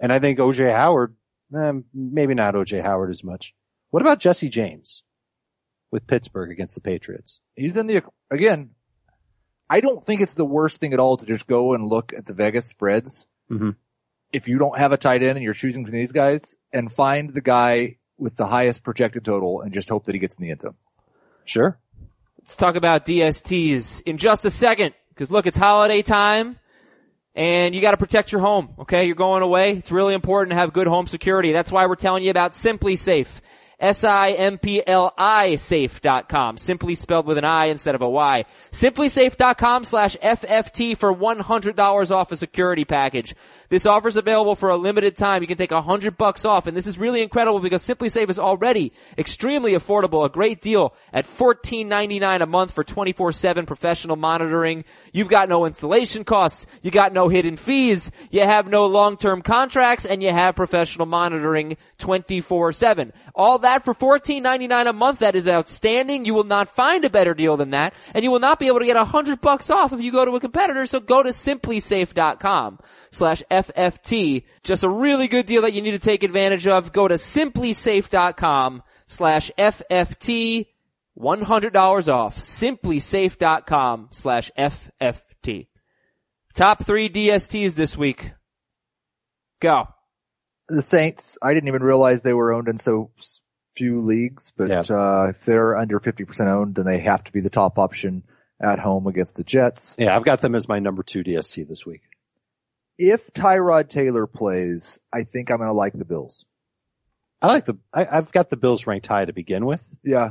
And 0.00 0.12
I 0.12 0.18
think 0.18 0.38
OJ 0.40 0.72
Howard, 0.74 1.14
eh, 1.54 1.72
maybe 1.92 2.34
not 2.34 2.54
OJ 2.54 2.82
Howard 2.82 3.10
as 3.10 3.22
much. 3.22 3.54
What 3.90 4.02
about 4.02 4.20
Jesse 4.20 4.48
James 4.48 5.02
with 5.90 6.06
Pittsburgh 6.06 6.50
against 6.50 6.74
the 6.74 6.80
Patriots? 6.80 7.40
He's 7.54 7.76
in 7.76 7.86
the 7.86 8.02
again. 8.30 8.70
I 9.68 9.80
don't 9.80 10.04
think 10.04 10.20
it's 10.20 10.34
the 10.34 10.44
worst 10.44 10.76
thing 10.76 10.92
at 10.92 11.00
all 11.00 11.16
to 11.16 11.26
just 11.26 11.46
go 11.46 11.74
and 11.74 11.84
look 11.84 12.12
at 12.12 12.24
the 12.24 12.34
Vegas 12.34 12.66
spreads. 12.66 13.26
Mhm. 13.50 13.74
If 14.32 14.48
you 14.48 14.58
don't 14.58 14.78
have 14.78 14.92
a 14.92 14.96
tight 14.96 15.22
end 15.22 15.36
and 15.36 15.42
you're 15.42 15.54
choosing 15.54 15.84
between 15.84 16.02
these 16.02 16.12
guys, 16.12 16.56
and 16.72 16.92
find 16.92 17.32
the 17.32 17.40
guy 17.40 17.98
with 18.18 18.36
the 18.36 18.46
highest 18.46 18.82
projected 18.82 19.24
total 19.24 19.62
and 19.62 19.72
just 19.74 19.88
hope 19.88 20.06
that 20.06 20.14
he 20.14 20.18
gets 20.18 20.36
in 20.36 20.42
the 20.42 20.50
end 20.50 20.60
zone. 20.60 20.74
Sure. 21.44 21.78
Let's 22.38 22.56
talk 22.56 22.76
about 22.76 23.04
DSTs 23.04 24.02
in 24.02 24.18
just 24.18 24.44
a 24.44 24.50
second. 24.50 24.94
Cause 25.16 25.30
look, 25.30 25.46
it's 25.46 25.56
holiday 25.56 26.02
time 26.02 26.58
and 27.36 27.74
you 27.74 27.82
gotta 27.82 27.98
protect 27.98 28.32
your 28.32 28.40
home, 28.40 28.70
okay? 28.80 29.04
You're 29.04 29.14
going 29.14 29.42
away. 29.42 29.72
It's 29.72 29.92
really 29.92 30.14
important 30.14 30.50
to 30.52 30.56
have 30.56 30.72
good 30.72 30.86
home 30.86 31.06
security. 31.06 31.52
That's 31.52 31.70
why 31.70 31.86
we're 31.86 31.94
telling 31.94 32.24
you 32.24 32.30
about 32.30 32.52
SimpliSafe. 32.52 33.28
S-I-M-P-L-I 33.78 35.56
safe.com. 35.56 36.56
Simply 36.56 36.94
spelled 36.94 37.26
with 37.26 37.36
an 37.36 37.44
I 37.44 37.66
instead 37.66 37.94
of 37.94 38.00
a 38.00 38.08
Y. 38.08 38.46
Simplisafe.com 38.72 39.84
slash 39.84 40.16
FFT 40.16 40.96
for 40.96 41.14
$100 41.14 42.10
off 42.10 42.32
a 42.32 42.36
security 42.36 42.84
package. 42.86 43.34
This 43.68 43.84
offer 43.84 44.08
is 44.08 44.16
available 44.16 44.54
for 44.54 44.70
a 44.70 44.76
limited 44.76 45.16
time. 45.16 45.42
You 45.42 45.48
can 45.48 45.58
take 45.58 45.72
a 45.72 45.82
hundred 45.82 46.16
bucks 46.16 46.44
off 46.44 46.66
and 46.66 46.76
this 46.76 46.86
is 46.86 46.98
really 46.98 47.22
incredible 47.22 47.60
because 47.60 47.82
SimpliSafe 47.82 48.30
is 48.30 48.38
already 48.38 48.92
extremely 49.18 49.72
affordable. 49.72 50.24
A 50.24 50.28
great 50.28 50.60
deal 50.60 50.94
at 51.12 51.26
$14.99 51.26 52.42
a 52.42 52.46
month 52.46 52.72
for 52.72 52.84
24-7 52.84 53.66
professional 53.66 54.16
monitoring. 54.16 54.84
You've 55.12 55.28
got 55.28 55.48
no 55.48 55.66
installation 55.66 56.24
costs. 56.24 56.66
You 56.80 56.90
got 56.90 57.12
no 57.12 57.28
hidden 57.28 57.56
fees. 57.56 58.10
You 58.30 58.42
have 58.42 58.68
no 58.68 58.86
long-term 58.86 59.42
contracts 59.42 60.06
and 60.06 60.22
you 60.22 60.30
have 60.30 60.54
professional 60.54 61.06
monitoring 61.06 61.76
24-7. 61.98 63.12
All 63.34 63.58
that 63.60 63.65
for 63.84 63.94
$14.99 63.94 64.88
a 64.88 64.92
month. 64.92 65.18
That 65.20 65.36
is 65.36 65.48
outstanding. 65.48 66.24
You 66.24 66.34
will 66.34 66.44
not 66.44 66.68
find 66.68 67.04
a 67.04 67.10
better 67.10 67.34
deal 67.34 67.56
than 67.56 67.70
that. 67.70 67.94
And 68.14 68.24
you 68.24 68.30
will 68.30 68.40
not 68.40 68.58
be 68.58 68.68
able 68.68 68.80
to 68.80 68.86
get 68.86 68.96
a 68.96 69.04
hundred 69.04 69.40
bucks 69.40 69.70
off 69.70 69.92
if 69.92 70.00
you 70.00 70.12
go 70.12 70.24
to 70.24 70.36
a 70.36 70.40
competitor. 70.40 70.86
So 70.86 71.00
go 71.00 71.22
to 71.22 71.30
simplisafe.com 71.30 72.78
slash 73.10 73.42
FFT. 73.50 74.44
Just 74.62 74.84
a 74.84 74.88
really 74.88 75.28
good 75.28 75.46
deal 75.46 75.62
that 75.62 75.72
you 75.72 75.82
need 75.82 75.92
to 75.92 75.98
take 75.98 76.22
advantage 76.22 76.66
of. 76.66 76.92
Go 76.92 77.08
to 77.08 77.14
simplisafe.com 77.14 78.82
slash 79.06 79.50
FFT. 79.58 80.66
$100 81.18 82.12
off. 82.12 82.36
Simplisafe.com 82.36 84.08
slash 84.12 84.50
FFT. 84.58 85.68
Top 86.54 86.84
three 86.84 87.08
DSTs 87.08 87.74
this 87.74 87.96
week. 87.96 88.32
Go. 89.60 89.88
The 90.68 90.82
Saints, 90.82 91.38
I 91.42 91.54
didn't 91.54 91.68
even 91.68 91.82
realize 91.82 92.22
they 92.22 92.32
were 92.32 92.52
owned 92.52 92.68
in 92.68 92.78
so 92.78 93.10
few 93.76 94.00
leagues, 94.00 94.52
but 94.56 94.68
Yeah. 94.68 94.80
uh, 94.88 95.28
if 95.30 95.44
they're 95.44 95.76
under 95.76 96.00
50% 96.00 96.46
owned, 96.48 96.74
then 96.74 96.86
they 96.86 97.00
have 97.00 97.22
to 97.24 97.32
be 97.32 97.40
the 97.40 97.50
top 97.50 97.78
option 97.78 98.22
at 98.60 98.78
home 98.78 99.06
against 99.06 99.36
the 99.36 99.44
Jets. 99.44 99.96
Yeah, 99.98 100.16
I've 100.16 100.24
got 100.24 100.40
them 100.40 100.54
as 100.54 100.68
my 100.68 100.78
number 100.78 101.02
two 101.02 101.22
DST 101.22 101.68
this 101.68 101.84
week. 101.84 102.02
If 102.98 103.32
Tyrod 103.34 103.88
Taylor 103.88 104.26
plays, 104.26 104.98
I 105.12 105.24
think 105.24 105.50
I'm 105.50 105.58
going 105.58 105.68
to 105.68 105.74
like 105.74 105.92
the 105.92 106.06
Bills. 106.06 106.46
I 107.42 107.48
like 107.48 107.66
the, 107.66 107.76
I, 107.92 108.06
I've 108.10 108.32
got 108.32 108.48
the 108.48 108.56
Bills 108.56 108.86
ranked 108.86 109.06
high 109.06 109.26
to 109.26 109.32
begin 109.34 109.66
with, 109.66 109.84
Yeah. 110.02 110.30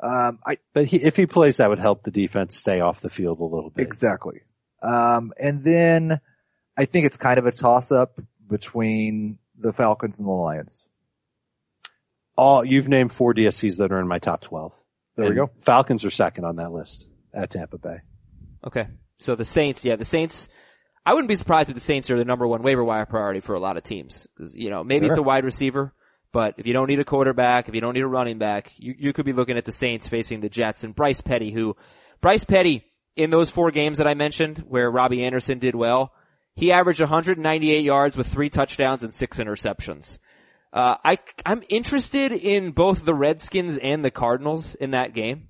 Um, 0.00 0.38
I, 0.46 0.58
but 0.74 0.84
he, 0.84 0.98
if 0.98 1.16
he 1.16 1.26
plays, 1.26 1.56
that 1.56 1.68
would 1.68 1.80
help 1.80 2.04
the 2.04 2.12
defense 2.12 2.54
stay 2.54 2.80
off 2.80 3.00
the 3.00 3.08
field 3.08 3.40
a 3.40 3.44
little 3.44 3.70
bit. 3.70 3.84
Exactly. 3.84 4.42
Um, 4.80 5.32
and 5.40 5.64
then 5.64 6.20
I 6.76 6.84
think 6.84 7.06
it's 7.06 7.16
kind 7.16 7.38
of 7.40 7.46
a 7.46 7.50
toss 7.50 7.90
up 7.90 8.20
between 8.46 9.38
the 9.58 9.72
Falcons 9.72 10.20
and 10.20 10.28
the 10.28 10.32
Lions. 10.32 10.84
All, 12.38 12.64
you've 12.64 12.88
named 12.88 13.12
four 13.12 13.34
DSTs 13.34 13.78
that 13.78 13.92
are 13.92 14.00
in 14.00 14.08
my 14.08 14.18
top 14.18 14.40
12. 14.42 14.72
There 15.16 15.28
we 15.28 15.34
go. 15.34 15.50
Falcons 15.60 16.04
are 16.04 16.10
second 16.10 16.44
on 16.44 16.56
that 16.56 16.70
list 16.72 17.08
at 17.34 17.50
Tampa 17.50 17.76
Bay. 17.78 17.96
Okay. 18.64 18.86
So 19.18 19.34
the 19.34 19.44
Saints, 19.44 19.84
yeah, 19.84 19.96
the 19.96 20.04
Saints, 20.04 20.48
I 21.04 21.12
wouldn't 21.14 21.28
be 21.28 21.34
surprised 21.34 21.68
if 21.70 21.74
the 21.74 21.80
Saints 21.80 22.08
are 22.10 22.16
the 22.16 22.24
number 22.24 22.46
one 22.46 22.62
waiver 22.62 22.84
wire 22.84 23.04
priority 23.06 23.40
for 23.40 23.54
a 23.54 23.60
lot 23.60 23.76
of 23.76 23.82
teams. 23.82 24.28
Cause, 24.38 24.54
you 24.54 24.70
know, 24.70 24.84
maybe 24.84 25.06
Sure. 25.06 25.12
it's 25.12 25.18
a 25.18 25.22
wide 25.22 25.44
receiver, 25.44 25.92
but 26.32 26.54
if 26.58 26.66
you 26.66 26.72
don't 26.72 26.86
need 26.86 27.00
a 27.00 27.04
quarterback, 27.04 27.68
if 27.68 27.74
you 27.74 27.80
don't 27.80 27.94
need 27.94 28.02
a 28.04 28.06
running 28.06 28.38
back, 28.38 28.72
you, 28.76 28.94
you 28.96 29.12
could 29.12 29.26
be 29.26 29.32
looking 29.32 29.58
at 29.58 29.64
the 29.64 29.72
Saints 29.72 30.06
facing 30.06 30.38
the 30.38 30.48
Jets 30.48 30.84
and 30.84 30.94
Bryce 30.94 31.20
Petty, 31.20 31.50
who, 31.50 31.74
Bryce 32.20 32.44
Petty, 32.44 32.84
in 33.16 33.30
those 33.30 33.50
four 33.50 33.72
games 33.72 33.98
that 33.98 34.06
I 34.06 34.14
mentioned 34.14 34.58
where 34.68 34.88
Robbie 34.88 35.24
Anderson 35.24 35.58
did 35.58 35.74
well, 35.74 36.12
he 36.54 36.70
averaged 36.70 37.00
198 37.00 37.84
yards 37.84 38.16
with 38.16 38.28
three 38.28 38.48
touchdowns 38.50 39.02
and 39.02 39.12
six 39.12 39.38
interceptions. 39.38 40.18
Uh, 40.72 40.96
I, 41.04 41.18
I'm 41.46 41.62
interested 41.68 42.32
in 42.32 42.72
both 42.72 43.04
the 43.04 43.14
Redskins 43.14 43.78
and 43.78 44.04
the 44.04 44.10
Cardinals 44.10 44.74
in 44.74 44.90
that 44.90 45.14
game. 45.14 45.48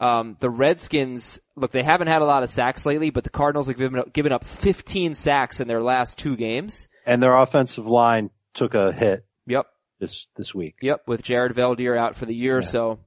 Um, 0.00 0.36
the 0.40 0.50
Redskins, 0.50 1.38
look, 1.56 1.70
they 1.70 1.82
haven't 1.82 2.08
had 2.08 2.20
a 2.20 2.26
lot 2.26 2.42
of 2.42 2.50
sacks 2.50 2.84
lately, 2.84 3.10
but 3.10 3.24
the 3.24 3.30
Cardinals 3.30 3.68
have 3.68 3.76
given 3.76 3.98
up, 4.00 4.12
given 4.12 4.32
up 4.32 4.44
15 4.44 5.14
sacks 5.14 5.60
in 5.60 5.68
their 5.68 5.82
last 5.82 6.18
two 6.18 6.36
games. 6.36 6.88
And 7.06 7.22
their 7.22 7.36
offensive 7.36 7.86
line 7.86 8.30
took 8.54 8.74
a 8.74 8.92
hit 8.92 9.24
Yep. 9.46 9.66
this 10.00 10.26
this 10.36 10.54
week. 10.54 10.76
Yep. 10.82 11.02
With 11.06 11.22
Jared 11.22 11.52
Veldheer 11.54 11.96
out 11.98 12.16
for 12.16 12.26
the 12.26 12.34
year. 12.34 12.60
So, 12.62 12.98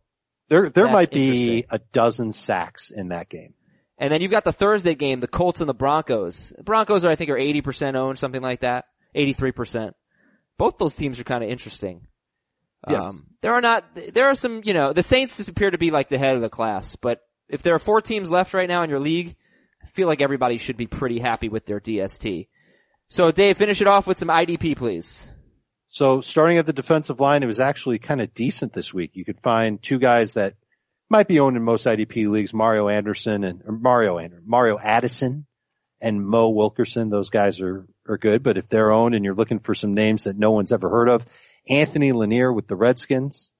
There 0.49 0.69
there 0.69 0.87
might 0.87 1.11
be 1.11 1.65
a 1.69 1.79
dozen 1.91 2.31
sacks 2.33 2.89
in 2.89 3.09
that 3.09 3.27
game. 3.29 3.53
and 3.97 4.11
then 4.11 4.21
you've 4.21 4.31
got 4.31 4.43
the 4.45 4.51
Thursday 4.53 4.95
game, 4.95 5.19
the 5.19 5.27
Colts 5.27 5.59
and 5.59 5.69
the 5.69 5.73
Broncos. 5.73 6.53
The 6.55 6.63
Broncos 6.63 7.03
are, 7.05 7.11
I 7.11 7.15
think, 7.15 7.29
are 7.31 7.37
80% 7.37 7.95
owned, 7.95 8.17
something 8.17 8.41
like 8.41 8.61
that. 8.61 8.85
83%. 9.15 9.91
Both 10.57 10.77
those 10.77 10.95
teams 10.95 11.19
are 11.19 11.23
kind 11.23 11.43
of 11.43 11.49
interesting. 11.49 12.07
Yes. 12.89 13.03
Um, 13.03 13.27
there 13.41 13.53
are 13.53 13.61
not, 13.61 13.83
there 14.13 14.27
are 14.27 14.35
some, 14.35 14.61
you 14.63 14.73
know, 14.73 14.93
the 14.93 15.03
Saints 15.03 15.39
appear 15.39 15.71
to 15.71 15.77
be 15.77 15.91
like 15.91 16.09
the 16.09 16.17
head 16.17 16.35
of 16.35 16.41
the 16.41 16.49
class, 16.49 16.95
but 16.95 17.21
if 17.49 17.61
there 17.61 17.75
are 17.75 17.79
four 17.79 18.01
teams 18.01 18.31
left 18.31 18.53
right 18.53 18.67
now 18.67 18.83
in 18.83 18.89
your 18.89 18.99
league, 18.99 19.35
I 19.83 19.87
feel 19.87 20.07
like 20.07 20.21
everybody 20.21 20.57
should 20.57 20.77
be 20.77 20.87
pretty 20.87 21.19
happy 21.19 21.49
with 21.49 21.65
their 21.65 21.79
DST. 21.79 22.47
So 23.09 23.31
Dave, 23.31 23.57
finish 23.57 23.81
it 23.81 23.87
off 23.87 24.07
with 24.07 24.17
some 24.17 24.27
IDP, 24.27 24.75
please. 24.77 25.29
So 25.89 26.21
starting 26.21 26.57
at 26.57 26.65
the 26.65 26.73
defensive 26.73 27.19
line, 27.19 27.43
it 27.43 27.47
was 27.47 27.59
actually 27.59 27.99
kind 27.99 28.21
of 28.21 28.33
decent 28.33 28.73
this 28.73 28.93
week. 28.93 29.11
You 29.13 29.25
could 29.25 29.41
find 29.41 29.81
two 29.81 29.99
guys 29.99 30.33
that 30.33 30.55
might 31.09 31.27
be 31.27 31.39
owned 31.39 31.55
in 31.55 31.63
most 31.63 31.85
IDP 31.85 32.29
leagues, 32.29 32.53
Mario 32.53 32.89
Anderson 32.89 33.43
and 33.43 33.61
or 33.65 33.71
Mario 33.71 34.17
Anderson, 34.17 34.43
Mario 34.45 34.77
Addison 34.77 35.45
and 36.01 36.25
Mo 36.25 36.49
Wilkerson. 36.49 37.09
Those 37.09 37.29
guys 37.29 37.61
are, 37.61 37.87
are 38.07 38.17
good, 38.17 38.43
but 38.43 38.57
if 38.57 38.69
they're 38.69 38.91
owned 38.91 39.15
and 39.15 39.23
you're 39.23 39.35
looking 39.35 39.59
for 39.59 39.75
some 39.75 39.93
names 39.93 40.25
that 40.25 40.37
no 40.37 40.51
one's 40.51 40.71
ever 40.71 40.89
heard 40.89 41.09
of, 41.09 41.25
Anthony 41.69 42.11
Lanier 42.11 42.51
with 42.51 42.67
the 42.67 42.75
Redskins 42.75 43.51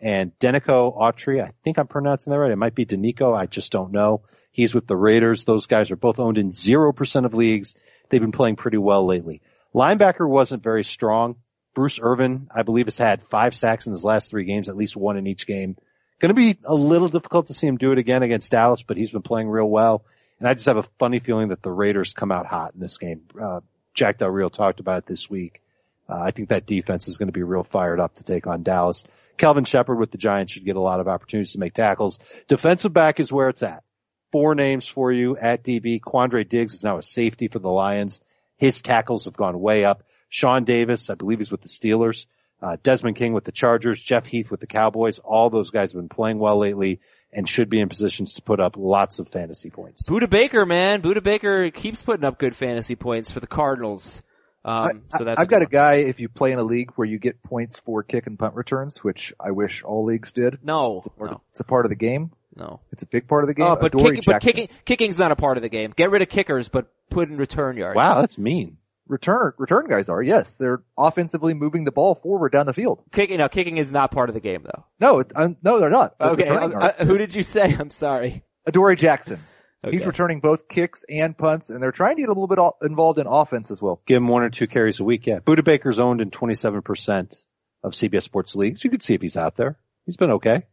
and 0.00 0.32
Denico 0.38 0.96
Autry. 0.96 1.42
I 1.42 1.52
think 1.64 1.78
I'm 1.78 1.86
pronouncing 1.86 2.30
that 2.30 2.38
right. 2.38 2.50
It 2.50 2.56
might 2.56 2.74
be 2.74 2.86
Denico. 2.86 3.36
I 3.36 3.46
just 3.46 3.72
don't 3.72 3.92
know. 3.92 4.22
He's 4.52 4.74
with 4.74 4.86
the 4.86 4.96
Raiders. 4.96 5.44
Those 5.44 5.66
guys 5.66 5.90
are 5.90 5.96
both 5.96 6.18
owned 6.18 6.38
in 6.38 6.52
0% 6.52 7.24
of 7.24 7.34
leagues. 7.34 7.74
They've 8.08 8.20
been 8.20 8.32
playing 8.32 8.56
pretty 8.56 8.78
well 8.78 9.04
lately. 9.04 9.42
Linebacker 9.74 10.28
wasn't 10.28 10.62
very 10.62 10.84
strong. 10.84 11.36
Bruce 11.74 11.98
Irvin, 12.00 12.48
I 12.54 12.62
believe, 12.62 12.86
has 12.86 12.96
had 12.96 13.22
five 13.24 13.54
sacks 13.54 13.86
in 13.86 13.92
his 13.92 14.04
last 14.04 14.30
three 14.30 14.44
games, 14.44 14.68
at 14.68 14.76
least 14.76 14.96
one 14.96 15.18
in 15.18 15.26
each 15.26 15.46
game. 15.46 15.76
Going 16.18 16.34
to 16.34 16.40
be 16.40 16.58
a 16.64 16.74
little 16.74 17.08
difficult 17.08 17.48
to 17.48 17.54
see 17.54 17.66
him 17.66 17.76
do 17.76 17.92
it 17.92 17.98
again 17.98 18.22
against 18.22 18.50
Dallas, 18.50 18.82
but 18.82 18.96
he's 18.96 19.10
been 19.10 19.20
playing 19.20 19.50
real 19.50 19.68
well. 19.68 20.06
And 20.38 20.48
I 20.48 20.54
just 20.54 20.66
have 20.66 20.78
a 20.78 20.82
funny 20.98 21.18
feeling 21.18 21.48
that 21.48 21.62
the 21.62 21.70
Raiders 21.70 22.14
come 22.14 22.32
out 22.32 22.46
hot 22.46 22.72
in 22.74 22.80
this 22.80 22.96
game. 22.96 23.22
Uh, 23.38 23.60
Jack 23.96 24.18
Del 24.18 24.30
Rio 24.30 24.48
talked 24.48 24.78
about 24.78 24.98
it 24.98 25.06
this 25.06 25.28
week. 25.28 25.60
Uh, 26.08 26.20
I 26.20 26.30
think 26.30 26.50
that 26.50 26.66
defense 26.66 27.08
is 27.08 27.16
going 27.16 27.28
to 27.28 27.32
be 27.32 27.42
real 27.42 27.64
fired 27.64 27.98
up 27.98 28.14
to 28.16 28.24
take 28.24 28.46
on 28.46 28.62
Dallas. 28.62 29.02
Kelvin 29.36 29.64
Sheppard 29.64 29.98
with 29.98 30.12
the 30.12 30.18
Giants 30.18 30.52
should 30.52 30.64
get 30.64 30.76
a 30.76 30.80
lot 30.80 31.00
of 31.00 31.08
opportunities 31.08 31.52
to 31.52 31.58
make 31.58 31.74
tackles. 31.74 32.18
Defensive 32.46 32.92
back 32.92 33.18
is 33.18 33.32
where 33.32 33.48
it's 33.48 33.62
at. 33.62 33.82
Four 34.30 34.54
names 34.54 34.86
for 34.86 35.10
you 35.10 35.36
at 35.36 35.64
DB. 35.64 36.00
Quandre 36.00 36.48
Diggs 36.48 36.74
is 36.74 36.84
now 36.84 36.98
a 36.98 37.02
safety 37.02 37.48
for 37.48 37.58
the 37.58 37.70
Lions. 37.70 38.20
His 38.56 38.82
tackles 38.82 39.24
have 39.24 39.36
gone 39.36 39.58
way 39.60 39.84
up. 39.84 40.04
Sean 40.28 40.64
Davis, 40.64 41.10
I 41.10 41.14
believe 41.14 41.38
he's 41.38 41.50
with 41.50 41.62
the 41.62 41.68
Steelers. 41.68 42.26
Uh, 42.62 42.76
Desmond 42.82 43.16
King 43.16 43.32
with 43.32 43.44
the 43.44 43.52
Chargers. 43.52 44.02
Jeff 44.02 44.26
Heath 44.26 44.50
with 44.50 44.60
the 44.60 44.66
Cowboys. 44.66 45.18
All 45.18 45.50
those 45.50 45.70
guys 45.70 45.92
have 45.92 46.00
been 46.00 46.08
playing 46.08 46.38
well 46.38 46.58
lately 46.58 47.00
and 47.36 47.46
should 47.46 47.68
be 47.68 47.78
in 47.80 47.88
positions 47.88 48.34
to 48.34 48.42
put 48.42 48.58
up 48.58 48.76
lots 48.78 49.18
of 49.18 49.28
fantasy 49.28 49.68
points. 49.70 50.08
Budda 50.08 50.28
Baker, 50.28 50.64
man. 50.64 51.02
Budda 51.02 51.22
Baker 51.22 51.70
keeps 51.70 52.00
putting 52.00 52.24
up 52.24 52.38
good 52.38 52.56
fantasy 52.56 52.96
points 52.96 53.30
for 53.30 53.40
the 53.40 53.46
Cardinals. 53.46 54.22
Um, 54.64 55.02
so 55.10 55.22
that's 55.22 55.38
I've 55.38 55.46
got 55.46 55.62
a 55.62 55.66
guy, 55.66 55.96
if 55.96 56.18
you 56.18 56.28
play 56.28 56.50
in 56.50 56.58
a 56.58 56.64
league 56.64 56.90
where 56.96 57.06
you 57.06 57.20
get 57.20 57.40
points 57.42 57.78
for 57.78 58.02
kick 58.02 58.26
and 58.26 58.36
punt 58.36 58.54
returns, 58.54 59.04
which 59.04 59.32
I 59.38 59.52
wish 59.52 59.84
all 59.84 60.04
leagues 60.04 60.32
did. 60.32 60.54
one. 60.54 60.60
no, 60.64 61.02
Or 61.18 61.28
no, 61.28 61.40
It's 61.52 61.60
a 61.60 61.64
part 61.64 61.84
of 61.84 61.90
the 61.90 61.96
game. 61.96 62.32
no. 62.56 62.80
It's 62.90 63.04
a 63.04 63.06
big 63.06 63.28
part 63.28 63.44
of 63.44 63.48
the 63.48 63.54
game. 63.54 63.66
Oh, 63.66 63.76
but, 63.76 63.96
kick, 63.96 64.24
but 64.24 64.40
kicking, 64.40 64.68
kicking's 64.84 65.18
not 65.18 65.30
a 65.30 65.36
part 65.36 65.56
of 65.58 65.62
the 65.62 65.68
game. 65.68 65.92
Get 65.94 66.10
rid 66.10 66.22
of 66.22 66.28
kickers, 66.28 66.68
but 66.68 66.88
put 67.10 67.28
in 67.28 67.36
return 67.36 67.76
yards. 67.76 67.96
Wow, 67.96 68.22
that's 68.22 68.38
mean. 68.38 68.78
Return 69.08 69.52
return 69.58 69.86
guys 69.88 70.08
are 70.08 70.20
yes, 70.22 70.56
they're 70.56 70.82
offensively 70.98 71.54
moving 71.54 71.84
the 71.84 71.92
ball 71.92 72.14
forward 72.16 72.50
down 72.52 72.66
the 72.66 72.72
field. 72.72 73.02
Kicking, 73.12 73.38
no, 73.38 73.48
kicking 73.48 73.76
is 73.76 73.92
not 73.92 74.10
part 74.10 74.28
of 74.28 74.34
the 74.34 74.40
game 74.40 74.64
though. 74.64 74.84
No, 74.98 75.20
it, 75.20 75.32
uh, 75.34 75.50
no, 75.62 75.78
they're 75.78 75.90
not. 75.90 76.16
Okay, 76.20 76.48
uh, 76.48 77.04
who 77.04 77.16
did 77.16 77.34
you 77.34 77.42
say? 77.44 77.74
I'm 77.78 77.90
sorry. 77.90 78.42
Adoree 78.66 78.96
Jackson. 78.96 79.40
Okay. 79.84 79.98
He's 79.98 80.06
returning 80.06 80.40
both 80.40 80.66
kicks 80.68 81.04
and 81.08 81.38
punts, 81.38 81.70
and 81.70 81.80
they're 81.80 81.92
trying 81.92 82.16
to 82.16 82.22
get 82.22 82.28
a 82.28 82.32
little 82.32 82.48
bit 82.48 82.58
o- 82.58 82.76
involved 82.82 83.20
in 83.20 83.28
offense 83.28 83.70
as 83.70 83.80
well. 83.80 84.02
Give 84.06 84.16
him 84.16 84.26
one 84.26 84.42
or 84.42 84.50
two 84.50 84.66
carries 84.66 84.98
a 84.98 85.04
week. 85.04 85.26
Yeah. 85.26 85.38
Budda 85.38 85.62
Baker's 85.62 86.00
owned 86.00 86.20
in 86.20 86.30
27% 86.30 87.36
of 87.84 87.92
CBS 87.92 88.22
Sports 88.24 88.56
leagues. 88.56 88.82
You 88.82 88.90
could 88.90 89.04
see 89.04 89.14
if 89.14 89.22
he's 89.22 89.36
out 89.36 89.54
there. 89.54 89.78
He's 90.04 90.16
been 90.16 90.32
okay. 90.32 90.64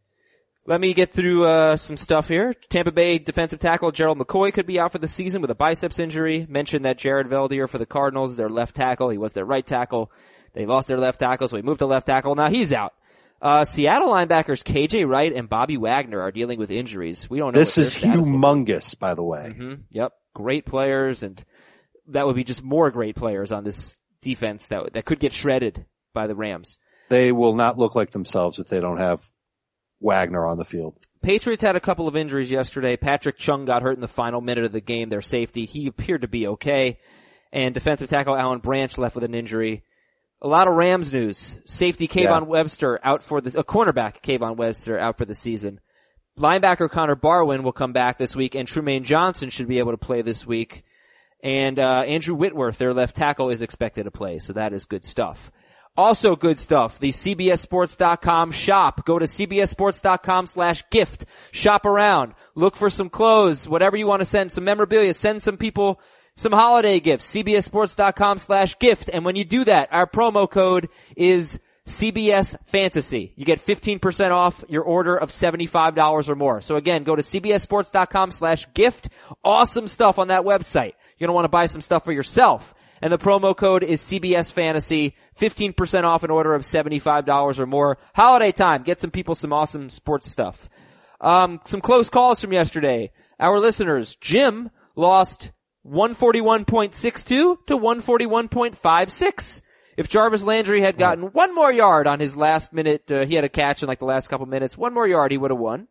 Let 0.66 0.80
me 0.80 0.94
get 0.94 1.10
through 1.10 1.44
uh, 1.44 1.76
some 1.76 1.98
stuff 1.98 2.26
here. 2.26 2.54
Tampa 2.54 2.90
Bay 2.90 3.18
defensive 3.18 3.58
tackle 3.58 3.92
Gerald 3.92 4.18
McCoy 4.18 4.52
could 4.52 4.66
be 4.66 4.80
out 4.80 4.92
for 4.92 4.98
the 4.98 5.08
season 5.08 5.42
with 5.42 5.50
a 5.50 5.54
biceps 5.54 5.98
injury. 5.98 6.46
Mentioned 6.48 6.86
that 6.86 6.96
Jared 6.96 7.26
Veldheer 7.26 7.68
for 7.68 7.76
the 7.76 7.84
Cardinals, 7.84 8.36
their 8.36 8.48
left 8.48 8.74
tackle. 8.74 9.10
He 9.10 9.18
was 9.18 9.34
their 9.34 9.44
right 9.44 9.64
tackle. 9.66 10.10
They 10.54 10.64
lost 10.64 10.88
their 10.88 10.96
left 10.98 11.20
tackle, 11.20 11.48
so 11.48 11.56
he 11.56 11.62
moved 11.62 11.80
to 11.80 11.86
left 11.86 12.06
tackle. 12.06 12.34
Now 12.34 12.48
he's 12.48 12.72
out. 12.72 12.94
Uh, 13.42 13.64
Seattle 13.66 14.08
linebackers 14.08 14.62
KJ 14.62 15.06
Wright 15.06 15.32
and 15.34 15.50
Bobby 15.50 15.76
Wagner 15.76 16.22
are 16.22 16.30
dealing 16.30 16.58
with 16.58 16.70
injuries. 16.70 17.28
We 17.28 17.40
don't 17.40 17.54
know. 17.54 17.60
This 17.60 17.76
is 17.76 17.92
status 17.92 18.26
will 18.26 18.32
be. 18.32 18.38
humongous, 18.38 18.98
by 18.98 19.14
the 19.14 19.22
way. 19.22 19.52
hmm 19.54 19.74
Yep. 19.90 20.12
Great 20.32 20.64
players 20.64 21.22
and 21.22 21.44
that 22.08 22.26
would 22.26 22.36
be 22.36 22.44
just 22.44 22.62
more 22.62 22.90
great 22.90 23.16
players 23.16 23.52
on 23.52 23.64
this 23.64 23.98
defense 24.22 24.68
that, 24.68 24.94
that 24.94 25.04
could 25.04 25.20
get 25.20 25.32
shredded 25.32 25.84
by 26.14 26.26
the 26.26 26.34
Rams. 26.34 26.78
They 27.10 27.32
will 27.32 27.54
not 27.54 27.78
look 27.78 27.94
like 27.94 28.12
themselves 28.12 28.58
if 28.58 28.68
they 28.68 28.80
don't 28.80 28.98
have 28.98 29.20
Wagner 30.04 30.46
on 30.46 30.58
the 30.58 30.64
field. 30.64 30.94
Patriots 31.22 31.62
had 31.62 31.74
a 31.74 31.80
couple 31.80 32.06
of 32.06 32.16
injuries 32.16 32.50
yesterday. 32.50 32.96
Patrick 32.96 33.38
Chung 33.38 33.64
got 33.64 33.82
hurt 33.82 33.94
in 33.94 34.02
the 34.02 34.08
final 34.08 34.42
minute 34.42 34.64
of 34.64 34.72
the 34.72 34.80
game, 34.80 35.08
their 35.08 35.22
safety. 35.22 35.64
He 35.64 35.86
appeared 35.86 36.20
to 36.20 36.28
be 36.28 36.46
okay. 36.48 36.98
And 37.52 37.72
defensive 37.72 38.10
tackle 38.10 38.36
Alan 38.36 38.58
Branch 38.58 38.96
left 38.98 39.14
with 39.14 39.24
an 39.24 39.34
injury. 39.34 39.84
A 40.42 40.48
lot 40.48 40.68
of 40.68 40.74
Rams 40.74 41.12
news. 41.12 41.58
Safety 41.64 42.06
Kayvon 42.06 42.24
Yeah. 42.24 42.40
Webster 42.40 43.00
out 43.02 43.22
for 43.22 43.40
the, 43.40 43.58
a 43.58 43.64
cornerback 43.64 44.20
Kayvon 44.22 44.56
Webster 44.56 44.98
out 44.98 45.16
for 45.16 45.24
the 45.24 45.34
season. 45.34 45.80
Linebacker 46.38 46.90
Connor 46.90 47.16
Barwin 47.16 47.62
will 47.62 47.72
come 47.72 47.92
back 47.92 48.18
this 48.18 48.36
week 48.36 48.54
and 48.54 48.68
Trumaine 48.68 49.04
Johnson 49.04 49.48
should 49.48 49.68
be 49.68 49.78
able 49.78 49.92
to 49.92 49.96
play 49.96 50.20
this 50.20 50.46
week. 50.46 50.84
And, 51.42 51.78
uh, 51.78 52.02
Andrew 52.06 52.34
Whitworth, 52.34 52.76
their 52.76 52.92
left 52.92 53.16
tackle, 53.16 53.50
is 53.50 53.62
expected 53.62 54.04
to 54.04 54.10
play, 54.10 54.38
so 54.38 54.54
that 54.54 54.72
is 54.72 54.84
good 54.84 55.04
stuff. 55.04 55.50
Also 55.96 56.34
good 56.34 56.58
stuff, 56.58 56.98
the 56.98 57.10
CBSSports.com 57.10 58.50
shop. 58.50 59.04
Go 59.04 59.18
to 59.18 59.26
CBSSports.com 59.26 60.46
slash 60.46 60.82
gift. 60.90 61.24
Shop 61.52 61.86
around. 61.86 62.34
Look 62.56 62.76
for 62.76 62.90
some 62.90 63.08
clothes, 63.08 63.68
whatever 63.68 63.96
you 63.96 64.06
want 64.06 64.20
to 64.20 64.26
send, 64.26 64.50
some 64.50 64.64
memorabilia. 64.64 65.14
Send 65.14 65.42
some 65.42 65.56
people 65.56 66.00
some 66.36 66.50
holiday 66.52 66.98
gifts. 66.98 67.32
CBSSports.com 67.32 68.38
slash 68.38 68.78
gift. 68.80 69.08
And 69.12 69.24
when 69.24 69.36
you 69.36 69.44
do 69.44 69.64
that, 69.64 69.92
our 69.92 70.08
promo 70.08 70.50
code 70.50 70.88
is 71.16 71.60
CBS 71.86 72.56
Fantasy. 72.66 73.32
You 73.36 73.44
get 73.44 73.64
15% 73.64 74.30
off 74.30 74.64
your 74.68 74.82
order 74.82 75.16
of 75.16 75.30
$75 75.30 76.28
or 76.28 76.34
more. 76.34 76.60
So 76.60 76.76
again, 76.76 77.04
go 77.04 77.14
to 77.14 77.22
CBSSports.com 77.22 78.30
slash 78.32 78.66
gift. 78.74 79.10
Awesome 79.44 79.86
stuff 79.86 80.18
on 80.18 80.28
that 80.28 80.42
website. 80.42 80.94
You're 81.18 81.28
gonna 81.28 81.34
want 81.34 81.44
to 81.44 81.50
buy 81.50 81.66
some 81.66 81.80
stuff 81.80 82.04
for 82.04 82.12
yourself. 82.12 82.74
And 83.04 83.12
the 83.12 83.18
promo 83.18 83.54
code 83.54 83.82
is 83.82 84.00
CBS 84.00 84.50
Fantasy. 84.50 85.14
15% 85.38 86.04
off 86.04 86.22
an 86.22 86.30
order 86.30 86.54
of 86.54 86.62
$75 86.62 87.58
or 87.58 87.66
more. 87.66 87.98
Holiday 88.14 88.50
time. 88.50 88.82
Get 88.82 88.98
some 88.98 89.10
people 89.10 89.34
some 89.34 89.52
awesome 89.52 89.90
sports 89.90 90.30
stuff. 90.30 90.70
Um, 91.20 91.60
some 91.66 91.82
close 91.82 92.08
calls 92.08 92.40
from 92.40 92.54
yesterday. 92.54 93.12
Our 93.38 93.60
listeners, 93.60 94.16
Jim 94.16 94.70
lost 94.96 95.52
141.62 95.86 97.66
to 97.66 97.78
141.56. 97.78 99.60
If 99.98 100.08
Jarvis 100.08 100.42
Landry 100.42 100.80
had 100.80 100.96
gotten 100.96 101.24
one 101.24 101.54
more 101.54 101.70
yard 101.70 102.06
on 102.06 102.20
his 102.20 102.34
last 102.34 102.72
minute, 102.72 103.12
uh, 103.12 103.26
he 103.26 103.34
had 103.34 103.44
a 103.44 103.50
catch 103.50 103.82
in 103.82 103.86
like 103.86 103.98
the 103.98 104.06
last 104.06 104.28
couple 104.28 104.46
minutes, 104.46 104.78
one 104.78 104.94
more 104.94 105.06
yard 105.06 105.30
he 105.30 105.36
would 105.36 105.50
have 105.50 105.60
won. 105.60 105.88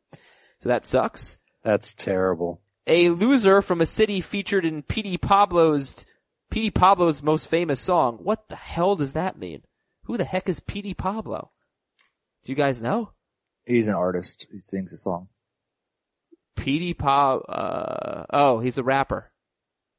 So 0.62 0.70
that 0.70 0.88
sucks. 0.88 1.38
That's 1.62 1.94
terrible. 1.94 2.60
A 2.88 3.12
loser 3.12 3.62
from 3.62 3.82
a 3.82 3.86
city 3.86 4.20
featured 4.20 4.66
in 4.66 4.82
P.D. 4.82 5.20
Pablo's, 5.20 6.08
P.D. 6.54 6.70
Pablo's 6.70 7.24
most 7.24 7.48
famous 7.48 7.80
song. 7.80 8.20
What 8.22 8.48
the 8.48 8.56
hell 8.56 8.96
does 8.96 9.14
that 9.14 9.40
mean? 9.40 9.64
Who 10.04 10.18
the 10.18 10.24
heck 10.24 10.48
is 10.48 10.60
P.D. 10.60 10.94
Pablo? 10.94 11.50
Do 12.44 12.52
you 12.52 12.56
guys 12.56 12.80
know? 12.80 13.10
He's 13.66 13.88
an 13.88 13.96
artist. 13.96 14.46
He 14.52 14.60
sings 14.60 14.94
a 14.94 14.98
song. 14.98 15.30
P.D. 16.56 16.94
Pab, 16.94 17.42
uh, 17.50 18.26
oh, 18.32 18.60
he's 18.60 18.78
a 18.78 18.84
rapper. 18.84 19.32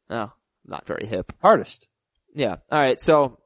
Oh, 0.08 0.30
not 0.64 0.86
very 0.86 1.06
hip. 1.06 1.32
Artist. 1.42 1.88
Yeah. 2.36 2.56
All 2.70 2.78
right. 2.78 3.00
So 3.00 3.40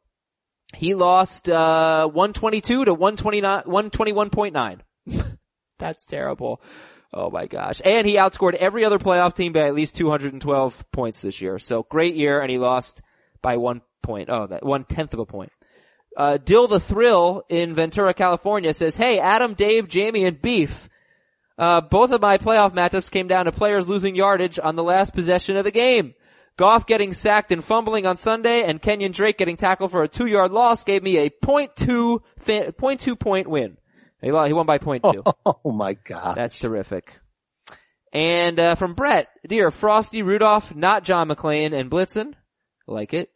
he 0.77 0.95
lost 0.95 1.49
uh 1.49 2.07
122 2.09 2.85
to 2.85 2.93
129 2.93 3.63
121.9. 3.63 4.81
That's 5.79 6.05
terrible. 6.05 6.61
Oh 7.13 7.31
my 7.31 7.47
gosh. 7.47 7.81
And 7.85 8.07
he 8.07 8.17
outscored 8.17 8.55
every 8.55 8.85
other 8.85 8.99
playoff 8.99 9.35
team 9.35 9.53
by 9.53 9.61
at 9.61 9.75
least 9.75 9.97
212 9.97 10.91
points 10.93 11.21
this 11.21 11.41
year. 11.41 11.59
So 11.59 11.83
great 11.83 12.17
year 12.17 12.41
and 12.41 12.51
he 12.51 12.59
lost 12.59 13.01
by 13.41 13.57
one 13.57 13.81
point. 14.03 14.29
Oh, 14.31 14.47
that 14.47 14.65
one 14.65 14.85
tenth 14.85 15.15
of 15.15 15.21
a 15.21 15.27
point. 15.27 15.53
Uh, 16.17 16.37
Dill 16.37 16.67
the 16.67 16.81
Thrill 16.81 17.45
in 17.49 17.75
Ventura, 17.75 18.13
California 18.13 18.75
says, 18.75 18.97
Hey, 18.97 19.19
Adam, 19.21 19.55
Dave, 19.55 19.89
Jamie, 19.89 20.25
and 20.25 20.43
Beef. 20.43 20.89
Uh, 21.57 21.81
both 21.81 22.13
of 22.13 22.21
my 22.21 22.39
playoff 22.39 22.73
matchups 22.73 23.11
came 23.11 23.27
down 23.27 23.47
to 23.47 23.53
players 23.53 23.89
losing 23.89 24.15
yardage 24.15 24.59
on 24.63 24.77
the 24.77 24.83
last 24.83 25.15
possession 25.15 25.57
of 25.57 25.65
the 25.65 25.71
game. 25.71 26.15
Goff 26.57 26.87
getting 26.87 27.13
sacked 27.13 27.53
and 27.53 27.65
fumbling 27.65 28.05
on 28.05 28.17
Sunday 28.17 28.65
and 28.65 28.83
Kenyon 28.83 29.13
Drake 29.13 29.39
getting 29.39 29.57
tackled 29.57 29.93
for 29.93 30.03
a 30.03 30.09
two 30.09 30.27
yard 30.27 30.51
loss 30.51 30.83
gave 30.83 31.03
me 31.03 31.19
a 31.19 31.31
point 31.31 31.77
two, 31.77 32.23
fa- 32.39 32.73
point 32.77 33.01
two 33.01 33.15
point 33.17 33.49
win. 33.49 33.79
He, 34.21 34.29
he 34.29 34.53
won 34.53 34.67
by 34.67 34.79
point 34.79 35.05
two. 35.05 35.23
Oh 35.47 35.73
my 35.73 35.95
god. 35.95 36.37
That's 36.37 36.59
terrific. 36.59 37.21
And, 38.13 38.59
uh, 38.59 38.75
from 38.75 38.95
Brett, 38.95 39.29
dear 39.47 39.71
Frosty, 39.71 40.23
Rudolph, 40.23 40.75
not 40.75 41.05
John 41.05 41.29
McClane, 41.29 41.75
and 41.75 41.91
Blitzen. 41.91 42.35
Like 42.87 43.13
it. 43.13 43.31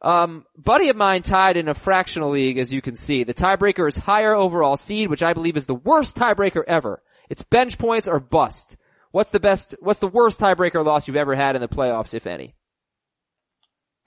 Um, 0.00 0.44
buddy 0.56 0.88
of 0.88 0.96
mine 0.96 1.22
tied 1.22 1.56
in 1.56 1.68
a 1.68 1.74
fractional 1.74 2.30
league, 2.30 2.58
as 2.58 2.72
you 2.72 2.80
can 2.80 2.94
see. 2.94 3.24
The 3.24 3.34
tiebreaker 3.34 3.88
is 3.88 3.96
higher 3.96 4.34
overall 4.34 4.76
seed, 4.76 5.10
which 5.10 5.22
I 5.22 5.32
believe 5.32 5.56
is 5.56 5.66
the 5.66 5.74
worst 5.74 6.16
tiebreaker 6.16 6.62
ever. 6.66 7.02
It's 7.28 7.42
bench 7.42 7.78
points 7.78 8.06
or 8.06 8.20
bust. 8.20 8.76
What's 9.10 9.30
the 9.30 9.40
best, 9.40 9.74
what's 9.80 9.98
the 9.98 10.06
worst 10.06 10.38
tiebreaker 10.38 10.84
loss 10.84 11.08
you've 11.08 11.16
ever 11.16 11.34
had 11.34 11.56
in 11.56 11.60
the 11.60 11.68
playoffs, 11.68 12.14
if 12.14 12.26
any? 12.26 12.54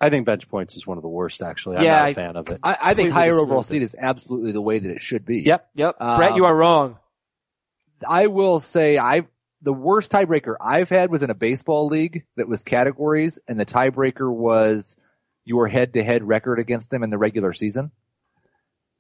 I 0.02 0.10
think 0.10 0.26
bench 0.26 0.50
points 0.50 0.76
is 0.76 0.86
one 0.88 0.98
of 0.98 1.04
the 1.04 1.10
worst 1.10 1.42
actually. 1.42 1.78
I'm 1.78 1.84
Yeah, 1.84 1.92
not 1.94 2.02
a 2.02 2.08
I- 2.10 2.14
fan 2.14 2.36
of 2.36 2.50
it. 2.50 2.60
I, 2.64 2.78
I 2.82 2.94
think 2.94 3.12
higher 3.12 3.38
overall 3.38 3.64
seed 3.64 3.82
is 3.82 3.96
absolutely 3.98 4.52
the 4.52 4.62
way 4.62 4.80
that 4.80 4.90
it 4.92 5.02
should 5.02 5.26
be. 5.26 5.42
Yep. 5.42 5.70
Yep. 5.76 5.96
Um, 6.00 6.18
Brett, 6.18 6.36
you 6.36 6.46
are 6.46 6.56
wrong. 6.56 6.98
I 8.08 8.28
will 8.28 8.60
say 8.60 8.98
I 8.98 9.28
the 9.62 9.74
worst 9.74 10.12
tiebreaker 10.12 10.56
I've 10.60 10.90
had 10.90 11.12
was 11.12 11.22
in 11.22 11.30
a 11.30 11.36
baseball 11.36 11.88
league 11.88 12.24
that 12.36 12.48
was 12.48 12.64
categories 12.64 13.38
and 13.48 13.60
the 13.60 13.66
tiebreaker 13.66 14.32
was 14.32 14.98
your 15.46 15.68
head 15.68 15.94
to 15.94 16.04
head 16.04 16.24
record 16.24 16.60
against 16.60 16.90
them 16.90 17.04
in 17.04 17.10
the 17.12 17.18
regular 17.20 17.54
season. 17.54 17.92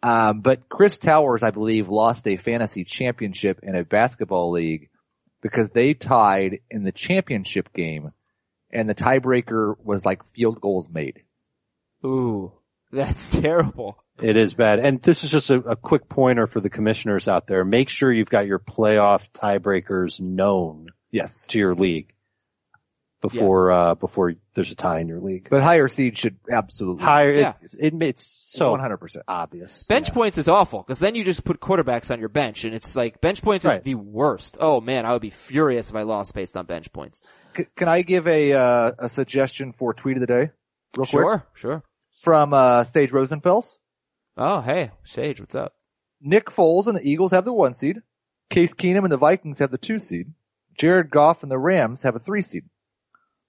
Um, 0.04 0.41
but 0.41 0.68
Chris 0.70 0.97
Towers, 0.97 1.43
I 1.43 1.52
believe, 1.52 1.88
lost 1.88 2.28
a 2.28 2.36
fantasy 2.38 2.84
championship 2.84 3.60
in 3.64 3.76
a 3.76 3.84
basketball 3.84 4.52
league 4.52 4.89
because 5.41 5.70
they 5.72 5.93
tied 5.93 6.60
in 6.70 6.84
the 6.84 6.91
championship 6.91 7.72
game 7.74 8.12
and 8.74 8.89
the 8.89 8.95
tiebreaker 8.95 9.76
was 9.84 10.05
like 10.05 10.22
field 10.34 10.61
goals 10.61 10.88
made. 10.89 11.24
Ooh, 12.05 12.51
that's 12.91 13.30
terrible. 13.41 13.97
It 14.22 14.36
is 14.38 14.53
bad. 14.53 14.80
And 14.80 15.01
this 15.01 15.24
is 15.24 15.32
just 15.32 15.49
a, 15.49 15.55
a 15.55 15.76
quick 15.76 16.07
pointer 16.07 16.45
for 16.47 16.59
the 16.59 16.69
commissioners 16.69 17.28
out 17.28 17.47
there. 17.47 17.63
Make 17.65 17.89
sure 17.89 18.11
you've 18.11 18.30
got 18.30 18.45
your 18.47 18.59
playoff 18.59 19.28
tiebreakers 19.32 20.19
known 20.22 20.89
Yes. 21.11 21.45
to 21.47 21.57
your 21.59 21.74
league 21.76 22.13
before, 23.22 23.69
Yes. 23.72 23.78
uh, 23.78 23.95
before 23.95 24.34
there's 24.55 24.72
a 24.72 24.76
tie 24.76 24.99
in 24.99 25.07
your 25.07 25.19
league. 25.19 25.47
But 25.49 25.61
higher 25.61 25.88
seed 25.88 26.17
should 26.17 26.38
absolutely. 26.51 27.03
Higher, 27.03 27.32
Yeah. 27.34 27.53
it, 27.61 27.93
it, 27.93 28.03
it's 28.03 28.38
so 28.41 28.76
100%. 28.76 29.17
obvious. 29.28 29.84
Bench 29.84 30.07
Yeah. 30.09 30.13
points 30.13 30.38
is 30.38 30.47
awful 30.47 30.82
because 30.82 30.99
then 30.99 31.15
you 31.15 31.24
just 31.24 31.43
put 31.43 31.59
quarterbacks 31.59 32.11
on 32.11 32.19
your 32.19 32.30
bench 32.30 32.63
and 32.63 32.74
it's 32.76 32.95
like 32.95 33.22
bench 33.22 33.41
points 33.41 33.65
is 33.65 33.80
the 33.82 33.95
worst. 33.95 34.57
Oh 34.59 34.82
man, 34.82 35.05
I 35.05 35.13
would 35.13 35.22
be 35.22 35.30
furious 35.30 35.89
if 35.89 35.95
I 35.95 36.01
lost 36.03 36.34
based 36.34 36.57
on 36.57 36.65
bench 36.65 36.91
points. 36.93 37.22
C- 37.62 37.68
can 37.76 37.88
I 37.88 38.01
give 38.01 38.28
a, 38.28 38.53
uh, 38.53 38.91
a 38.99 39.09
suggestion 39.09 39.72
for 39.72 39.93
tweet 39.93 40.18
of 40.18 40.22
the 40.22 40.28
day? 40.28 40.51
Real 40.95 41.05
quick. 41.05 41.09
Sure, 41.09 41.47
sure. 41.53 41.84
From, 42.20 42.53
uh, 42.53 42.84
Sage 42.84 43.12
Rosenfels. 43.12 43.78
Oh 44.38 44.62
hey, 44.62 44.91
Sage, 45.03 45.39
what's 45.39 45.55
up? 45.55 45.74
Nick 46.22 46.45
Foles 46.45 46.88
and 46.88 46.95
the 46.95 47.07
Eagles 47.07 47.32
have 47.32 47.45
the 47.45 47.53
one 47.53 47.74
seed. 47.74 48.01
Case 48.49 48.74
Keenum 48.74 49.03
and 49.03 49.12
the 49.12 49.18
Vikings 49.18 49.59
have 49.59 49.72
the 49.72 49.78
two 49.78 49.99
seed. 49.99 50.34
Jared 50.78 51.09
Goff 51.09 51.43
and 51.43 51.51
the 51.51 51.57
Rams 51.57 52.03
have 52.03 52.16
a 52.16 52.20
three 52.20 52.41
seed. 52.41 52.64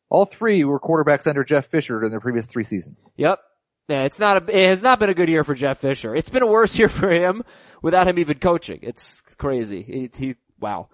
All 0.09 0.25
three 0.25 0.65
were 0.65 0.81
quarterbacks 0.81 1.27
under 1.27 1.45
Jeff 1.45 1.67
Fisher 1.67 2.03
in 2.05 2.11
their 2.11 2.21
previous 2.21 2.47
three 2.47 2.65
seasons. 2.65 3.11
Yep. 3.17 3.41
Yeah, 3.89 4.03
it's 4.05 4.19
not 4.19 4.49
a, 4.49 4.59
it 4.59 4.69
has 4.69 4.83
not 4.83 4.99
been 4.99 5.11
a 5.11 5.15
good 5.15 5.29
year 5.29 5.45
for 5.45 5.55
Jeff 5.55 5.79
Fisher. 5.79 6.15
It's 6.15 6.31
been 6.31 6.43
a 6.43 6.47
worse 6.47 6.79
year 6.79 6.89
for 6.89 7.11
him 7.11 7.43
without 7.81 8.09
him 8.09 8.19
even 8.19 8.39
coaching. 8.39 8.81
It's 8.83 9.19
crazy. 9.37 9.83
He, 9.83 10.11
he 10.15 10.35
wow. 10.61 10.89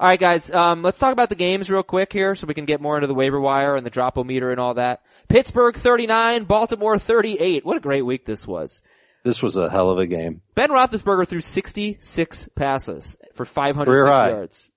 All 0.00 0.08
right, 0.08 0.18
guys. 0.18 0.50
Um, 0.50 0.82
let's 0.82 0.98
talk 0.98 1.12
about 1.12 1.28
the 1.28 1.36
games 1.36 1.70
real 1.70 1.84
quick 1.84 2.12
here, 2.12 2.34
so 2.34 2.48
we 2.48 2.54
can 2.54 2.64
get 2.64 2.80
more 2.80 2.96
into 2.96 3.06
the 3.06 3.14
waiver 3.14 3.38
wire 3.38 3.76
and 3.76 3.86
the 3.86 3.90
drop-o-meter 3.90 4.50
and 4.50 4.58
all 4.58 4.74
that. 4.74 5.02
Pittsburgh 5.28 5.76
39, 5.76 6.44
Baltimore 6.44 6.98
38. 6.98 7.64
What 7.64 7.76
a 7.76 7.80
great 7.80 8.02
week 8.02 8.24
this 8.24 8.46
was. 8.46 8.82
This 9.22 9.40
was 9.42 9.56
a 9.56 9.70
hell 9.70 9.90
of 9.90 9.98
a 9.98 10.06
game. 10.06 10.42
Ben 10.54 10.70
Roethlisberger 10.70 11.26
threw 11.28 11.40
66 11.40 12.48
passes 12.56 13.16
for 13.34 13.44
500 13.44 14.06
yards. 14.06 14.70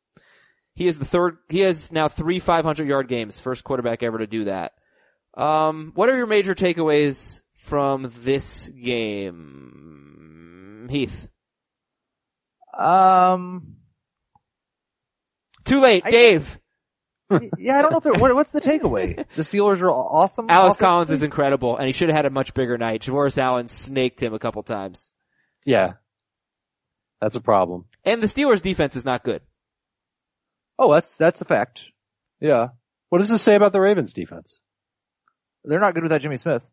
He 0.75 0.87
is 0.87 0.99
the 0.99 1.05
third, 1.05 1.37
he 1.49 1.61
has 1.61 1.91
now 1.91 2.07
three 2.07 2.37
500 2.37 2.87
yard 2.87 3.07
games, 3.07 3.39
first 3.39 3.63
quarterback 3.63 4.03
ever 4.03 4.19
to 4.19 4.27
do 4.27 4.43
that. 4.45 4.73
Um, 5.35 5.91
what 5.95 6.09
are 6.09 6.15
your 6.15 6.27
major 6.27 6.53
takeaways 6.53 7.41
from 7.53 8.11
this 8.21 8.69
game? 8.69 9.67
Heath. 10.89 11.27
Um, 12.77 13.76
Too 15.67 15.81
late, 15.81 16.03
I- 16.05 16.09
Dave. 16.09 16.59
yeah, 17.57 17.77
I 17.77 17.81
don't 17.81 17.91
know 17.91 17.97
if 17.97 18.05
it, 18.05 18.21
what, 18.21 18.33
what's 18.35 18.51
the 18.51 18.61
takeaway? 18.61 19.25
The 19.35 19.41
Steelers 19.43 19.81
are 19.81 19.91
awesome. 19.91 20.45
Alex 20.49 20.77
Collins 20.77 21.11
is 21.11 21.23
incredible, 21.23 21.75
and 21.75 21.85
he 21.85 21.91
should 21.91 22.07
have 22.07 22.15
had 22.15 22.25
a 22.25 22.29
much 22.29 22.53
bigger 22.53 22.77
night. 22.77 23.01
Javorius 23.01 23.37
Allen 23.37 23.67
snaked 23.67 24.23
him 24.23 24.33
a 24.33 24.39
couple 24.39 24.63
times. 24.63 25.11
Yeah. 25.65 25.93
That's 27.19 27.35
a 27.35 27.41
problem. 27.41 27.85
And 28.05 28.21
the 28.21 28.27
Steelers 28.27 28.61
defense 28.61 28.95
is 28.95 29.03
not 29.03 29.23
good. 29.23 29.41
Oh, 30.79 30.93
that's, 30.93 31.17
that's 31.17 31.41
a 31.41 31.45
fact. 31.45 31.91
Yeah. 32.39 32.69
What 33.09 33.17
does 33.19 33.29
this 33.29 33.41
say 33.41 33.55
about 33.55 33.73
the 33.73 33.81
Ravens 33.81 34.13
defense? 34.13 34.61
They're 35.65 35.79
not 35.81 35.95
good 35.95 36.03
without 36.03 36.21
Jimmy 36.21 36.37
Smith. 36.37 36.69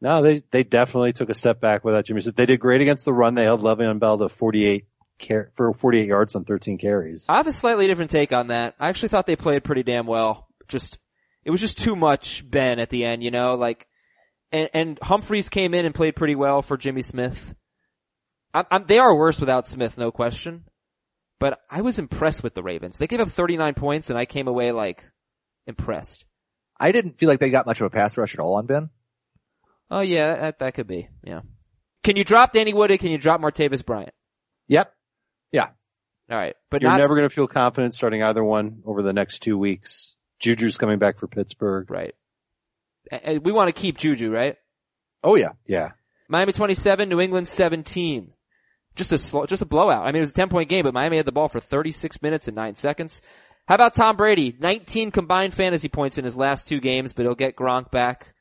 No, 0.00 0.22
they, 0.22 0.44
they 0.52 0.62
definitely 0.62 1.12
took 1.12 1.28
a 1.30 1.34
step 1.34 1.60
back 1.60 1.84
without 1.84 2.04
Jimmy 2.04 2.20
Smith. 2.20 2.36
They 2.36 2.46
did 2.46 2.60
great 2.60 2.82
against 2.82 3.04
the 3.04 3.12
run. 3.12 3.34
They 3.34 3.42
held 3.42 3.62
Le'Veon 3.62 3.98
Bell 3.98 4.18
to 4.18 4.28
48 4.28 4.86
car- 5.18 5.50
for 5.54 5.72
48 5.72 6.06
yards 6.06 6.34
on 6.34 6.44
13 6.44 6.78
carries. 6.78 7.26
I 7.28 7.36
have 7.36 7.46
a 7.46 7.52
slightly 7.52 7.86
different 7.86 8.10
take 8.10 8.32
on 8.32 8.48
that. 8.48 8.74
I 8.78 8.88
actually 8.88 9.10
thought 9.10 9.26
they 9.26 9.36
played 9.36 9.64
pretty 9.64 9.82
damn 9.82 10.06
well. 10.06 10.48
Just, 10.68 10.98
it 11.44 11.50
was 11.50 11.60
just 11.60 11.78
too 11.78 11.96
much 11.96 12.48
Ben 12.48 12.78
at 12.78 12.90
the 12.90 13.04
end, 13.04 13.22
you 13.22 13.30
know, 13.30 13.54
like, 13.54 13.86
and, 14.52 14.68
and 14.74 14.98
Humphreys 15.02 15.48
came 15.48 15.74
in 15.74 15.84
and 15.84 15.94
played 15.94 16.16
pretty 16.16 16.34
well 16.34 16.62
for 16.62 16.76
Jimmy 16.76 17.02
Smith. 17.02 17.54
I'm, 18.54 18.64
I'm, 18.70 18.86
they 18.86 18.98
are 18.98 19.14
worse 19.14 19.40
without 19.40 19.66
Smith, 19.66 19.98
no 19.98 20.10
question. 20.10 20.64
But 21.38 21.60
I 21.70 21.82
was 21.82 21.98
impressed 21.98 22.42
with 22.42 22.54
the 22.54 22.62
Ravens. 22.62 22.98
They 22.98 23.06
gave 23.06 23.20
up 23.20 23.28
39 23.28 23.74
points 23.74 24.10
and 24.10 24.18
I 24.18 24.24
came 24.24 24.48
away 24.48 24.72
like, 24.72 25.04
impressed. 25.66 26.24
I 26.80 26.92
didn't 26.92 27.18
feel 27.18 27.28
like 27.28 27.40
they 27.40 27.50
got 27.50 27.66
much 27.66 27.80
of 27.80 27.86
a 27.86 27.90
pass 27.90 28.16
rush 28.16 28.34
at 28.34 28.40
all 28.40 28.56
on 28.56 28.66
Ben. 28.66 28.90
Oh 29.90 30.00
yeah, 30.00 30.34
that, 30.34 30.58
that 30.58 30.74
could 30.74 30.86
be, 30.86 31.08
yeah. 31.22 31.40
Can 32.02 32.16
you 32.16 32.24
drop 32.24 32.52
Danny 32.52 32.74
Wood? 32.74 32.90
Can 32.98 33.10
you 33.10 33.18
drop 33.18 33.40
Martavis 33.40 33.84
Bryant? 33.84 34.14
Yep. 34.68 34.92
Alright, 36.30 36.56
but 36.70 36.82
You're 36.82 36.90
not, 36.90 36.98
never 37.00 37.14
going 37.16 37.26
to 37.26 37.34
feel 37.34 37.46
confident 37.48 37.94
starting 37.94 38.22
either 38.22 38.44
one 38.44 38.82
over 38.84 39.00
the 39.02 39.14
next 39.14 39.38
two 39.38 39.56
weeks. 39.56 40.14
Juju's 40.40 40.76
coming 40.76 40.98
back 40.98 41.18
for 41.18 41.26
Pittsburgh. 41.26 41.90
right. 41.90 42.14
And- 43.10 43.22
and 43.24 43.44
we 43.46 43.50
want 43.52 43.74
to 43.74 43.80
keep 43.80 43.96
Juju, 43.96 44.30
right? 44.30 44.56
Oh 45.24 45.36
yeah. 45.36 45.52
Yeah. 45.64 45.92
Miami 46.28 46.52
27, 46.52 47.08
New 47.08 47.18
England 47.20 47.48
17. 47.48 48.34
Just 48.94 49.10
a 49.12 49.16
slow, 49.16 49.46
just 49.46 49.62
a 49.62 49.64
blowout. 49.64 50.02
I 50.02 50.08
mean, 50.08 50.16
it 50.16 50.20
was 50.20 50.32
a 50.32 50.34
10 50.34 50.50
point 50.50 50.68
game, 50.68 50.82
but 50.84 50.92
Miami 50.92 51.16
had 51.16 51.24
the 51.24 51.32
ball 51.32 51.48
for 51.48 51.60
36 51.60 52.20
minutes 52.20 52.46
and 52.46 52.54
9 52.54 52.74
seconds. 52.74 53.22
How 53.66 53.76
about 53.76 53.94
Tom 53.94 54.16
Brady? 54.16 54.54
19 54.58 55.10
combined 55.10 55.54
fantasy 55.54 55.88
points 55.88 56.18
in 56.18 56.24
his 56.24 56.36
last 56.36 56.68
two 56.68 56.80
games, 56.80 57.14
but 57.14 57.24
he'll 57.24 57.34
get 57.34 57.56
Gronk 57.56 57.90
back. 57.90 58.34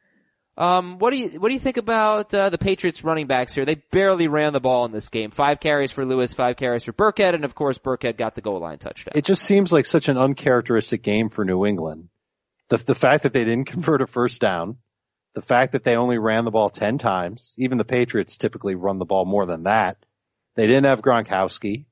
Um, 0.58 0.98
what 0.98 1.12
do 1.12 1.18
you, 1.18 1.40
what 1.40 1.50
do 1.50 1.54
you 1.54 1.60
think 1.60 1.78
about, 1.78 2.34
uh, 2.34 2.50
the 2.50 2.58
Patriots 2.58 3.04
running 3.04 3.28
backs 3.28 3.54
here? 3.54 3.64
They 3.64 3.76
barely 3.76 4.28
ran 4.28 4.54
the 4.54 4.60
ball 4.60 4.86
in 4.86 4.92
this 4.92 5.10
game. 5.10 5.30
Five 5.30 5.60
carries 5.60 5.92
for 5.92 6.04
Lewis, 6.04 6.34
five 6.34 6.58
carries 6.58 6.84
for 6.84 6.94
Burkhead, 6.94 7.36
and 7.36 7.46
of 7.46 7.54
course 7.54 7.78
Burkhead 7.78 8.18
got 8.18 8.34
the 8.34 8.42
goal 8.42 8.60
line 8.60 8.80
touchdown. 8.80 9.14
It 9.14 9.26
just 9.26 9.44
seems 9.44 9.72
like 9.72 9.86
such 9.86 10.10
an 10.10 10.18
uncharacteristic 10.18 11.04
game 11.04 11.30
for 11.30 11.46
New 11.46 11.66
England. 11.66 12.10
The, 12.70 12.78
the 12.78 12.96
fact 12.96 13.24
that 13.24 13.34
they 13.34 13.44
didn't 13.44 13.66
convert 13.72 14.02
a 14.02 14.08
first 14.08 14.42
down, 14.42 14.78
the 15.36 15.42
fact 15.42 15.74
that 15.74 15.84
they 15.84 15.96
only 15.96 16.18
ran 16.18 16.46
the 16.46 16.52
ball 16.52 16.72
10 16.72 16.98
times, 16.98 17.54
even 17.60 17.78
the 17.78 17.86
Patriots 17.86 18.38
typically 18.38 18.74
run 18.74 18.98
the 18.98 19.06
ball 19.06 19.26
more 19.26 19.46
than 19.46 19.64
that. 19.64 19.98
They 20.56 20.66
didn't 20.66 20.86
have 20.86 21.04
Gronkowski. 21.04 21.86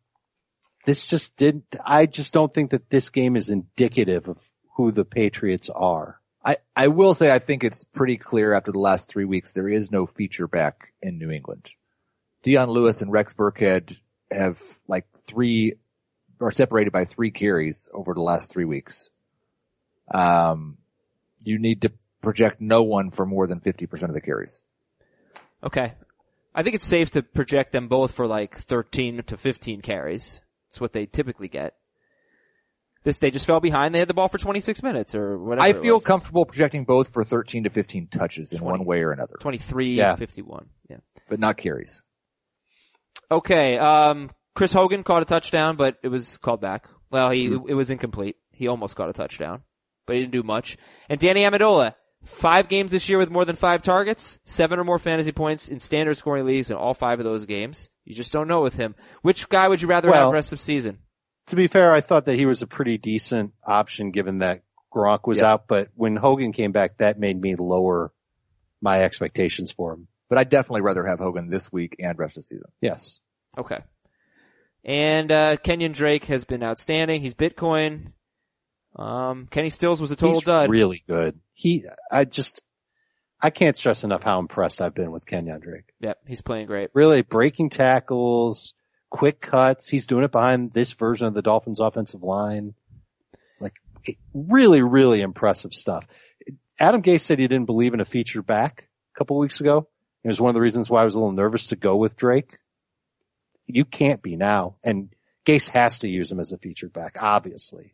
This 0.85 1.05
just 1.05 1.35
didn't, 1.35 1.75
I 1.85 2.07
just 2.07 2.33
don't 2.33 2.51
think 2.51 2.71
that 2.71 2.89
this 2.89 3.09
game 3.09 3.35
is 3.35 3.49
indicative 3.49 4.27
of 4.27 4.49
who 4.75 4.91
the 4.91 5.05
Patriots 5.05 5.69
are. 5.69 6.19
I, 6.45 6.57
I 6.75 6.87
will 6.87 7.15
say 7.15 7.31
I 7.31 7.39
think 7.39 7.63
it's 7.63 7.83
pretty 7.83 8.17
clear 8.17 8.53
after 8.53 8.71
the 8.71 8.79
last 8.79 9.09
three 9.09 9.25
weeks 9.25 9.53
there 9.53 9.67
is 9.67 9.91
no 9.91 10.05
feature 10.05 10.47
back 10.47 10.93
in 11.01 11.17
New 11.17 11.31
England. 11.31 11.71
Dion 12.43 12.69
Lewis 12.69 13.01
and 13.01 13.11
Rex 13.11 13.33
Burkhead 13.33 13.97
have 14.29 14.61
like 14.87 15.05
three, 15.25 15.73
are 16.39 16.51
separated 16.51 16.93
by 16.93 17.05
three 17.05 17.31
carries 17.31 17.89
over 17.91 18.13
the 18.13 18.21
last 18.21 18.51
three 18.51 18.65
weeks. 18.65 19.09
Um, 20.13 20.77
you 21.43 21.57
need 21.57 21.81
to 21.81 21.91
project 22.21 22.61
no 22.61 22.83
one 22.83 23.09
for 23.09 23.25
more 23.25 23.47
than 23.47 23.59
50% 23.59 24.03
of 24.03 24.13
the 24.13 24.21
carries. 24.21 24.61
Okay. 25.63 25.93
I 26.53 26.61
think 26.61 26.75
it's 26.75 26.85
safe 26.85 27.09
to 27.11 27.23
project 27.23 27.71
them 27.71 27.87
both 27.87 28.11
for 28.11 28.27
like 28.27 28.55
13 28.55 29.23
to 29.23 29.37
15 29.37 29.81
carries. 29.81 30.39
It's 30.69 30.79
what 30.79 30.93
they 30.93 31.07
typically 31.07 31.47
get. 31.47 31.73
This, 33.05 33.19
they 33.19 33.31
just 33.31 33.45
fell 33.45 33.59
behind. 33.61 33.95
They 33.95 33.99
had 33.99 34.07
the 34.09 34.13
ball 34.13 34.27
for 34.27 34.37
26 34.37 34.83
minutes 34.83 35.15
or 35.15 35.37
whatever. 35.37 35.65
I 35.65 35.73
feel 35.73 35.99
comfortable 36.01 36.43
projecting 36.45 36.83
both 36.83 37.13
for 37.13 37.23
13 37.23 37.63
to 37.63 37.69
15 37.69 38.07
touches 38.07 38.51
in 38.51 38.57
20. 38.59 38.79
one 38.79 38.85
way 38.85 39.01
or 39.03 39.11
another, 39.13 39.35
23, 39.39 39.93
Yeah. 39.93 40.15
51. 40.15 40.65
Yeah. 40.89 40.97
but 41.29 41.39
not 41.39 41.55
carries. 41.55 42.01
Okay. 43.31 43.77
Um, 43.77 44.31
Chris 44.55 44.73
Hogan 44.73 45.03
caught 45.03 45.21
a 45.21 45.25
touchdown, 45.25 45.75
but 45.75 45.97
it 46.03 46.07
was 46.09 46.37
called 46.37 46.61
back. 46.61 46.87
Well, 47.11 47.31
he, 47.31 47.47
Hmm. 47.47 47.67
it 47.67 47.73
was 47.73 47.89
incomplete. 47.89 48.35
He 48.51 48.67
almost 48.67 48.95
caught 48.95 49.09
a 49.09 49.13
touchdown, 49.13 49.61
but 50.05 50.15
he 50.15 50.21
didn't 50.21 50.33
do 50.33 50.43
much. 50.43 50.77
And 51.09 51.19
Danny 51.19 51.41
Amendola, 51.41 51.93
five 52.23 52.67
games 52.69 52.91
this 52.91 53.07
year 53.09 53.17
with 53.17 53.29
more 53.29 53.45
than 53.45 53.55
five 53.55 53.81
targets, 53.81 54.39
seven 54.45 54.79
or 54.79 54.83
more 54.83 54.97
fantasy 54.99 55.31
points 55.31 55.67
in 55.67 55.79
standard 55.79 56.15
scoring 56.17 56.45
leagues 56.45 56.69
in 56.69 56.75
all 56.77 56.93
five 56.93 57.19
of 57.19 57.25
those 57.25 57.45
games. 57.45 57.89
You 58.05 58.15
just 58.15 58.31
don't 58.31 58.47
know 58.47 58.61
with 58.61 58.75
him. 58.75 58.95
Which 59.21 59.49
guy 59.49 59.67
would 59.67 59.81
you 59.81 59.87
rather 59.87 60.09
Well- 60.09 60.25
have 60.27 60.33
rest 60.33 60.53
of 60.53 60.59
season? 60.59 60.99
To 61.47 61.55
be 61.55 61.67
fair, 61.67 61.91
I 61.93 62.01
thought 62.01 62.25
that 62.25 62.35
he 62.35 62.45
was 62.45 62.61
a 62.61 62.67
pretty 62.67 62.97
decent 62.97 63.53
option 63.63 64.11
given 64.11 64.39
that 64.39 64.61
Gronk 64.93 65.27
was 65.27 65.39
Yeah. 65.39 65.51
out, 65.53 65.67
but 65.67 65.89
when 65.95 66.15
Hogan 66.15 66.51
came 66.53 66.71
back, 66.71 66.97
that 66.97 67.19
made 67.19 67.39
me 67.39 67.55
lower 67.55 68.11
my 68.81 69.01
expectations 69.03 69.71
for 69.71 69.93
him. 69.93 70.07
But 70.29 70.37
I'd 70.39 70.49
definitely 70.49 70.81
rather 70.81 71.05
have 71.05 71.19
Hogan 71.19 71.49
this 71.49 71.71
week 71.71 71.97
and 71.99 72.17
rest 72.17 72.37
of 72.37 72.43
the 72.43 72.47
season. 72.47 72.71
Yes. 72.81 73.19
Okay. 73.57 73.79
And, 74.83 75.31
uh, 75.31 75.57
Kenyon 75.57 75.91
Drake 75.91 76.25
has 76.25 76.45
been 76.45 76.63
outstanding. 76.63 77.21
He's 77.21 77.35
Bitcoin. 77.35 78.13
Um, 78.95 79.47
Kenny 79.51 79.69
Stills 79.69 79.99
was 80.01 80.11
a 80.11 80.15
total 80.15 80.35
He's 80.35 80.43
dud. 80.45 80.69
really 80.69 81.03
good. 81.07 81.39
He, 81.53 81.85
I 82.11 82.25
just, 82.25 82.61
I 83.41 83.49
can't 83.49 83.75
stress 83.77 84.03
enough 84.03 84.23
how 84.23 84.39
impressed 84.39 84.81
I've 84.81 84.95
been 84.95 85.11
with 85.11 85.25
Kenyon 85.25 85.59
Drake. 85.59 85.91
yep, 85.99 86.19
he's 86.27 86.41
playing 86.41 86.67
great. 86.67 86.89
Really 86.93 87.21
breaking 87.21 87.69
tackles, 87.69 88.73
quick 89.09 89.41
cuts. 89.41 89.87
He's 89.87 90.07
doing 90.07 90.23
it 90.23 90.31
behind 90.31 90.73
this 90.73 90.91
version 90.93 91.27
of 91.27 91.33
the 91.33 91.41
Dolphins 91.41 91.79
offensive 91.79 92.23
line. 92.23 92.73
Like 93.59 93.73
it- 94.03 94.17
really, 94.33 94.81
really 94.81 95.21
impressive 95.21 95.73
stuff. 95.73 96.07
Adam 96.79 97.01
Gase 97.01 97.21
said 97.21 97.39
he 97.39 97.47
didn't 97.47 97.67
believe 97.67 97.93
in 97.93 98.01
a 98.01 98.05
feature 98.05 98.41
back 98.41 98.87
a 99.15 99.17
couple 99.17 99.37
weeks 99.37 99.61
ago. 99.61 99.87
It 100.23 100.27
was 100.27 100.41
one 100.41 100.49
of 100.49 100.55
the 100.55 100.61
reasons 100.61 100.89
why 100.89 101.01
I 101.01 101.05
was 101.05 101.15
a 101.15 101.19
little 101.19 101.31
nervous 101.31 101.67
to 101.67 101.75
go 101.75 101.95
with 101.95 102.17
Drake. 102.17 102.57
You 103.67 103.85
can't 103.85 104.21
be 104.21 104.35
now. 104.35 104.75
And 104.83 105.09
Gase 105.45 105.69
has 105.69 105.99
to 105.99 106.09
use 106.09 106.31
him 106.31 106.39
as 106.39 106.51
a 106.51 106.57
featured 106.57 106.91
back, 106.91 107.17
obviously. 107.21 107.93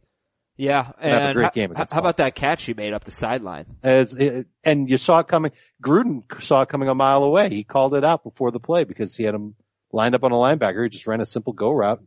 Yeah, 0.57 0.83
have 0.83 0.95
a 0.99 1.01
and 1.01 1.35
great 1.35 1.75
how, 1.75 1.85
how 1.91 1.99
about 1.99 2.17
that 2.17 2.35
catch 2.35 2.65
he 2.65 2.73
made 2.73 2.93
up 2.93 3.03
the 3.03 3.11
sideline? 3.11 3.65
As 3.81 4.13
it, 4.13 4.47
and 4.63 4.89
you 4.89 4.97
saw 4.97 5.19
it 5.19 5.27
coming. 5.27 5.53
Gruden 5.83 6.23
saw 6.41 6.61
it 6.61 6.69
coming 6.69 6.87
a 6.87 6.93
mile 6.93 7.23
away. 7.23 7.49
He 7.49 7.63
called 7.63 7.95
it 7.95 8.03
out 8.03 8.23
before 8.23 8.51
the 8.51 8.59
play 8.59 8.83
because 8.83 9.15
he 9.15 9.23
had 9.23 9.33
him 9.33 9.55
lined 9.93 10.15
up 10.15 10.23
on 10.23 10.31
a 10.31 10.35
linebacker. 10.35 10.83
He 10.83 10.89
just 10.89 11.07
ran 11.07 11.21
a 11.21 11.25
simple 11.25 11.53
go 11.53 11.71
route. 11.71 12.01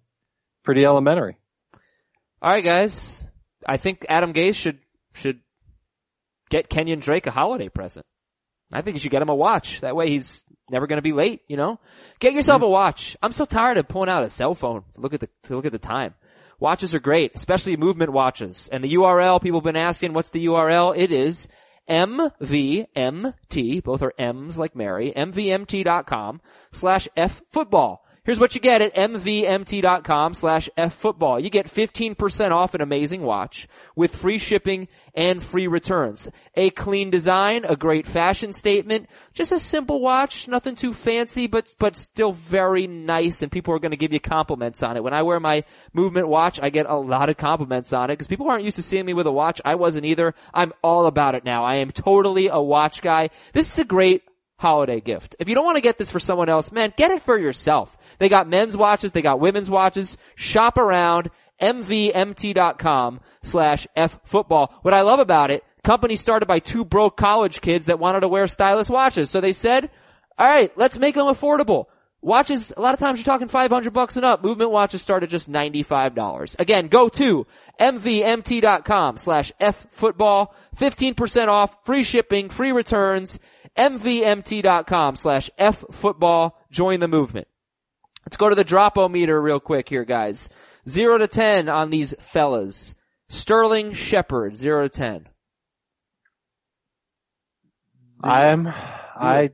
Pretty 0.64 0.84
elementary. 0.84 1.36
All 2.40 2.50
right, 2.50 2.64
guys. 2.64 3.24
I 3.66 3.76
think 3.76 4.06
Adam 4.08 4.32
Gase 4.32 4.56
should 4.56 4.78
should 5.14 5.40
get 6.50 6.68
Kenyon 6.68 7.00
Drake 7.00 7.26
a 7.26 7.30
holiday 7.30 7.68
present. 7.68 8.06
I 8.72 8.82
think 8.82 8.94
you 8.94 9.00
should 9.00 9.10
get 9.10 9.22
him 9.22 9.28
a 9.28 9.34
watch. 9.34 9.80
That 9.80 9.96
way 9.96 10.10
he's 10.10 10.44
never 10.70 10.86
going 10.86 10.98
to 10.98 11.02
be 11.02 11.12
late. 11.12 11.42
You 11.48 11.56
know, 11.56 11.80
get 12.18 12.32
yourself 12.32 12.62
a 12.62 12.68
watch. 12.68 13.16
I'm 13.22 13.32
so 13.32 13.44
tired 13.44 13.78
of 13.78 13.88
pulling 13.88 14.08
out 14.08 14.24
a 14.24 14.30
cell 14.30 14.54
phone 14.54 14.82
to 14.94 15.00
look 15.00 15.14
at 15.14 15.20
the 15.20 15.28
to 15.44 15.56
look 15.56 15.66
at 15.66 15.72
the 15.72 15.78
time. 15.78 16.14
Watches 16.60 16.94
are 16.94 17.00
great, 17.00 17.32
especially 17.34 17.76
movement 17.76 18.12
watches. 18.12 18.68
And 18.70 18.82
the 18.82 18.94
URL 18.94 19.42
people 19.42 19.60
have 19.60 19.64
been 19.64 19.76
asking, 19.76 20.12
what's 20.12 20.30
the 20.30 20.46
URL? 20.46 20.96
It 20.96 21.10
is 21.10 21.48
MVMT, 21.88 23.82
both 23.82 24.02
are 24.02 24.14
M's 24.18 24.58
like 24.58 24.76
Mary, 24.76 25.12
MVMT.com 25.16 26.40
slash 26.70 27.08
F 27.16 27.42
football. 27.50 28.03
Here's 28.24 28.40
what 28.40 28.54
you 28.54 28.60
get 28.62 28.80
at 28.80 28.94
mvmt.com 28.94 30.32
slash 30.32 30.70
ffootball. 30.78 31.42
You 31.42 31.50
get 31.50 31.66
15% 31.66 32.52
off 32.52 32.72
an 32.72 32.80
amazing 32.80 33.20
watch 33.20 33.68
with 33.94 34.16
free 34.16 34.38
shipping 34.38 34.88
and 35.14 35.42
free 35.42 35.66
returns. 35.66 36.30
A 36.54 36.70
clean 36.70 37.10
design, 37.10 37.66
a 37.66 37.76
great 37.76 38.06
fashion 38.06 38.54
statement, 38.54 39.10
just 39.34 39.52
a 39.52 39.60
simple 39.60 40.00
watch, 40.00 40.48
nothing 40.48 40.74
too 40.74 40.94
fancy, 40.94 41.46
but, 41.46 41.70
but 41.78 41.98
still 41.98 42.32
very 42.32 42.86
nice 42.86 43.42
and 43.42 43.52
people 43.52 43.74
are 43.74 43.78
going 43.78 43.90
to 43.90 43.98
give 43.98 44.14
you 44.14 44.20
compliments 44.20 44.82
on 44.82 44.96
it. 44.96 45.04
When 45.04 45.12
I 45.12 45.20
wear 45.20 45.38
my 45.38 45.64
movement 45.92 46.26
watch, 46.26 46.58
I 46.62 46.70
get 46.70 46.86
a 46.86 46.96
lot 46.96 47.28
of 47.28 47.36
compliments 47.36 47.92
on 47.92 48.04
it 48.04 48.14
because 48.14 48.26
people 48.26 48.48
aren't 48.48 48.64
used 48.64 48.76
to 48.76 48.82
seeing 48.82 49.04
me 49.04 49.12
with 49.12 49.26
a 49.26 49.32
watch. 49.32 49.60
I 49.66 49.74
wasn't 49.74 50.06
either. 50.06 50.34
I'm 50.54 50.72
all 50.82 51.04
about 51.04 51.34
it 51.34 51.44
now. 51.44 51.64
I 51.64 51.76
am 51.76 51.90
totally 51.90 52.48
a 52.48 52.58
watch 52.58 53.02
guy. 53.02 53.28
This 53.52 53.70
is 53.70 53.78
a 53.80 53.84
great 53.84 54.22
holiday 54.64 55.00
gift. 55.00 55.36
If 55.38 55.48
you 55.48 55.54
don't 55.54 55.66
want 55.66 55.76
to 55.76 55.82
get 55.82 55.98
this 55.98 56.10
for 56.10 56.18
someone 56.18 56.48
else, 56.48 56.72
man, 56.72 56.94
get 56.96 57.10
it 57.10 57.20
for 57.20 57.38
yourself. 57.38 57.98
They 58.18 58.30
got 58.30 58.48
men's 58.48 58.74
watches, 58.74 59.12
they 59.12 59.20
got 59.20 59.38
women's 59.38 59.68
watches. 59.68 60.16
Shop 60.36 60.78
around 60.78 61.30
mvmt.com 61.60 63.20
slash 63.42 63.86
ffootball. 63.94 64.72
What 64.80 64.94
I 64.94 65.02
love 65.02 65.20
about 65.20 65.50
it, 65.50 65.64
company 65.82 66.16
started 66.16 66.46
by 66.46 66.60
two 66.60 66.86
broke 66.86 67.18
college 67.18 67.60
kids 67.60 67.86
that 67.86 67.98
wanted 67.98 68.20
to 68.20 68.28
wear 68.28 68.46
stylish 68.46 68.88
watches. 68.88 69.30
So 69.30 69.42
they 69.42 69.52
said, 69.52 69.90
all 70.38 70.48
right, 70.48 70.72
let's 70.78 70.98
make 70.98 71.14
them 71.14 71.26
affordable. 71.26 71.84
Watches, 72.22 72.72
a 72.74 72.80
lot 72.80 72.94
of 72.94 73.00
times 73.00 73.18
you're 73.18 73.26
talking 73.26 73.48
500 73.48 73.92
bucks 73.92 74.16
and 74.16 74.24
up. 74.24 74.42
Movement 74.42 74.70
watches 74.70 75.02
start 75.02 75.22
at 75.22 75.28
just 75.28 75.50
$95. 75.50 76.58
Again, 76.58 76.86
go 76.86 77.10
to 77.10 77.46
mvmt.com 77.78 79.18
slash 79.18 79.52
ffootball. 79.60 80.48
15% 80.74 81.48
off, 81.48 81.84
free 81.84 82.02
shipping, 82.02 82.48
free 82.48 82.72
returns. 82.72 83.38
mvmt.com 83.76 85.16
slash 85.16 85.50
ffootball. 85.58 86.52
Join 86.70 87.00
the 87.00 87.08
movement. 87.08 87.48
Let's 88.24 88.36
go 88.36 88.48
to 88.48 88.54
the 88.54 88.64
drop-o-meter 88.64 89.40
real 89.40 89.60
quick 89.60 89.88
here, 89.88 90.04
guys. 90.04 90.48
Zero 90.88 91.18
to 91.18 91.28
ten 91.28 91.68
on 91.68 91.90
these 91.90 92.14
fellas. 92.18 92.94
Sterling 93.28 93.92
Shepard, 93.92 94.56
zero 94.56 94.88
to 94.88 94.88
ten. 94.88 95.28
I'm, 98.22 98.66
I, 98.66 99.50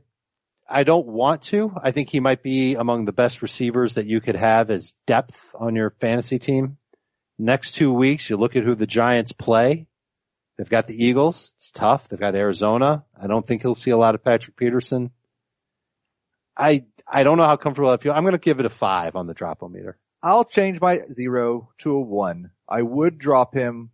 I 0.68 0.84
don't 0.84 1.06
want 1.06 1.42
to. 1.44 1.72
I 1.82 1.90
think 1.90 2.08
he 2.10 2.20
might 2.20 2.42
be 2.42 2.76
among 2.76 3.04
the 3.04 3.12
best 3.12 3.42
receivers 3.42 3.96
that 3.96 4.06
you 4.06 4.20
could 4.20 4.36
have 4.36 4.70
as 4.70 4.94
depth 5.06 5.54
on 5.58 5.74
your 5.74 5.90
fantasy 6.00 6.38
team. 6.38 6.76
Next 7.38 7.72
two 7.72 7.92
weeks, 7.92 8.30
you 8.30 8.36
look 8.36 8.54
at 8.54 8.62
who 8.62 8.76
the 8.76 8.86
Giants 8.86 9.32
play. 9.32 9.88
They've 10.60 10.68
got 10.68 10.86
the 10.86 11.02
Eagles. 11.06 11.54
It's 11.56 11.70
tough. 11.70 12.10
They've 12.10 12.20
got 12.20 12.34
Arizona. 12.34 13.06
I 13.18 13.28
don't 13.28 13.46
think 13.46 13.62
he'll 13.62 13.74
see 13.74 13.92
a 13.92 13.96
lot 13.96 14.14
of 14.14 14.22
Patrick 14.22 14.56
Peterson. 14.58 15.10
I, 16.54 16.84
I 17.10 17.22
don't 17.22 17.38
know 17.38 17.44
how 17.46 17.56
comfortable 17.56 17.88
I 17.88 17.96
feel. 17.96 18.12
I'm 18.12 18.24
going 18.24 18.32
to 18.34 18.38
give 18.38 18.60
it 18.60 18.66
a 18.66 18.68
five 18.68 19.16
on 19.16 19.26
the 19.26 19.32
drop-o-meter. 19.32 19.96
I'll 20.22 20.44
change 20.44 20.78
my 20.78 20.98
zero 21.10 21.70
to 21.78 21.92
a 21.92 22.00
one. 22.02 22.50
I 22.68 22.82
would 22.82 23.16
drop 23.16 23.54
him 23.54 23.88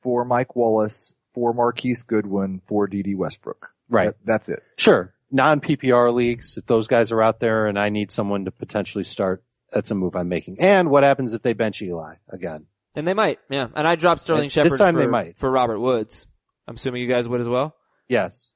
for 0.00 0.24
Mike 0.24 0.56
Wallace, 0.56 1.12
for 1.34 1.52
Marquise 1.52 2.04
Goodwin, 2.04 2.62
for 2.66 2.86
Dede 2.86 3.14
Westbrook. 3.14 3.68
Right. 3.90 4.06
That- 4.06 4.24
that's 4.24 4.48
it. 4.48 4.62
Sure. 4.78 5.12
Non-PPR 5.30 6.14
leagues, 6.14 6.56
if 6.56 6.64
those 6.64 6.86
guys 6.86 7.12
are 7.12 7.22
out 7.22 7.40
there 7.40 7.66
and 7.66 7.78
I 7.78 7.90
need 7.90 8.10
someone 8.10 8.46
to 8.46 8.50
potentially 8.52 9.04
start, 9.04 9.44
that's 9.70 9.90
a 9.90 9.94
move 9.94 10.16
I'm 10.16 10.30
making. 10.30 10.56
And 10.62 10.88
what 10.88 11.02
happens 11.02 11.34
if 11.34 11.42
they 11.42 11.52
bench 11.52 11.82
Eli 11.82 12.14
again? 12.30 12.64
And 12.94 13.06
they 13.06 13.14
might, 13.14 13.38
yeah. 13.50 13.66
And 13.74 13.86
I 13.86 13.96
dropped 13.96 14.20
Sterling 14.20 14.44
This 14.44 14.52
Shepard 14.52 14.78
time 14.78 14.94
for, 14.94 15.00
they 15.00 15.06
might. 15.06 15.38
for 15.38 15.50
Robert 15.50 15.80
Woods. 15.80 16.26
I'm 16.68 16.76
assuming 16.76 17.02
you 17.02 17.08
guys 17.08 17.28
would 17.28 17.40
as 17.40 17.48
well? 17.48 17.74
Yes. 18.08 18.54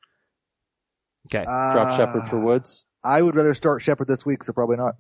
Okay. 1.27 1.45
Drop 1.45 1.97
Shepard 1.99 2.29
for 2.29 2.39
uh, 2.39 2.45
Woods. 2.45 2.85
I 3.03 3.21
would 3.21 3.35
rather 3.35 3.55
start 3.55 3.83
Shepard 3.83 4.09
this 4.09 4.25
week, 4.25 4.45
so 4.45 4.53
probably 4.53 4.77
not. 4.77 4.95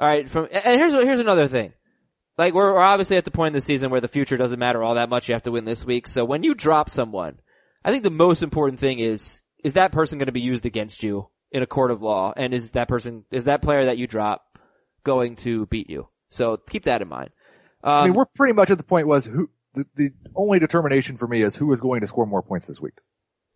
Alright, 0.00 0.28
from, 0.28 0.48
and 0.50 0.80
here's, 0.80 0.92
here's 0.92 1.20
another 1.20 1.48
thing. 1.48 1.72
Like, 2.36 2.52
we're, 2.52 2.74
we're 2.74 2.82
obviously 2.82 3.16
at 3.16 3.24
the 3.24 3.30
point 3.30 3.54
in 3.54 3.58
the 3.58 3.62
season 3.62 3.90
where 3.90 4.02
the 4.02 4.08
future 4.08 4.36
doesn't 4.36 4.58
matter 4.58 4.82
all 4.82 4.96
that 4.96 5.08
much. 5.08 5.28
You 5.28 5.34
have 5.34 5.44
to 5.44 5.52
win 5.52 5.64
this 5.64 5.86
week. 5.86 6.06
So 6.06 6.24
when 6.24 6.42
you 6.42 6.54
drop 6.54 6.90
someone, 6.90 7.38
I 7.84 7.90
think 7.90 8.02
the 8.02 8.10
most 8.10 8.42
important 8.42 8.80
thing 8.80 8.98
is, 8.98 9.40
is 9.64 9.74
that 9.74 9.92
person 9.92 10.18
going 10.18 10.26
to 10.26 10.32
be 10.32 10.40
used 10.40 10.66
against 10.66 11.02
you 11.02 11.28
in 11.50 11.62
a 11.62 11.66
court 11.66 11.90
of 11.90 12.02
law? 12.02 12.34
And 12.36 12.52
is 12.52 12.72
that 12.72 12.88
person, 12.88 13.24
is 13.30 13.46
that 13.46 13.62
player 13.62 13.86
that 13.86 13.96
you 13.96 14.06
drop 14.06 14.58
going 15.02 15.36
to 15.36 15.64
beat 15.66 15.88
you? 15.88 16.08
So 16.28 16.58
keep 16.58 16.84
that 16.84 17.00
in 17.00 17.08
mind. 17.08 17.30
Um, 17.86 17.92
I 17.92 18.04
mean, 18.06 18.14
we're 18.14 18.26
pretty 18.26 18.52
much 18.52 18.70
at 18.70 18.78
the 18.78 18.84
point 18.84 19.06
was 19.06 19.24
who, 19.24 19.48
the, 19.74 19.86
the 19.94 20.10
only 20.34 20.58
determination 20.58 21.16
for 21.16 21.28
me 21.28 21.42
is 21.42 21.54
who 21.54 21.72
is 21.72 21.80
going 21.80 22.00
to 22.00 22.08
score 22.08 22.26
more 22.26 22.42
points 22.42 22.66
this 22.66 22.80
week. 22.80 22.94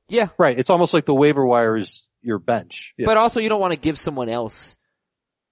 yeah, 0.08 0.28
Right. 0.38 0.56
It's 0.56 0.70
almost 0.70 0.94
like 0.94 1.04
the 1.04 1.14
waiver 1.14 1.44
wire 1.44 1.76
is 1.76 2.06
your 2.22 2.38
bench. 2.38 2.94
Yeah. 2.96 3.06
but 3.06 3.16
also 3.16 3.40
you 3.40 3.48
don't 3.48 3.60
want 3.60 3.72
to 3.72 3.78
give 3.78 3.98
someone 3.98 4.28
else 4.28 4.76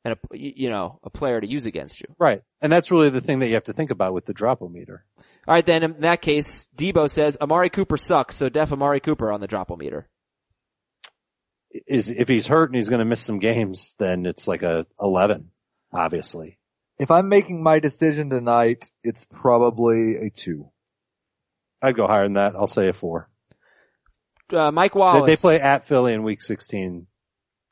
and 0.05 0.15
a, 0.15 0.39
you 0.39 0.71
know, 0.71 1.01
a 1.03 1.11
player 1.11 1.41
to 1.41 1.47
use 1.47 1.67
against 1.67 2.01
you. 2.01 2.07
Right. 2.21 2.43
And 2.61 2.73
that's 2.73 2.93
really 2.93 3.11
the 3.11 3.21
thing 3.21 3.41
that 3.41 3.49
you 3.49 3.55
have 3.55 3.65
to 3.65 3.73
think 3.73 3.91
about 3.91 4.15
with 4.15 4.27
the 4.27 4.33
drop-o-meter. 4.33 5.05
All 5.19 5.55
right, 5.55 5.65
then 5.67 5.83
in 5.83 6.01
that 6.03 6.23
case, 6.23 6.69
Debo 6.77 7.11
says 7.11 7.39
Amari 7.41 7.71
Cooper 7.71 7.97
sucks, 7.97 8.37
so 8.37 8.49
def 8.49 8.73
Amari 8.73 9.01
Cooper 9.01 9.33
on 9.33 9.41
the 9.41 9.47
drop 9.47 9.77
meter. 9.77 10.07
Is, 11.87 12.11
if 12.11 12.29
he's 12.29 12.47
hurt 12.47 12.69
and 12.69 12.77
he's 12.77 12.91
going 12.91 13.01
to 13.01 13.05
miss 13.05 13.23
some 13.23 13.39
games, 13.39 13.95
then 13.99 14.27
it's 14.27 14.47
like 14.47 14.63
a 14.63 14.87
11, 15.01 15.51
obviously. 15.93 16.58
If 16.99 17.11
I'm 17.11 17.29
making 17.29 17.63
my 17.63 17.79
decision 17.79 18.31
tonight, 18.31 18.91
it's 19.05 19.25
probably 19.25 20.17
a 20.17 20.31
two. 20.31 20.71
I'd 21.83 21.97
go 21.97 22.07
higher 22.07 22.25
than 22.25 22.35
that. 22.35 22.55
I'll 22.57 22.67
say 22.67 22.89
a 22.89 22.93
four. 22.93 23.29
Uh, 24.53 24.73
Mike 24.73 24.95
They, 24.95 24.99
Wallace. 24.99 25.27
they 25.27 25.37
play 25.37 25.61
at 25.61 25.87
Philly 25.87 26.13
in 26.13 26.23
week 26.25 26.43
16. 26.43 27.07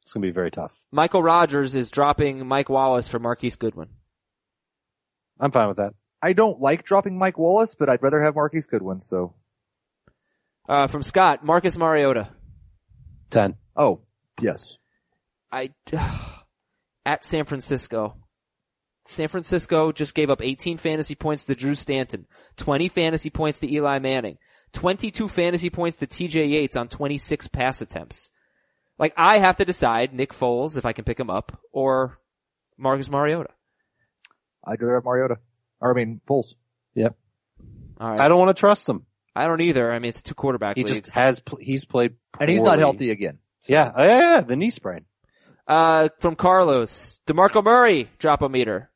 It's 0.03 0.13
going 0.13 0.23
to 0.23 0.29
be 0.29 0.33
very 0.33 0.51
tough. 0.53 0.73
Michael 0.93 1.23
Rogers 1.23 1.75
is 1.75 1.91
dropping 1.91 2.47
Mike 2.47 2.69
Wallace 2.69 3.09
for 3.09 3.19
Marquise 3.19 3.57
Goodwin. 3.57 3.89
I'm 5.41 5.51
fine 5.51 5.69
with 5.69 5.79
that. 5.79 5.95
I 6.23 6.33
don't 6.33 6.61
like 6.61 6.85
dropping 6.85 7.19
Mike 7.19 7.39
Wallace, 7.39 7.75
but 7.75 7.89
I'd 7.89 8.03
rather 8.03 8.23
have 8.23 8.37
Marquise 8.37 8.67
Goodwin, 8.69 9.01
so. 9.01 9.35
Uh, 10.69 10.87
from 10.87 11.03
Scott, 11.03 11.45
Marcus 11.45 11.77
Mariota. 11.77 12.29
10. 13.31 13.57
Oh, 13.77 14.03
yes. 14.41 14.77
I, 15.51 15.71
at 17.07 17.25
San 17.25 17.45
Francisco. 17.45 18.17
San 19.09 19.29
Francisco 19.29 19.93
just 19.93 20.15
gave 20.15 20.31
up 20.31 20.43
18 20.43 20.79
fantasy 20.79 21.15
points 21.15 21.45
to 21.45 21.55
Drew 21.55 21.75
Stanton, 21.75 22.27
20 22.57 22.89
fantasy 22.89 23.31
points 23.31 23.59
to 23.61 23.73
Eli 23.73 23.99
Manning, 23.99 24.39
22 24.73 25.29
fantasy 25.29 25.71
points 25.71 25.99
to 25.99 26.07
TJ 26.07 26.51
Yates 26.51 26.77
on 26.77 26.89
26 26.89 27.49
pass 27.49 27.81
attempts. 27.81 28.31
Like 28.99 29.13
I 29.17 29.39
have 29.39 29.57
to 29.57 29.65
decide 29.65 30.13
Nick 30.15 30.33
Foles 30.33 30.77
if 30.77 30.87
I 30.87 30.93
can 30.93 31.05
pick 31.05 31.21
him 31.21 31.31
up 31.31 31.61
or 31.73 32.19
Marcus 32.79 33.11
Mariota. 33.11 33.51
I'd 34.65 34.81
rather 34.81 34.95
have 34.95 35.05
Mariota. 35.05 35.37
Or 35.81 35.93
I 35.93 35.95
mean, 35.95 36.21
Foles. 36.29 36.55
Yep. 36.95 37.15
All 38.01 38.11
right. 38.11 38.21
I 38.21 38.29
don't 38.29 38.39
want 38.39 38.57
to 38.57 38.61
trust 38.61 38.89
him. 38.89 39.07
I 39.35 39.47
don't 39.47 39.61
either. 39.61 39.93
I 39.93 39.99
mean, 39.99 40.09
it's 40.09 40.21
a 40.21 40.23
two 40.23 40.35
quarterback 40.35 40.77
He 40.77 40.85
league. 40.85 41.05
just 41.05 41.15
has, 41.15 41.41
pl- 41.41 41.59
he's 41.61 41.85
played 41.85 42.15
And 42.41 42.49
he's 42.49 42.63
not 42.63 42.79
healthy 42.79 43.11
again. 43.11 43.39
Yeah. 43.69 43.93
Oh, 43.95 44.03
yeah, 44.05 44.19
yeah, 44.19 44.41
the 44.41 44.57
knee 44.57 44.71
sprain. 44.71 45.05
Uh, 45.69 46.09
from 46.21 46.37
Carlos, 46.37 47.21
DeMarco 47.27 47.63
Murray, 47.63 48.09
drop 48.19 48.41
a 48.43 48.49
meter. 48.49 48.91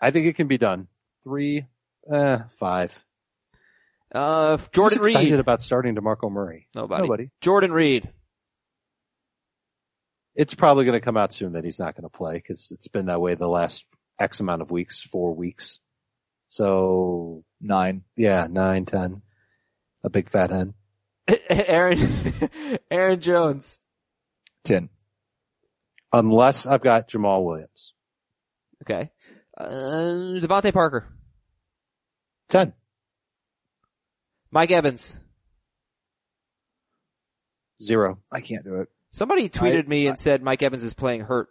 I 0.00 0.10
think 0.10 0.26
it 0.26 0.34
can 0.36 0.48
be 0.48 0.58
done. 0.58 0.88
Three. 1.22 1.66
Eh, 2.12 2.38
five. 2.58 2.98
Uh, 4.14 4.56
Jordan 4.72 4.98
Who's 4.98 5.08
excited 5.08 5.30
Reed. 5.32 5.40
about 5.40 5.60
starting 5.60 5.94
DeMarco 5.94 6.30
Murray? 6.32 6.66
Nobody. 6.74 7.02
Nobody. 7.02 7.30
Jordan 7.40 7.72
Reed. 7.72 8.08
It's 10.34 10.54
probably 10.54 10.84
going 10.84 10.98
to 10.98 11.04
come 11.04 11.16
out 11.16 11.32
soon 11.32 11.52
that 11.52 11.64
he's 11.64 11.78
not 11.78 11.94
going 11.94 12.08
to 12.10 12.16
play 12.16 12.34
because 12.34 12.70
it's 12.72 12.88
been 12.88 13.06
that 13.06 13.20
way 13.20 13.34
the 13.34 13.48
last 13.48 13.84
X 14.18 14.40
amount 14.40 14.62
of 14.62 14.70
weeks, 14.70 15.00
four 15.02 15.34
weeks. 15.34 15.80
So 16.48 17.44
Nine. 17.60 18.02
yeah, 18.16 18.46
nine, 18.50 18.84
ten. 18.86 19.22
A 20.02 20.10
big 20.10 20.30
fat 20.30 20.50
hen. 20.50 20.74
Aaron, 21.50 21.98
Aaron 22.90 23.20
Jones. 23.20 23.78
Ten. 24.64 24.88
Unless 26.12 26.66
I've 26.66 26.82
got 26.82 27.08
Jamaal 27.08 27.44
Williams. 27.44 27.92
Okay. 28.82 29.10
Uh, 29.60 30.40
DeVante 30.40 30.72
Parker. 30.72 31.06
Ten. 32.48 32.72
Mike 34.50 34.70
Evans. 34.70 35.18
Zero. 37.82 38.18
I 38.32 38.40
can't 38.40 38.64
do 38.64 38.76
it. 38.76 38.88
Somebody 39.10 39.48
tweeted 39.48 39.84
I- 39.84 39.88
me 39.88 40.06
and 40.06 40.18
said 40.18 40.42
Mike 40.42 40.62
Evans 40.62 40.84
is 40.84 40.94
playing 40.94 41.22
hurt. 41.22 41.48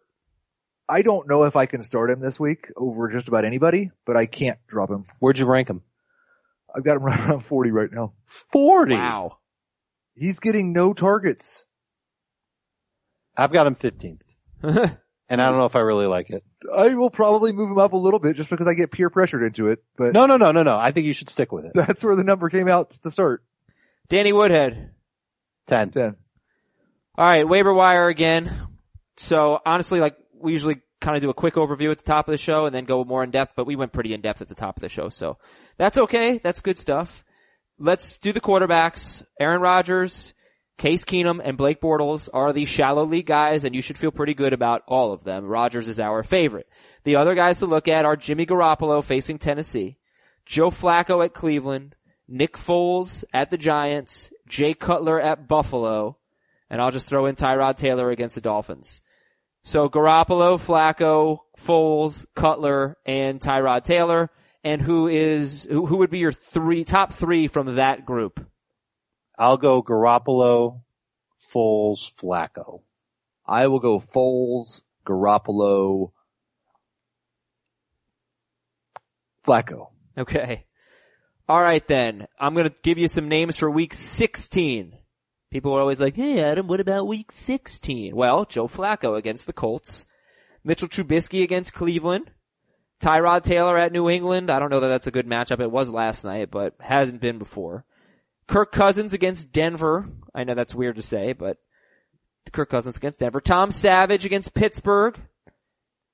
I 0.87 1.03
don't 1.03 1.29
know 1.29 1.43
if 1.43 1.55
I 1.55 1.67
can 1.67 1.83
start 1.83 2.09
him 2.09 2.19
this 2.19 2.39
week 2.39 2.71
over 2.75 3.09
just 3.09 3.27
about 3.27 3.45
anybody, 3.45 3.91
but 4.05 4.17
I 4.17 4.25
can't 4.25 4.57
drop 4.67 4.89
him. 4.89 5.05
Where'd 5.19 5.37
you 5.37 5.45
rank 5.45 5.69
him? 5.69 5.83
I've 6.75 6.83
got 6.83 6.97
him 6.97 7.03
right 7.05 7.19
around 7.19 7.41
40 7.41 7.69
right 7.71 7.91
now. 7.91 8.13
40. 8.51 8.95
Wow. 8.95 9.37
He's 10.15 10.39
getting 10.39 10.73
no 10.73 10.93
targets. 10.93 11.63
I've 13.37 13.51
got 13.51 13.67
him 13.67 13.75
15th. 13.75 14.21
And 15.29 15.39
I 15.39 15.45
don't 15.45 15.57
know 15.59 15.65
if 15.65 15.75
I 15.75 15.81
really 15.81 16.07
like 16.07 16.31
it. 16.31 16.43
I 16.73 16.95
will 16.95 17.11
probably 17.11 17.51
move 17.53 17.69
him 17.69 17.77
up 17.77 17.93
a 17.93 17.97
little 17.97 18.19
bit 18.19 18.35
just 18.35 18.49
because 18.49 18.65
I 18.67 18.73
get 18.73 18.91
peer 18.91 19.09
pressured 19.11 19.43
into 19.43 19.67
it, 19.67 19.83
but 19.95 20.13
No, 20.13 20.25
no, 20.25 20.37
no, 20.37 20.51
no, 20.51 20.63
no. 20.63 20.75
I 20.77 20.91
think 20.91 21.05
you 21.05 21.13
should 21.13 21.29
stick 21.29 21.51
with 21.51 21.65
it. 21.65 21.71
that's 21.75 22.03
where 22.03 22.15
the 22.15 22.23
number 22.23 22.49
came 22.49 22.67
out 22.67 22.89
to 23.03 23.11
start. 23.11 23.43
Danny 24.09 24.33
Woodhead. 24.33 24.89
10. 25.67 25.91
10. 25.91 26.15
All 27.15 27.25
right, 27.29 27.47
waiver 27.47 27.73
wire 27.73 28.07
again. 28.07 28.51
So 29.17 29.59
honestly, 29.65 29.99
like 29.99 30.15
we 30.33 30.51
usually 30.53 30.81
kind 31.01 31.15
of 31.15 31.21
do 31.21 31.29
a 31.29 31.33
quick 31.33 31.55
overview 31.55 31.91
at 31.91 31.97
the 31.99 32.03
top 32.03 32.27
of 32.27 32.31
the 32.31 32.37
show 32.37 32.65
and 32.65 32.73
then 32.73 32.85
go 32.85 33.03
more 33.03 33.23
in 33.23 33.29
depth, 33.31 33.53
but 33.55 33.67
we 33.67 33.75
went 33.75 33.93
pretty 33.93 34.13
in 34.13 34.21
depth 34.21 34.41
at 34.41 34.47
the 34.47 34.55
top 34.55 34.77
of 34.77 34.81
the 34.81 34.89
show. 34.89 35.09
So 35.09 35.37
that's 35.77 35.97
okay. 35.97 36.39
That's 36.39 36.61
good 36.61 36.77
stuff. 36.77 37.23
Let's 37.77 38.17
do 38.17 38.31
the 38.33 38.41
quarterbacks. 38.41 39.23
Aaron 39.39 39.61
Rodgers, 39.61 40.33
Case 40.79 41.03
Keenum, 41.03 41.41
and 41.43 41.57
Blake 41.57 41.81
Bortles 41.81 42.29
are 42.33 42.53
the 42.53 42.65
shallow 42.65 43.05
league 43.05 43.27
guys 43.27 43.65
and 43.65 43.75
you 43.75 43.81
should 43.81 43.97
feel 43.97 44.11
pretty 44.11 44.33
good 44.33 44.53
about 44.53 44.81
all 44.87 45.11
of 45.11 45.23
them. 45.23 45.45
Rodgers 45.45 45.87
is 45.87 45.99
our 45.99 46.23
favorite. 46.23 46.67
The 47.03 47.17
other 47.17 47.35
guys 47.35 47.59
to 47.59 47.65
look 47.65 47.87
at 47.87 48.05
are 48.05 48.15
Jimmy 48.15 48.45
Garoppolo 48.45 49.03
facing 49.03 49.37
Tennessee, 49.37 49.97
Joe 50.45 50.71
Flacco 50.71 51.23
at 51.23 51.33
Cleveland, 51.33 51.95
Nick 52.27 52.57
Foles 52.57 53.23
at 53.33 53.49
the 53.49 53.57
Giants, 53.57 54.31
Jay 54.47 54.73
Cutler 54.73 55.19
at 55.19 55.47
Buffalo, 55.47 56.17
and 56.69 56.81
I'll 56.81 56.91
just 56.91 57.07
throw 57.07 57.25
in 57.25 57.35
Tyrod 57.35 57.75
Taylor 57.75 58.09
against 58.09 58.35
the 58.35 58.41
Dolphins. 58.41 59.01
So 59.63 59.89
Garoppolo, 59.89 60.57
Flacco, 60.57 61.39
Foles, 61.57 62.25
Cutler, 62.35 62.97
and 63.05 63.39
Tyrod 63.39 63.83
Taylor. 63.83 64.29
And 64.63 64.81
who 64.81 65.07
is, 65.07 65.67
who, 65.69 65.85
who 65.85 65.97
would 65.97 66.09
be 66.09 66.19
your 66.19 66.31
three, 66.31 66.83
top 66.83 67.13
three 67.13 67.47
from 67.47 67.75
that 67.75 68.05
group? 68.05 68.48
I'll 69.39 69.57
go 69.57 69.81
Garoppolo, 69.81 70.81
Foles, 71.41 72.13
Flacco. 72.13 72.81
I 73.45 73.67
will 73.67 73.79
go 73.79 73.99
Foles, 73.99 74.81
Garoppolo, 75.07 76.11
Flacco. 79.45 79.91
Okay. 80.17 80.65
Alright 81.49 81.87
then. 81.87 82.27
I'm 82.37 82.53
gonna 82.53 82.73
give 82.83 82.97
you 82.97 83.07
some 83.07 83.29
names 83.29 83.57
for 83.57 83.71
week 83.71 83.93
16. 83.93 84.97
People 85.49 85.73
are 85.73 85.79
always 85.79 86.01
like, 86.01 86.17
hey 86.17 86.41
Adam, 86.43 86.67
what 86.67 86.81
about 86.81 87.07
week 87.07 87.31
16? 87.31 88.13
Well, 88.13 88.43
Joe 88.43 88.67
Flacco 88.67 89.17
against 89.17 89.47
the 89.47 89.53
Colts. 89.53 90.05
Mitchell 90.65 90.89
Trubisky 90.89 91.43
against 91.43 91.73
Cleveland. 91.73 92.29
Tyrod 92.99 93.43
Taylor 93.43 93.77
at 93.77 93.93
New 93.93 94.09
England. 94.09 94.51
I 94.51 94.59
don't 94.59 94.69
know 94.69 94.81
that 94.81 94.89
that's 94.89 95.07
a 95.07 95.11
good 95.11 95.25
matchup. 95.25 95.61
It 95.61 95.71
was 95.71 95.89
last 95.89 96.25
night, 96.25 96.51
but 96.51 96.75
hasn't 96.81 97.21
been 97.21 97.39
before. 97.39 97.85
Kirk 98.49 98.71
Cousins 98.71 99.13
against 99.13 99.51
Denver. 99.51 100.09
I 100.35 100.43
know 100.43 100.55
that's 100.55 100.75
weird 100.75 100.95
to 100.97 101.01
say, 101.01 101.33
but 101.33 101.57
Kirk 102.51 102.69
Cousins 102.69 102.97
against 102.97 103.19
Denver. 103.19 103.39
Tom 103.39 103.71
Savage 103.71 104.25
against 104.25 104.53
Pittsburgh. 104.53 105.17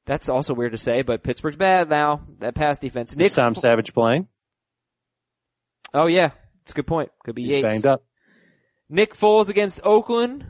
That's 0.05 0.29
also 0.29 0.53
weird 0.53 0.73
to 0.73 0.77
say, 0.77 1.01
but 1.01 1.23
Pittsburgh's 1.23 1.55
bad 1.55 1.89
now. 1.89 2.21
That 2.39 2.53
pass 2.53 2.77
defense. 2.77 3.15
Nick 3.15 3.27
Is 3.27 3.35
Tom 3.35 3.55
Savage 3.55 3.93
playing? 3.93 4.27
Oh 5.93 6.07
yeah, 6.07 6.31
it's 6.63 6.73
a 6.73 6.75
good 6.75 6.87
point. 6.87 7.09
Could 7.23 7.35
be 7.35 7.43
He's 7.43 7.51
Yates. 7.51 7.63
banged 7.63 7.85
up. 7.85 8.03
Nick 8.89 9.15
Foles 9.15 9.49
against 9.49 9.79
Oakland, 9.83 10.45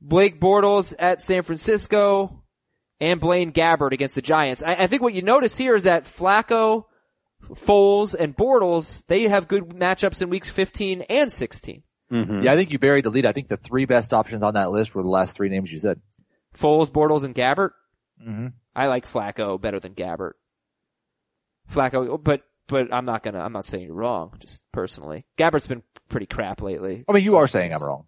Blake 0.00 0.38
Bortles 0.40 0.94
at 0.98 1.22
San 1.22 1.42
Francisco, 1.42 2.44
and 3.00 3.18
Blaine 3.18 3.50
Gabbert 3.52 3.92
against 3.92 4.14
the 4.14 4.22
Giants. 4.22 4.62
I, 4.62 4.74
I 4.74 4.86
think 4.86 5.02
what 5.02 5.14
you 5.14 5.22
notice 5.22 5.56
here 5.56 5.74
is 5.74 5.84
that 5.84 6.04
Flacco, 6.04 6.84
Foles, 7.44 8.14
and 8.18 8.36
Bortles, 8.36 9.04
they 9.06 9.24
have 9.24 9.48
good 9.48 9.68
matchups 9.68 10.22
in 10.22 10.30
weeks 10.30 10.50
15 10.50 11.02
and 11.02 11.30
16. 11.32 11.82
Mm-hmm. 12.12 12.42
Yeah, 12.42 12.52
I 12.52 12.56
think 12.56 12.72
you 12.72 12.78
buried 12.78 13.04
the 13.04 13.10
lead. 13.10 13.26
I 13.26 13.32
think 13.32 13.48
the 13.48 13.56
three 13.56 13.84
best 13.84 14.12
options 14.14 14.42
on 14.42 14.54
that 14.54 14.70
list 14.70 14.94
were 14.94 15.02
the 15.02 15.08
last 15.08 15.36
three 15.36 15.48
names 15.48 15.72
you 15.72 15.78
said. 15.78 16.00
Foles, 16.56 16.90
Bortles, 16.90 17.24
and 17.24 17.34
Gabbert. 17.34 17.70
Mm-hmm. 18.22 18.48
I 18.74 18.86
like 18.86 19.06
Flacco 19.06 19.60
better 19.60 19.78
than 19.78 19.94
Gabbert. 19.94 20.32
Flacco, 21.72 22.22
but, 22.22 22.42
but 22.66 22.92
I'm 22.92 23.04
not 23.04 23.22
gonna, 23.22 23.40
I'm 23.40 23.52
not 23.52 23.66
saying 23.66 23.84
you're 23.84 23.94
wrong, 23.94 24.32
just 24.38 24.62
personally. 24.72 25.26
Gabbert's 25.36 25.66
been 25.66 25.82
pretty 26.08 26.26
crap 26.26 26.62
lately. 26.62 27.04
I 27.08 27.12
mean, 27.12 27.24
you 27.24 27.36
are 27.36 27.46
saying 27.46 27.72
I'm 27.72 27.82
wrong. 27.82 28.06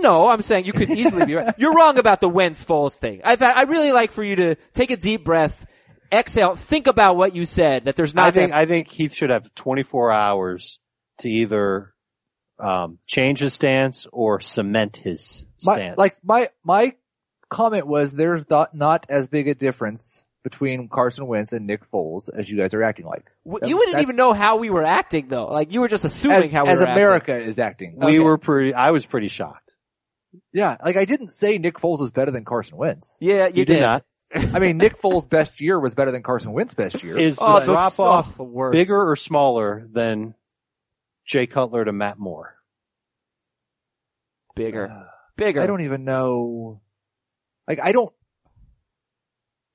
No, 0.00 0.28
I'm 0.28 0.42
saying 0.42 0.64
you 0.64 0.72
could 0.72 0.90
easily 0.90 1.26
be 1.26 1.34
right. 1.34 1.54
You're 1.58 1.74
wrong 1.74 1.98
about 1.98 2.20
the 2.20 2.28
Wentz 2.28 2.64
Foles 2.64 2.96
thing. 2.96 3.20
I, 3.24 3.36
I 3.38 3.64
really 3.64 3.92
like 3.92 4.10
for 4.10 4.24
you 4.24 4.36
to 4.36 4.54
take 4.72 4.90
a 4.90 4.96
deep 4.96 5.22
breath, 5.22 5.66
exhale, 6.12 6.54
think 6.54 6.86
about 6.86 7.16
what 7.16 7.34
you 7.34 7.44
said, 7.44 7.86
that 7.86 7.96
there's 7.96 8.14
not 8.14 8.26
I 8.26 8.30
think 8.30 8.50
that- 8.50 8.58
I 8.58 8.66
think 8.66 8.88
Heath 8.88 9.14
should 9.14 9.30
have 9.30 9.54
24 9.54 10.12
hours 10.12 10.78
to 11.18 11.28
either 11.28 11.92
um, 12.58 12.98
change 13.06 13.38
his 13.40 13.54
stance 13.54 14.06
or 14.12 14.40
cement 14.40 14.96
his 14.98 15.46
My, 15.64 15.74
stance. 15.74 15.98
like 15.98 16.12
my, 16.22 16.48
my 16.64 16.92
comment 17.48 17.86
was 17.86 18.12
there's 18.12 18.48
not, 18.48 18.74
not 18.74 19.06
as 19.08 19.26
big 19.26 19.48
a 19.48 19.54
difference 19.54 20.24
between 20.44 20.88
Carson 20.88 21.26
Wentz 21.26 21.52
and 21.52 21.66
Nick 21.66 21.88
Foles 21.92 22.28
as 22.32 22.50
you 22.50 22.56
guys 22.58 22.74
are 22.74 22.82
acting 22.82 23.06
like. 23.06 23.24
W- 23.46 23.68
you 23.68 23.76
wouldn't 23.78 24.00
even 24.00 24.16
know 24.16 24.32
how 24.32 24.58
we 24.58 24.70
were 24.70 24.84
acting 24.84 25.28
though. 25.28 25.46
Like 25.46 25.72
you 25.72 25.80
were 25.80 25.88
just 25.88 26.04
assuming 26.04 26.44
As, 26.44 26.52
how 26.52 26.64
we 26.64 26.70
as 26.70 26.78
were 26.80 26.86
America 26.86 27.36
is 27.36 27.58
acting. 27.60 27.94
we 27.96 28.04
okay. 28.06 28.18
were 28.18 28.38
pretty. 28.38 28.74
I 28.74 28.90
was 28.90 29.06
pretty 29.06 29.28
shocked. 29.28 29.70
Yeah, 30.52 30.76
like 30.84 30.96
I 30.96 31.04
didn't 31.04 31.28
say 31.28 31.58
Nick 31.58 31.74
Foles 31.76 32.00
is 32.02 32.10
better 32.10 32.30
than 32.32 32.44
Carson 32.44 32.76
Wentz. 32.76 33.16
Yeah, 33.20 33.46
you, 33.48 33.52
You, 33.58 33.64
did 33.66 33.82
not. 33.82 34.04
I 34.34 34.58
mean, 34.58 34.78
Nick 34.78 34.98
Foles' 34.98 35.28
best 35.28 35.60
year 35.60 35.78
was 35.78 35.94
better 35.94 36.10
than 36.10 36.22
Carson 36.22 36.52
Wentz's 36.52 36.74
best 36.74 37.02
year. 37.02 37.18
Is 37.18 37.38
Oh, 37.40 37.60
the 37.60 37.66
the 37.66 37.72
drop 37.72 37.98
off 38.00 38.40
oh, 38.40 38.70
bigger 38.70 39.10
or 39.10 39.16
smaller 39.16 39.86
than 39.92 40.34
Jay 41.26 41.46
Cutler 41.46 41.84
to 41.84 41.92
Matt 41.92 42.18
Moore? 42.18 42.56
bigger, 44.54 44.90
uh, 44.90 45.04
bigger. 45.36 45.62
I 45.62 45.66
don't 45.66 45.82
even 45.82 46.04
know. 46.04 46.80
Like 47.66 47.80
I 47.82 47.92
don't. 47.92 48.12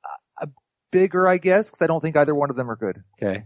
Uh, 0.04 0.44
uh 0.44 0.48
bigger, 0.92 1.28
I 1.28 1.38
guess, 1.38 1.68
because 1.70 1.82
I 1.82 1.88
don't 1.88 2.02
think 2.02 2.16
either 2.18 2.36
one 2.36 2.50
of 2.50 2.56
them 2.56 2.70
are 2.70 2.76
good. 2.76 3.04
Okay. 3.22 3.46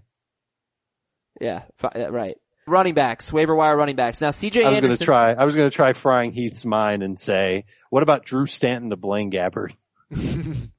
Yeah, 1.40 1.64
fi- 1.78 1.88
uh, 1.90 2.10
right. 2.12 2.38
running 2.68 2.94
backs, 2.94 3.32
waiver 3.32 3.56
wire 3.56 3.76
running 3.76 3.96
backs. 3.96 4.22
Now 4.22 4.30
CJ 4.30 4.44
I 4.44 4.48
was 4.48 4.54
going 4.54 4.76
Anderson. 4.76 4.98
to 4.98 5.06
try. 5.06 5.34
I 5.34 5.46
was 5.46 5.56
going 5.56 5.70
to 5.70 5.76
try 5.76 5.94
frying 5.94 6.32
Heath's 6.34 6.66
mind 6.66 7.02
and 7.04 7.20
say, 7.20 7.66
what 7.90 8.04
about 8.04 8.26
Drew 8.26 8.46
Stanton 8.46 8.90
to 8.92 8.96
Blaine 8.98 9.32
Gabbert? 9.32 9.72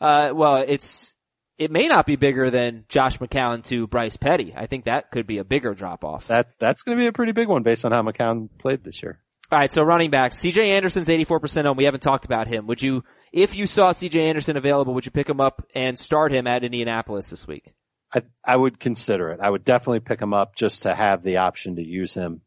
Uh, 0.00 0.32
well, 0.34 0.56
it's, 0.56 1.16
it 1.56 1.70
may 1.70 1.88
not 1.88 2.04
be 2.04 2.16
bigger 2.16 2.50
than 2.50 2.84
Josh 2.90 3.16
McCown 3.18 3.64
to 3.68 3.86
Bryce 3.86 4.18
Petty. 4.18 4.52
I 4.54 4.66
think 4.66 4.84
that 4.84 5.10
could 5.10 5.26
be 5.26 5.38
a 5.38 5.44
bigger 5.44 5.72
drop 5.72 6.04
off. 6.04 6.26
That's 6.26 6.56
that's 6.56 6.82
going 6.82 6.98
to 6.98 7.02
be 7.02 7.06
a 7.06 7.12
pretty 7.12 7.32
big 7.32 7.48
one 7.48 7.62
based 7.62 7.86
on 7.86 7.92
how 7.92 8.02
McCown 8.02 8.50
played 8.58 8.84
this 8.84 9.02
year. 9.02 9.20
All 9.50 9.58
right, 9.58 9.70
so 9.70 9.82
running 9.82 10.10
back, 10.10 10.32
CJ 10.32 10.72
Anderson's 10.72 11.08
84% 11.08 11.70
on. 11.70 11.76
We 11.76 11.84
haven't 11.84 12.02
talked 12.02 12.24
about 12.24 12.48
him. 12.48 12.66
Would 12.66 12.82
you, 12.82 13.04
if 13.32 13.56
you 13.56 13.66
saw 13.66 13.92
CJ 13.92 14.20
Anderson 14.20 14.56
available, 14.56 14.94
would 14.94 15.06
you 15.06 15.12
pick 15.12 15.28
him 15.28 15.40
up 15.40 15.66
and 15.74 15.98
start 15.98 16.32
him 16.32 16.46
at 16.46 16.64
Indianapolis 16.64 17.30
this 17.30 17.46
week? 17.46 17.72
I 18.12 18.22
I 18.44 18.56
would 18.56 18.78
consider 18.78 19.30
it. 19.30 19.40
I 19.40 19.48
would 19.48 19.64
definitely 19.64 20.00
pick 20.00 20.20
him 20.20 20.34
up 20.34 20.54
just 20.54 20.82
to 20.82 20.94
have 20.94 21.22
the 21.22 21.38
option 21.38 21.76
to 21.76 21.82
use 21.82 22.14
him. 22.14 22.40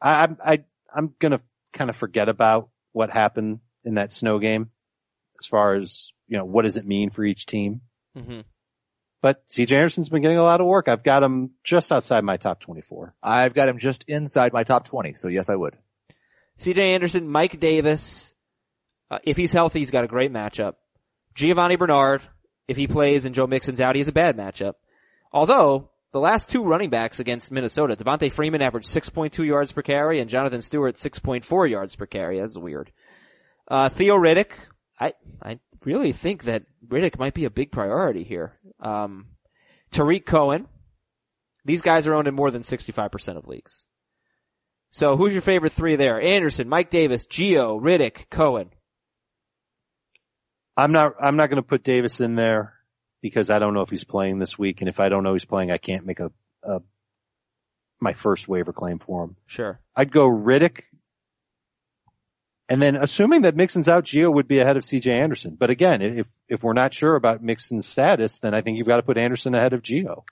I 0.00 0.28
I, 0.44 0.64
I'm 0.94 1.14
going 1.18 1.32
to 1.32 1.40
kind 1.72 1.90
of 1.90 1.96
forget 1.96 2.28
about 2.28 2.70
what 2.92 3.10
happened 3.10 3.60
in 3.84 3.94
that 3.94 4.12
snow 4.12 4.38
game, 4.38 4.70
as 5.40 5.46
far 5.46 5.74
as 5.74 6.12
you 6.28 6.38
know, 6.38 6.44
what 6.44 6.62
does 6.62 6.76
it 6.76 6.86
mean 6.86 7.10
for 7.10 7.24
each 7.24 7.46
team? 7.46 7.80
hmm 8.16 8.40
But 9.22 9.48
CJ 9.48 9.72
Anderson's 9.72 10.08
been 10.08 10.22
getting 10.22 10.38
a 10.38 10.42
lot 10.42 10.60
of 10.60 10.66
work. 10.66 10.88
I've 10.88 11.02
got 11.02 11.22
him 11.22 11.50
just 11.64 11.92
outside 11.92 12.24
my 12.24 12.36
top 12.36 12.60
24. 12.60 13.14
I've 13.22 13.54
got 13.54 13.68
him 13.68 13.78
just 13.78 14.04
inside 14.06 14.52
my 14.52 14.64
top 14.64 14.86
20, 14.86 15.14
so 15.14 15.28
yes, 15.28 15.48
I 15.50 15.56
would. 15.56 15.76
CJ 16.58 16.78
Anderson, 16.78 17.28
Mike 17.28 17.58
Davis. 17.58 18.32
Uh, 19.10 19.18
if 19.24 19.36
he's 19.36 19.52
healthy, 19.52 19.80
he's 19.80 19.90
got 19.90 20.04
a 20.04 20.08
great 20.08 20.32
matchup. 20.32 20.74
Giovani 21.34 21.76
Bernard, 21.76 22.22
if 22.68 22.76
he 22.76 22.86
plays 22.86 23.24
and 23.24 23.34
Joe 23.34 23.46
Mixon's 23.46 23.80
out, 23.80 23.96
he 23.96 24.00
has 24.00 24.08
a 24.08 24.12
bad 24.12 24.36
matchup. 24.36 24.74
Although, 25.32 25.90
the 26.12 26.20
last 26.20 26.48
two 26.48 26.62
running 26.64 26.90
backs 26.90 27.20
against 27.20 27.50
Minnesota, 27.50 27.96
Devonta 27.96 28.30
Freeman 28.30 28.62
averaged 28.62 28.88
6.2 28.88 29.46
yards 29.46 29.72
per 29.72 29.82
carry 29.82 30.20
and 30.20 30.28
Jonathan 30.28 30.62
Stewart 30.62 30.96
6.4 30.96 31.70
yards 31.70 31.96
per 31.96 32.06
carry. 32.06 32.40
That's 32.40 32.56
weird. 32.56 32.92
Uh, 33.68 33.88
Theo 33.88 34.16
Riddick, 34.16 34.50
I, 35.00 35.14
I 35.42 35.58
really 35.84 36.12
think 36.12 36.44
that 36.44 36.64
Riddick 36.86 37.18
might 37.18 37.34
be 37.34 37.46
a 37.46 37.50
big 37.50 37.72
priority 37.72 38.22
here. 38.22 38.58
Um, 38.80 39.28
Tarik 39.90 40.26
Cohen. 40.26 40.68
These 41.64 41.82
guys 41.82 42.06
are 42.06 42.14
owned 42.14 42.28
in 42.28 42.34
more 42.34 42.50
than 42.50 42.62
65% 42.62 43.36
of 43.36 43.46
leagues. 43.46 43.86
So 44.90 45.16
who's 45.16 45.32
your 45.32 45.42
favorite 45.42 45.72
three 45.72 45.96
there? 45.96 46.20
Anderson, 46.20 46.68
Mike 46.68 46.90
Davis, 46.90 47.26
Gio, 47.26 47.80
Riddick, 47.80 48.28
Cohen. 48.30 48.70
I'm 50.76 50.92
not 50.92 51.12
I'm 51.20 51.36
not 51.36 51.50
going 51.50 51.62
to 51.62 51.68
put 51.68 51.82
Davis 51.84 52.20
in 52.20 52.34
there 52.34 52.74
because 53.20 53.50
I 53.50 53.58
don't 53.58 53.74
know 53.74 53.82
if 53.82 53.90
he's 53.90 54.04
playing 54.04 54.38
this 54.38 54.58
week, 54.58 54.80
and 54.80 54.88
if 54.88 54.98
I 54.98 55.08
don't 55.08 55.22
know 55.22 55.34
he's 55.34 55.44
playing, 55.44 55.70
I 55.70 55.78
can't 55.78 56.06
make 56.06 56.20
a, 56.20 56.32
a 56.62 56.80
my 58.00 58.14
first 58.14 58.48
waiver 58.48 58.72
claim 58.72 58.98
for 58.98 59.24
him. 59.24 59.36
Sure. 59.46 59.78
I'd 59.94 60.10
go 60.10 60.26
Riddick. 60.26 60.82
And 62.70 62.80
then 62.80 62.94
assuming 62.94 63.42
that 63.42 63.56
Mixon's 63.56 63.88
out, 63.88 64.04
Gio 64.04 64.32
would 64.32 64.46
be 64.46 64.60
ahead 64.60 64.76
of 64.76 64.84
CJ 64.84 65.08
Anderson. 65.08 65.56
But 65.58 65.70
again, 65.70 66.02
if, 66.02 66.28
if 66.48 66.62
we're 66.62 66.72
not 66.72 66.94
sure 66.94 67.16
about 67.16 67.42
Mixon's 67.42 67.84
status, 67.86 68.38
then 68.38 68.54
I 68.54 68.60
think 68.60 68.78
you've 68.78 68.86
got 68.86 68.96
to 68.96 69.02
put 69.02 69.18
Anderson 69.18 69.56
ahead 69.56 69.72
of 69.72 69.82
Gio. 69.82 70.22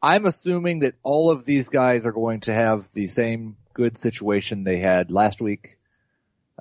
I'm 0.00 0.24
assuming 0.24 0.80
that 0.80 0.94
all 1.02 1.32
of 1.32 1.44
these 1.44 1.68
guys 1.68 2.06
are 2.06 2.12
going 2.12 2.40
to 2.42 2.54
have 2.54 2.86
the 2.92 3.08
same 3.08 3.56
good 3.74 3.98
situation 3.98 4.62
they 4.62 4.78
had 4.78 5.10
last 5.10 5.40
week, 5.40 5.76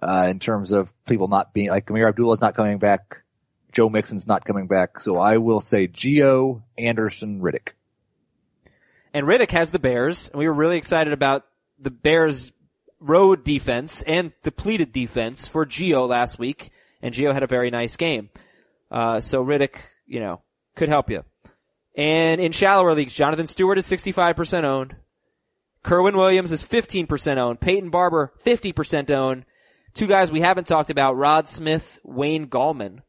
uh, 0.02 0.26
in 0.28 0.40
terms 0.40 0.72
of 0.72 0.92
people 1.06 1.28
not 1.28 1.54
being, 1.54 1.70
like 1.70 1.86
Ameer 1.86 2.08
Abdullah's 2.08 2.42
not 2.42 2.56
coming 2.56 2.80
back, 2.80 3.22
Joe 3.72 3.90
Mixon's 3.90 4.26
not 4.26 4.44
coming 4.44 4.66
back, 4.66 5.00
so 5.00 5.20
I 5.20 5.38
will 5.38 5.60
say 5.60 5.88
Gio, 5.88 6.64
Anderson, 6.80 7.42
Riddick. 7.42 7.74
And 9.14 9.28
Riddick 9.28 9.52
has 9.52 9.70
the 9.70 9.80
Bears, 9.80 10.30
and 10.30 10.40
we 10.40 10.48
were 10.48 10.54
really 10.54 10.78
excited 10.78 11.14
about 11.14 11.46
the 11.78 11.92
Bears 11.92 12.52
road 13.02 13.44
defense 13.44 14.02
and 14.04 14.32
depleted 14.44 14.94
defense 14.94 15.48
for 15.48 15.66
Gio 15.66 16.08
last 16.08 16.40
week, 16.40 16.70
and 17.02 17.14
Gio 17.14 17.34
had 17.34 17.44
a 17.44 17.48
very 17.48 17.72
nice 17.72 17.98
game. 17.98 18.30
Uh, 18.90 19.20
so 19.20 19.44
Riddick, 19.44 19.78
you 20.06 20.20
know, 20.20 20.42
could 20.76 20.90
help 20.90 21.10
you. 21.10 21.24
And 21.96 22.40
in 22.40 22.52
shallower 22.52 22.94
leagues, 22.94 23.14
Jonathan 23.14 23.48
Stewart 23.48 23.78
is 23.78 23.90
65% 23.90 24.64
owned. 24.64 24.96
Kerwynn 25.84 26.16
Williams 26.16 26.52
is 26.52 26.64
15% 26.64 27.38
owned. 27.38 27.60
Peyton 27.60 27.90
Barber, 27.90 28.34
50% 28.46 29.10
owned. 29.12 29.46
Two 29.94 30.08
guys 30.08 30.32
we 30.32 30.42
haven't 30.42 30.68
talked 30.68 30.90
about, 30.90 31.18
Rod 31.18 31.48
Smith, 31.48 32.00
Wayne 32.04 32.48
Gallman. 32.48 33.00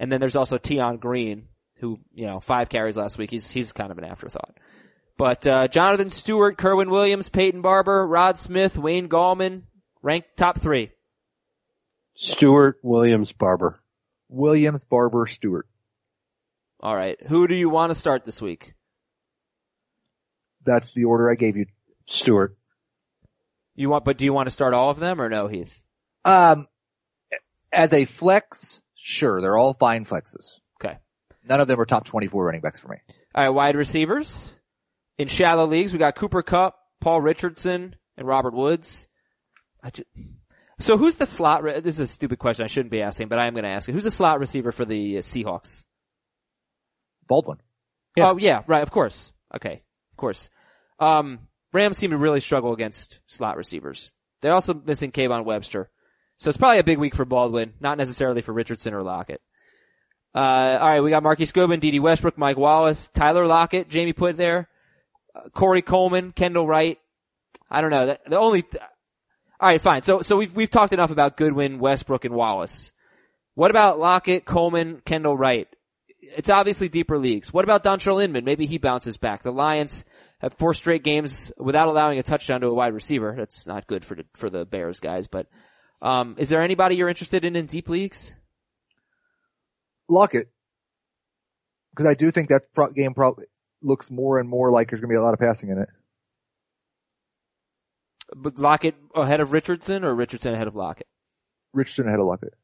And 0.00 0.10
then 0.10 0.20
there's 0.20 0.34
also 0.34 0.58
Tion 0.58 0.96
Green, 0.96 1.48
who, 1.78 2.00
you 2.12 2.26
know, 2.26 2.40
five 2.40 2.68
carries 2.68 2.96
last 2.96 3.18
week. 3.18 3.30
He's, 3.30 3.50
he's 3.50 3.72
kind 3.72 3.92
of 3.92 3.98
an 3.98 4.04
afterthought. 4.04 4.56
But, 5.16 5.46
uh, 5.46 5.68
Jonathan 5.68 6.10
Stewart, 6.10 6.58
Kerwynn 6.58 6.90
Williams, 6.90 7.28
Peyton 7.28 7.62
Barber, 7.62 8.06
Rod 8.06 8.38
Smith, 8.38 8.76
Wayne 8.76 9.08
Gallman, 9.08 9.62
ranked 10.02 10.36
top 10.36 10.60
three. 10.60 10.90
Stewart, 12.14 12.78
Williams, 12.82 13.32
Barber. 13.32 13.80
Williams, 14.28 14.84
Barber, 14.84 15.26
Stewart. 15.26 15.66
All 16.80 16.94
right. 16.94 17.16
Who 17.26 17.48
do 17.48 17.54
you 17.54 17.70
want 17.70 17.90
to 17.90 17.94
start 17.94 18.24
this 18.24 18.42
week? 18.42 18.74
That's 20.64 20.92
the 20.92 21.04
order 21.04 21.30
I 21.30 21.34
gave 21.34 21.56
you. 21.56 21.66
Stewart. 22.06 22.56
You 23.74 23.90
want, 23.90 24.04
but 24.04 24.18
do 24.18 24.24
you 24.24 24.32
want 24.32 24.46
to 24.46 24.52
start 24.52 24.74
all 24.74 24.90
of 24.90 24.98
them 24.98 25.20
or 25.20 25.28
no, 25.28 25.48
Heath? 25.48 25.84
Um, 26.24 26.68
as 27.72 27.92
a 27.92 28.04
flex, 28.04 28.80
sure, 28.94 29.40
they're 29.40 29.56
all 29.56 29.74
fine 29.74 30.04
flexes. 30.04 30.58
Okay. 30.80 30.98
None 31.48 31.60
of 31.60 31.68
them 31.68 31.80
are 31.80 31.86
top 31.86 32.04
24 32.04 32.44
running 32.44 32.60
backs 32.60 32.80
for 32.80 32.88
me. 32.88 32.98
All 33.34 33.44
right, 33.44 33.50
wide 33.50 33.76
receivers. 33.76 34.54
In 35.18 35.28
shallow 35.28 35.66
leagues, 35.66 35.92
we 35.92 35.98
got 35.98 36.16
Cooper 36.16 36.42
Kupp, 36.42 36.76
Paul 37.00 37.20
Richardson, 37.20 37.96
and 38.16 38.26
Robert 38.26 38.54
Woods. 38.54 39.06
I 39.82 39.90
ju- 39.90 40.04
so 40.80 40.96
who's 40.96 41.16
the 41.16 41.26
slot? 41.26 41.62
Re- 41.62 41.80
this 41.80 41.94
is 41.94 42.00
a 42.00 42.06
stupid 42.06 42.38
question. 42.38 42.64
I 42.64 42.68
shouldn't 42.68 42.90
be 42.90 43.02
asking, 43.02 43.28
but 43.28 43.38
I 43.38 43.46
am 43.46 43.54
going 43.54 43.64
to 43.64 43.70
ask 43.70 43.88
it. 43.88 43.92
Who's 43.92 44.04
the 44.04 44.10
slot 44.10 44.40
receiver 44.40 44.72
for 44.72 44.84
the 44.84 45.18
uh, 45.18 45.20
Seahawks? 45.20 45.84
Baldwin. 47.28 47.58
Yeah. 48.16 48.30
Oh 48.30 48.36
yeah, 48.38 48.62
right. 48.66 48.82
Of 48.82 48.90
course. 48.90 49.32
Okay, 49.54 49.82
of 50.12 50.16
course. 50.16 50.48
Um, 50.98 51.40
Rams 51.72 51.96
seem 51.96 52.10
to 52.10 52.16
really 52.16 52.40
struggle 52.40 52.72
against 52.72 53.20
slot 53.26 53.56
receivers. 53.56 54.12
They're 54.42 54.52
also 54.52 54.74
missing 54.74 55.10
Kayvon 55.10 55.44
Webster, 55.44 55.90
so 56.38 56.48
it's 56.48 56.56
probably 56.56 56.78
a 56.78 56.84
big 56.84 56.98
week 56.98 57.14
for 57.14 57.24
Baldwin, 57.24 57.74
not 57.80 57.98
necessarily 57.98 58.42
for 58.42 58.52
Richardson 58.52 58.94
or 58.94 59.02
Lockett. 59.02 59.40
Uh, 60.34 60.78
all 60.80 60.88
right, 60.90 61.00
we 61.02 61.10
got 61.10 61.22
Marquise 61.22 61.52
Goodwin, 61.52 61.80
Dede 61.80 62.00
Westbrook, 62.00 62.36
Mike 62.36 62.56
Wallace, 62.56 63.08
Tyler 63.14 63.46
Lockett, 63.46 63.88
Jamie 63.88 64.12
put 64.12 64.36
there, 64.36 64.68
Corey 65.52 65.82
Coleman, 65.82 66.32
Kendall 66.32 66.66
Wright. 66.66 66.98
I 67.70 67.80
don't 67.80 67.90
know. 67.90 68.16
The, 68.26 68.38
only. 68.38 68.62
Th- 68.62 68.82
all 69.60 69.68
right, 69.68 69.80
fine. 69.80 70.02
So 70.02 70.22
so 70.22 70.36
we've 70.36 70.54
we've 70.54 70.70
talked 70.70 70.92
enough 70.92 71.10
about 71.10 71.36
Goodwin, 71.36 71.78
Westbrook, 71.78 72.24
and 72.24 72.34
Wallace. 72.34 72.92
What 73.54 73.70
about 73.70 73.98
Lockett, 73.98 74.44
Coleman, 74.44 75.00
Kendall 75.04 75.36
Wright? 75.36 75.68
It's 76.20 76.50
obviously 76.50 76.88
deeper 76.88 77.18
leagues. 77.18 77.52
What 77.52 77.64
about 77.64 77.84
Dontrelle 77.84 78.22
Inman? 78.22 78.44
Maybe 78.44 78.66
he 78.66 78.78
bounces 78.78 79.16
back. 79.16 79.42
The 79.42 79.52
Lions 79.52 80.04
have 80.40 80.54
four 80.54 80.74
straight 80.74 81.04
games 81.04 81.52
without 81.56 81.88
allowing 81.88 82.18
a 82.18 82.22
touchdown 82.22 82.62
to 82.62 82.66
a 82.66 82.74
wide 82.74 82.94
receiver. 82.94 83.34
That's 83.36 83.66
not 83.66 83.86
good 83.86 84.04
for 84.04 84.16
the, 84.16 84.24
for 84.34 84.50
the 84.50 84.64
Bears 84.64 85.00
guys, 85.00 85.28
but, 85.28 85.46
um, 86.02 86.34
is 86.38 86.48
there 86.48 86.62
anybody 86.62 86.96
you're 86.96 87.08
interested 87.08 87.44
in 87.44 87.56
in 87.56 87.66
deep 87.66 87.88
leagues? 87.88 88.34
Lockett. 90.08 90.48
Because 91.92 92.06
I 92.06 92.14
do 92.14 92.30
think 92.30 92.48
that 92.48 92.66
pro- 92.74 92.90
game 92.90 93.14
probably 93.14 93.46
looks 93.84 94.10
more 94.10 94.38
and 94.38 94.48
more 94.48 94.70
like 94.70 94.90
there's 94.90 95.00
going 95.00 95.10
to 95.10 95.12
be 95.12 95.18
a 95.18 95.22
lot 95.22 95.34
of 95.34 95.40
passing 95.40 95.70
in 95.70 95.78
it. 95.78 95.88
But 98.34 98.58
Lockett 98.58 98.94
ahead 99.14 99.40
of 99.40 99.52
Richardson 99.52 100.04
or 100.04 100.14
Richardson 100.14 100.54
ahead 100.54 100.66
of 100.66 100.74
Lockett? 100.74 101.06
Richardson 101.72 102.08
ahead 102.08 102.20
of 102.20 102.26
Lockett. 102.26 102.54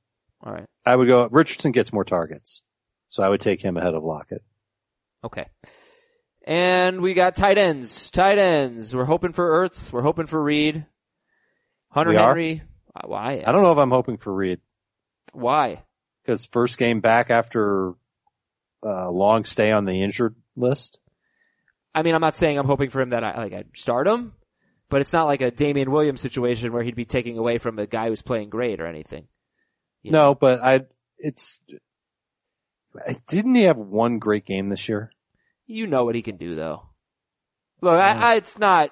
All 0.42 0.52
right. 0.52 0.66
I 0.86 0.96
would 0.96 1.06
go, 1.06 1.28
Richardson 1.30 1.72
gets 1.72 1.92
more 1.92 2.04
targets. 2.04 2.62
So 3.10 3.22
I 3.22 3.28
would 3.28 3.40
take 3.40 3.60
him 3.60 3.76
ahead 3.76 3.94
of 3.94 4.02
Lockett. 4.02 4.42
Okay. 5.22 5.46
And 6.46 7.00
we 7.02 7.12
got 7.14 7.34
tight 7.34 7.58
ends. 7.58 8.10
Tight 8.10 8.38
ends. 8.38 8.96
We're 8.96 9.04
hoping 9.04 9.32
for 9.32 9.68
Ertz. 9.68 9.92
We're 9.92 10.02
hoping 10.02 10.26
for 10.26 10.42
Reed. 10.42 10.86
Hunter 11.90 12.12
We 12.12 12.16
are? 12.16 12.28
Henry. 12.28 12.62
Uh, 12.94 13.06
Why? 13.06 13.42
I 13.46 13.52
don't 13.52 13.62
know 13.62 13.72
if 13.72 13.78
I'm 13.78 13.90
hoping 13.90 14.16
for 14.16 14.32
Reed 14.32 14.60
Why? 15.32 15.82
because 16.22 16.44
first 16.46 16.78
game 16.78 17.00
back 17.00 17.30
after 17.30 17.92
a 18.82 19.10
long 19.10 19.44
stay 19.44 19.70
on 19.72 19.84
the 19.84 20.02
injured 20.02 20.34
list. 20.56 20.98
I 21.94 22.02
mean, 22.02 22.14
I'm 22.14 22.20
not 22.20 22.36
saying 22.36 22.58
I'm 22.58 22.66
hoping 22.66 22.90
for 22.90 23.00
him 23.00 23.10
that 23.10 23.24
I, 23.24 23.36
like, 23.36 23.52
I'd 23.52 23.76
start 23.76 24.06
him, 24.06 24.32
but 24.88 25.00
it's 25.00 25.12
not 25.12 25.26
like 25.26 25.40
a 25.40 25.50
Damien 25.50 25.90
Williams 25.90 26.20
situation 26.20 26.72
where 26.72 26.82
he'd 26.82 26.94
be 26.94 27.04
taking 27.04 27.38
away 27.38 27.58
from 27.58 27.78
a 27.78 27.86
guy 27.86 28.08
who's 28.08 28.22
playing 28.22 28.50
great 28.50 28.80
or 28.80 28.86
anything. 28.86 29.26
Yeah. 30.02 30.12
No, 30.12 30.34
but 30.34 30.62
I, 30.62 30.82
it's, 31.18 31.60
didn't 33.28 33.54
he 33.54 33.64
have 33.64 33.76
one 33.76 34.18
great 34.18 34.46
game 34.46 34.68
this 34.68 34.88
year? 34.88 35.10
You 35.66 35.86
know 35.86 36.04
what 36.04 36.14
he 36.14 36.22
can 36.22 36.36
do 36.36 36.54
though. 36.54 36.82
Look, 37.80 37.98
I, 37.98 38.12
I, 38.12 38.34
it's 38.36 38.58
not, 38.58 38.90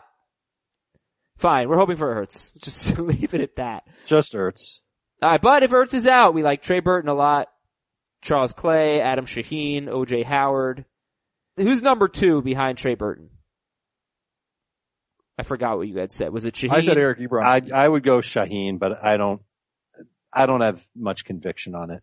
fine, 1.37 1.69
we're 1.69 1.77
hoping 1.77 1.97
for 1.97 2.15
Ertz. 2.15 2.51
Just 2.59 2.99
leave 2.99 3.35
it 3.35 3.41
at 3.41 3.57
that. 3.57 3.85
Just 4.07 4.35
Ertz. 4.35 4.81
Alright, 5.23 5.41
but 5.41 5.63
if 5.63 5.71
Ertz 5.71 5.95
is 5.95 6.07
out, 6.07 6.35
we 6.35 6.43
like 6.43 6.63
Trey 6.63 6.81
Burton 6.81 7.11
a 7.11 7.15
lot. 7.15 7.49
Charles 8.23 8.53
Clay, 8.53 9.01
Adam 9.01 9.27
Shaheen, 9.27 9.87
OJ 9.87 10.25
Howard. 10.25 10.85
Who's 11.59 11.83
number 11.83 12.09
two 12.09 12.43
behind 12.43 12.79
Trey 12.79 12.95
Burton? 12.95 13.31
I 15.39 15.43
forgot 15.45 15.77
what 15.79 15.87
you 15.89 15.97
had 15.99 16.11
said. 16.13 16.33
Was 16.33 16.45
it 16.45 16.55
Shaheen? 16.55 16.73
I 16.73 16.81
said 16.81 16.99
Eric 16.99 17.19
Ebron. 17.21 17.43
I 17.45 17.63
I 17.85 17.89
would 17.89 18.03
go 18.03 18.19
Shaheen, 18.19 18.79
but 18.79 19.03
I 19.05 19.17
don't 19.17 19.41
I 20.33 20.47
don't 20.47 20.61
have 20.63 20.85
much 20.97 21.25
conviction 21.25 21.75
on 21.75 21.91
it. 21.91 22.03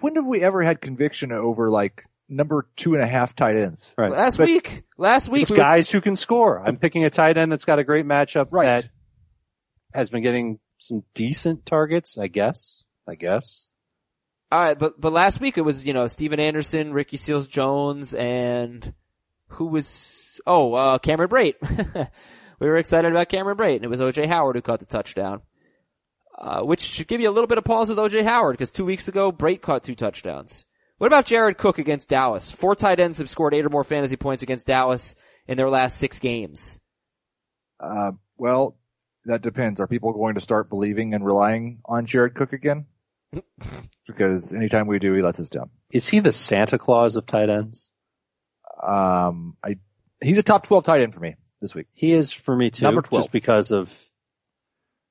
when 0.00 0.14
have 0.16 0.26
we 0.26 0.42
ever 0.42 0.62
had 0.62 0.80
conviction 0.80 1.32
over 1.32 1.70
like 1.70 2.04
number 2.28 2.68
two 2.76 2.94
and 2.94 3.02
a 3.02 3.06
half 3.06 3.34
tight 3.34 3.56
ends? 3.56 3.92
Right. 3.98 4.10
Last 4.12 4.36
But 4.38 4.46
week, 4.46 4.84
last 4.96 5.28
week, 5.28 5.42
It's 5.42 5.50
we 5.50 5.56
were- 5.56 5.62
guys 5.64 5.90
who 5.90 6.00
can 6.00 6.16
score. 6.16 6.60
I'm 6.66 6.76
picking 6.78 7.04
a 7.04 7.10
tight 7.10 7.36
end 7.36 7.50
that's 7.52 7.64
got 7.64 7.78
a 7.78 7.84
great 7.84 8.06
matchup 8.06 8.48
Right. 8.50 8.64
that 8.64 8.88
has 9.92 10.08
been 10.10 10.22
getting 10.22 10.58
some 10.78 11.02
decent 11.14 11.66
targets, 11.66 12.16
I 12.16 12.28
guess. 12.28 12.84
I 13.08 13.16
guess. 13.16 13.68
All 14.52 14.60
right, 14.60 14.78
but 14.78 15.00
but 15.00 15.14
last 15.14 15.40
week 15.40 15.56
it 15.56 15.62
was 15.62 15.86
you 15.86 15.94
know 15.94 16.08
Stephen 16.08 16.38
Anderson, 16.38 16.92
Ricky 16.92 17.16
Seals 17.16 17.48
Jones, 17.48 18.12
and 18.12 18.92
who 19.48 19.68
was 19.68 20.42
oh 20.46 20.74
uh, 20.74 20.98
Cameron 20.98 21.30
Brate. 21.30 21.54
we 22.60 22.68
were 22.68 22.76
excited 22.76 23.10
about 23.10 23.30
Cameron 23.30 23.56
Brate, 23.56 23.76
and 23.76 23.84
it 23.86 23.88
was 23.88 24.00
OJ 24.00 24.26
Howard 24.26 24.56
who 24.56 24.60
caught 24.60 24.80
the 24.80 24.84
touchdown. 24.84 25.40
Uh, 26.36 26.60
which 26.60 26.82
should 26.82 27.08
give 27.08 27.22
you 27.22 27.30
a 27.30 27.32
little 27.32 27.46
bit 27.46 27.56
of 27.56 27.64
pause 27.64 27.88
with 27.88 27.96
OJ 27.96 28.24
Howard 28.24 28.52
because 28.52 28.70
two 28.70 28.84
weeks 28.84 29.08
ago 29.08 29.32
Brate 29.32 29.62
caught 29.62 29.84
two 29.84 29.94
touchdowns. 29.94 30.66
What 30.98 31.06
about 31.06 31.24
Jared 31.24 31.56
Cook 31.56 31.78
against 31.78 32.10
Dallas? 32.10 32.52
Four 32.52 32.76
tight 32.76 33.00
ends 33.00 33.18
have 33.18 33.30
scored 33.30 33.54
eight 33.54 33.64
or 33.64 33.70
more 33.70 33.84
fantasy 33.84 34.16
points 34.16 34.42
against 34.42 34.66
Dallas 34.66 35.14
in 35.48 35.56
their 35.56 35.70
last 35.70 35.96
six 35.96 36.18
games. 36.18 36.78
Uh, 37.80 38.12
well, 38.36 38.76
that 39.24 39.40
depends. 39.40 39.80
Are 39.80 39.86
people 39.86 40.12
going 40.12 40.34
to 40.34 40.42
start 40.42 40.68
believing 40.68 41.14
and 41.14 41.24
relying 41.24 41.80
on 41.86 42.04
Jared 42.04 42.34
Cook 42.34 42.52
again? 42.52 42.84
because 44.06 44.52
anytime 44.52 44.86
we 44.86 44.98
do, 44.98 45.12
he 45.14 45.22
lets 45.22 45.40
us 45.40 45.48
down. 45.50 45.70
Is 45.90 46.08
he 46.08 46.20
the 46.20 46.32
Santa 46.32 46.78
Claus 46.78 47.16
of 47.16 47.26
tight 47.26 47.48
ends? 47.50 47.90
Um, 48.82 49.56
I, 49.64 49.76
he's 50.20 50.38
a 50.38 50.42
top 50.42 50.66
12 50.66 50.84
tight 50.84 51.00
end 51.02 51.14
for 51.14 51.20
me 51.20 51.36
this 51.60 51.74
week. 51.74 51.86
He 51.92 52.12
is 52.12 52.32
for 52.32 52.54
me 52.56 52.70
too. 52.70 52.84
Number 52.84 53.02
12. 53.02 53.24
Just 53.24 53.32
because 53.32 53.70
of 53.70 53.92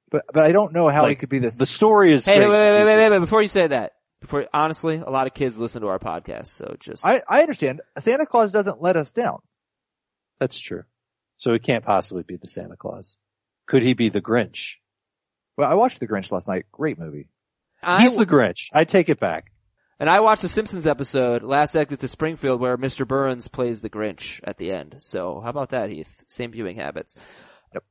But, 0.10 0.26
but 0.34 0.46
I 0.46 0.52
don't 0.52 0.74
know 0.74 0.88
how 0.90 1.06
he 1.06 1.16
could 1.16 1.30
be 1.30 1.40
this. 1.40 1.58
the 1.58 1.66
story 1.66 2.12
is 2.12 2.26
Hey, 2.26 2.38
great. 2.38 2.50
wait, 2.50 2.54
wait, 2.54 2.74
wait, 2.74 2.78
He's 2.80 2.86
wait, 2.88 2.98
wait, 2.98 3.12
wait, 3.12 3.20
before 3.20 3.42
you 3.42 3.48
say 3.48 3.68
that, 3.68 3.94
before 4.20 4.46
honestly, 4.54 4.98
a 4.98 5.10
lot 5.10 5.26
of 5.28 5.34
kids 5.34 5.58
listen 5.60 5.82
to 5.82 5.88
our 5.88 6.00
podcast, 6.00 6.48
so 6.48 6.76
just 6.80 7.06
I, 7.06 7.22
I 7.28 7.42
understand. 7.42 7.82
Santa 7.98 8.26
Claus 8.26 8.52
doesn't 8.52 8.82
let 8.82 8.98
us 8.98 9.12
down. 9.12 9.40
That's 10.40 10.60
true. 10.60 10.84
So 11.38 11.54
he 11.54 11.60
can't 11.60 11.84
possibly 11.84 12.24
be 12.24 12.38
the 12.38 12.48
Santa 12.48 12.76
Claus. 12.76 13.18
Could 13.68 13.82
he 13.84 13.94
be 13.94 14.10
the 14.10 14.22
Grinch? 14.22 14.76
Well, 15.58 15.70
I 15.70 15.76
watched 15.76 16.00
The 16.00 16.08
Grinch 16.08 16.32
last 16.32 16.48
night. 16.48 16.66
Great 16.72 17.00
movie. 17.00 17.30
I, 17.84 18.02
He's 18.04 18.16
the 18.16 18.26
Grinch. 18.26 18.70
I 18.74 18.84
take 18.86 19.10
it 19.10 19.20
back. 19.20 19.52
and 20.00 20.10
I 20.10 20.20
watched 20.20 20.42
the 20.42 20.50
Simpsons 20.50 20.88
episode, 20.88 21.44
Last 21.44 21.76
Exit 21.76 22.00
to 22.02 22.08
Springfield, 22.08 22.60
where 22.62 22.78
Mr. 22.78 23.08
Burns 23.08 23.48
plays 23.48 23.82
the 23.82 23.90
Grinch 23.90 24.40
at 24.44 24.58
the 24.58 24.72
end. 24.72 24.96
So 25.00 25.40
how 25.42 25.50
about 25.50 25.70
that, 25.70 25.90
Heath? 25.90 26.24
Same 26.28 26.52
viewing 26.52 26.78
habits. 26.78 27.16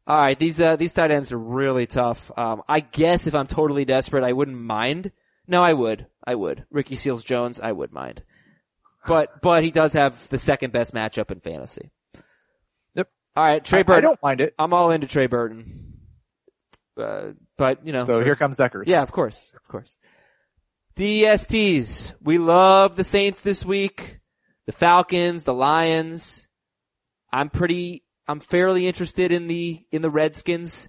All 0.07 0.19
right, 0.19 0.39
these 0.39 0.61
uh, 0.61 0.77
these 0.77 0.93
tight 0.93 1.11
ends 1.11 1.33
are 1.33 1.39
really 1.39 1.87
tough. 1.87 2.31
Um, 2.37 2.63
I 2.69 2.81
guess 2.81 3.27
if 3.27 3.35
I'm 3.35 3.47
totally 3.47 3.87
desperate, 3.87 4.25
I 4.25 4.33
wouldn't 4.33 4.59
mind. 4.59 5.11
No, 5.47 5.63
I 5.63 5.73
would. 5.73 6.07
I 6.23 6.35
would. 6.35 6.67
Ricky 6.71 6.97
Seals 6.97 7.25
Jones, 7.25 7.59
I 7.61 7.73
would 7.73 7.91
mind. 7.91 8.23
But 9.07 9.41
but 9.41 9.65
he 9.65 9.71
does 9.71 9.95
have 9.95 10.29
the 10.29 10.37
second 10.37 10.73
best 10.73 10.93
matchup 10.93 11.31
in 11.31 11.41
fantasy. 11.41 11.91
Yep. 12.95 13.09
All 13.35 13.45
right, 13.45 13.65
Trey 13.65 13.83
I, 13.89 13.93
I 13.93 14.01
don't 14.03 14.23
mind 14.23 14.43
it. 14.43 14.55
I'm 14.59 14.75
all 14.75 14.91
into 14.91 15.07
Trey 15.07 15.27
Burton. 15.27 15.95
Uh, 17.01 17.31
but 17.61 17.87
you 17.87 17.93
know, 17.93 18.05
So 18.05 18.25
here 18.25 18.35
comes 18.37 18.57
Eckers. 18.57 18.85
yeah, 18.87 19.03
of 19.03 19.13
course, 19.13 19.55
of 19.55 19.63
course. 19.71 19.97
DSTs. 20.97 22.15
We 22.23 22.39
love 22.39 22.97
the 22.97 23.05
Saints 23.05 23.43
this 23.43 23.65
week. 23.65 24.19
The 24.67 24.73
Falcons, 24.73 25.45
the 25.45 25.53
Lions. 25.55 26.49
I'm 27.33 27.51
pretty, 27.51 28.03
I'm 28.27 28.41
fairly 28.41 28.87
interested 28.87 29.31
in 29.31 29.47
the, 29.47 29.85
in 29.93 30.01
the 30.03 30.09
Redskins. 30.11 30.89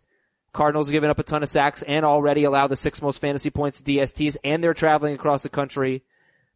Cardinals 0.54 0.88
have 0.88 0.94
given 0.94 1.10
up 1.10 1.20
a 1.20 1.24
ton 1.24 1.44
of 1.44 1.50
sacks 1.50 1.82
and 1.82 2.06
already 2.06 2.46
allow 2.46 2.68
the 2.68 2.76
six 2.78 3.02
most 3.02 3.20
fantasy 3.20 3.50
points 3.50 3.80
to 3.82 3.84
DSTs 3.92 4.38
and 4.44 4.64
they're 4.64 4.74
traveling 4.74 5.14
across 5.14 5.44
the 5.44 5.50
country. 5.50 6.04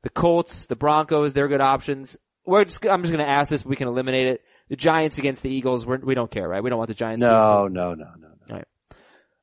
The 0.04 0.10
Colts, 0.10 0.66
the 0.68 0.76
Broncos, 0.76 1.34
they're 1.34 1.48
good 1.48 1.62
options. 1.62 2.18
We're 2.46 2.64
just, 2.64 2.86
I'm 2.86 3.02
just 3.02 3.12
gonna 3.12 3.24
ask 3.24 3.50
this, 3.50 3.64
but 3.64 3.70
we 3.70 3.76
can 3.76 3.88
eliminate 3.90 4.28
it. 4.28 4.42
The 4.70 4.76
Giants 4.76 5.18
against 5.18 5.44
the 5.44 5.50
Eagles, 5.50 5.86
we're, 5.86 5.98
we 5.98 6.16
don't 6.16 6.32
care, 6.32 6.48
right? 6.48 6.64
We 6.64 6.70
don't 6.70 6.78
want 6.78 6.88
the 6.90 6.94
Giants 6.94 7.22
to 7.22 7.28
to 7.28 7.34
no, 7.34 7.68
no, 7.68 7.94
no, 7.94 8.06
no. 8.20 8.28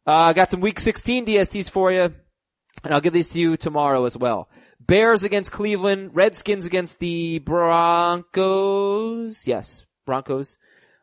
Uh, 0.07 0.11
I 0.11 0.33
got 0.33 0.51
some 0.51 0.61
week 0.61 0.81
16 0.81 1.27
DSTs 1.27 1.71
for 1.71 1.93
you, 1.93 2.13
and 2.85 2.95
I'll 2.95 3.01
give 3.01 3.13
these 3.13 3.31
to 3.31 3.41
you 3.41 3.57
tomorrow 3.57 4.05
as 4.05 4.17
well. 4.17 4.49
Bears 4.81 5.23
against 5.23 5.53
Cleveland, 5.53 6.11
Redskins 6.15 6.67
against 6.67 6.99
the 6.99 7.39
Broncos. 8.33 9.47
Yes, 9.47 9.85
Broncos. 10.07 10.57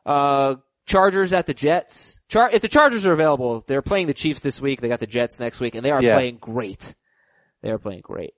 Uh, 0.06 0.56
Chargers 0.86 1.34
at 1.34 1.46
the 1.46 1.54
Jets. 1.54 2.20
Char- 2.30 2.50
if 2.52 2.62
the 2.62 2.68
Chargers 2.68 3.06
are 3.06 3.12
available, 3.14 3.64
they're 3.68 3.82
playing 3.82 4.08
the 4.08 4.14
Chiefs 4.14 4.40
this 4.42 4.60
week. 4.62 4.82
They 4.82 4.88
got 4.90 5.00
the 5.00 5.08
Jets 5.08 5.40
next 5.40 5.60
week, 5.60 5.76
and 5.76 5.86
they 5.86 5.92
are 5.92 6.02
Yeah. 6.02 6.16
playing 6.16 6.38
great. 6.42 6.96
They 7.62 7.70
are 7.70 7.78
playing 7.78 8.02
great. 8.02 8.34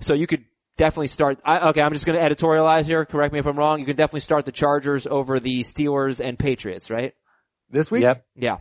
So 0.00 0.14
you 0.14 0.26
could 0.26 0.44
definitely 0.76 1.06
start. 1.08 1.38
I, 1.44 1.70
okay, 1.70 1.80
I'm 1.80 1.92
just 1.92 2.04
going 2.06 2.18
to 2.18 2.24
editorialize 2.34 2.86
here. 2.86 3.04
Correct 3.04 3.32
me 3.32 3.38
if 3.38 3.46
I'm 3.46 3.56
wrong. 3.58 3.80
You 3.80 3.86
can 3.86 3.96
definitely 3.96 4.20
start 4.20 4.44
the 4.44 4.52
Chargers 4.52 5.06
over 5.06 5.40
the 5.40 5.60
Steelers 5.60 6.24
and 6.24 6.38
Patriots, 6.38 6.90
right? 6.90 7.14
This 7.70 7.90
week? 7.90 8.02
Yep. 8.02 8.26
Yeah, 8.36 8.58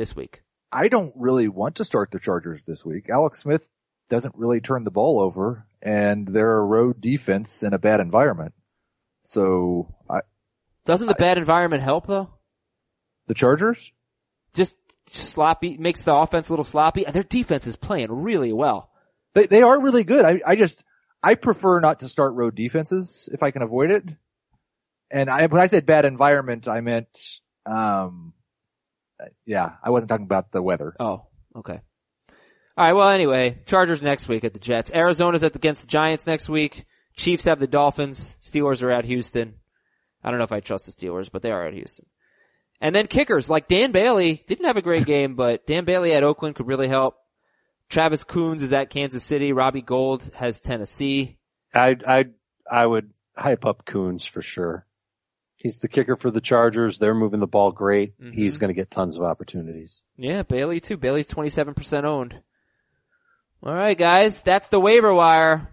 this 0.00 0.16
week. 0.16 0.42
I 0.72 0.88
don't 0.88 1.12
really 1.14 1.48
want 1.48 1.76
to 1.76 1.84
start 1.84 2.10
the 2.10 2.18
Chargers 2.18 2.62
this 2.62 2.84
week. 2.86 3.10
Alex 3.10 3.40
Smith 3.40 3.68
doesn't 4.08 4.34
really 4.34 4.62
turn 4.62 4.82
the 4.84 4.90
ball 4.90 5.20
over 5.20 5.66
and 5.82 6.26
they're 6.26 6.56
a 6.56 6.64
road 6.64 7.02
defense 7.02 7.62
in 7.62 7.74
a 7.74 7.78
bad 7.78 8.00
environment. 8.00 8.54
So 9.24 9.94
I, 10.08 10.20
Doesn't 10.86 11.06
the 11.06 11.14
bad 11.14 11.36
environment 11.36 11.82
help 11.82 12.06
though? 12.06 12.30
the 13.26 13.34
Chargers? 13.34 13.92
Just 14.54 14.74
sloppy, 15.06 15.76
makes 15.76 16.02
the 16.02 16.14
offense 16.14 16.48
a 16.48 16.52
little 16.52 16.64
sloppy. 16.64 17.04
And 17.04 17.14
their 17.14 17.22
defense 17.22 17.66
is 17.66 17.76
playing 17.76 18.10
really 18.10 18.54
well. 18.54 18.90
They, 19.34 19.46
they 19.46 19.62
are 19.62 19.82
really 19.82 20.04
good. 20.04 20.24
I, 20.24 20.40
I 20.46 20.56
just, 20.56 20.82
I 21.22 21.34
prefer 21.34 21.78
not 21.80 22.00
to 22.00 22.08
start 22.08 22.32
road 22.32 22.54
defenses 22.54 23.28
if 23.30 23.42
I 23.42 23.50
can 23.50 23.60
avoid 23.60 23.90
it. 23.90 24.04
And 25.10 25.28
I, 25.28 25.44
when 25.46 25.60
I 25.60 25.66
said 25.66 25.84
bad 25.84 26.06
environment, 26.06 26.68
I 26.68 26.80
meant, 26.80 27.40
um, 27.66 28.32
yeah, 29.46 29.72
I 29.82 29.90
wasn't 29.90 30.10
talking 30.10 30.26
about 30.26 30.50
the 30.52 30.62
weather. 30.62 30.94
Oh, 30.98 31.26
okay. 31.56 31.80
Alright, 32.78 32.94
well 32.94 33.10
anyway, 33.10 33.62
Chargers 33.66 34.02
next 34.02 34.28
week 34.28 34.44
at 34.44 34.52
the 34.52 34.58
Jets. 34.58 34.92
Arizona's 34.92 35.44
at 35.44 35.54
against 35.56 35.82
the 35.82 35.86
Giants 35.86 36.26
next 36.26 36.48
week. 36.48 36.86
Chiefs 37.14 37.44
have 37.44 37.60
the 37.60 37.66
Dolphins. 37.66 38.36
Steelers 38.40 38.82
are 38.82 38.90
at 38.90 39.04
Houston. 39.04 39.54
I 40.22 40.30
don't 40.30 40.38
know 40.38 40.44
if 40.44 40.52
I 40.52 40.60
trust 40.60 40.86
the 40.86 40.92
Steelers, 40.92 41.30
but 41.30 41.42
they 41.42 41.50
are 41.50 41.66
at 41.66 41.74
Houston. 41.74 42.06
And 42.80 42.94
then 42.94 43.06
kickers, 43.06 43.50
like 43.50 43.68
Dan 43.68 43.92
Bailey, 43.92 44.42
didn't 44.46 44.66
have 44.66 44.76
a 44.76 44.82
great 44.82 45.04
game, 45.04 45.34
but 45.34 45.66
Dan 45.66 45.84
Bailey 45.84 46.14
at 46.14 46.24
Oakland 46.24 46.54
could 46.54 46.66
really 46.66 46.88
help. 46.88 47.16
Travis 47.90 48.24
Coons 48.24 48.62
is 48.62 48.72
at 48.72 48.88
Kansas 48.88 49.24
City. 49.24 49.52
Robbie 49.52 49.82
Gould 49.82 50.30
has 50.34 50.60
Tennessee. 50.60 51.38
I, 51.74 51.96
I, 52.06 52.24
I 52.70 52.86
would 52.86 53.10
hype 53.36 53.66
up 53.66 53.84
Coons 53.84 54.24
for 54.24 54.40
sure. 54.40 54.86
He's 55.60 55.78
the 55.80 55.88
kicker 55.88 56.16
for 56.16 56.30
the 56.30 56.40
Chargers. 56.40 56.98
They're 56.98 57.14
moving 57.14 57.40
the 57.40 57.46
ball 57.46 57.70
great. 57.72 58.18
Mhm. 58.18 58.34
He's 58.34 58.58
going 58.58 58.68
to 58.68 58.74
get 58.74 58.90
tons 58.90 59.16
of 59.18 59.22
opportunities. 59.24 60.04
Yeah, 60.16 60.42
Bailey 60.42 60.80
too. 60.80 60.96
Bailey's 60.96 61.26
27% 61.26 62.04
owned. 62.04 62.40
Alright 63.64 63.98
guys, 63.98 64.42
that's 64.42 64.68
the 64.68 64.80
waiver 64.80 65.12
wire. 65.12 65.68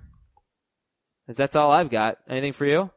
'Cause 1.25 1.37
That's 1.37 1.55
all 1.55 1.71
I've 1.71 1.89
got. 1.89 2.17
Anything 2.29 2.53
for 2.53 2.65
you? 2.65 2.89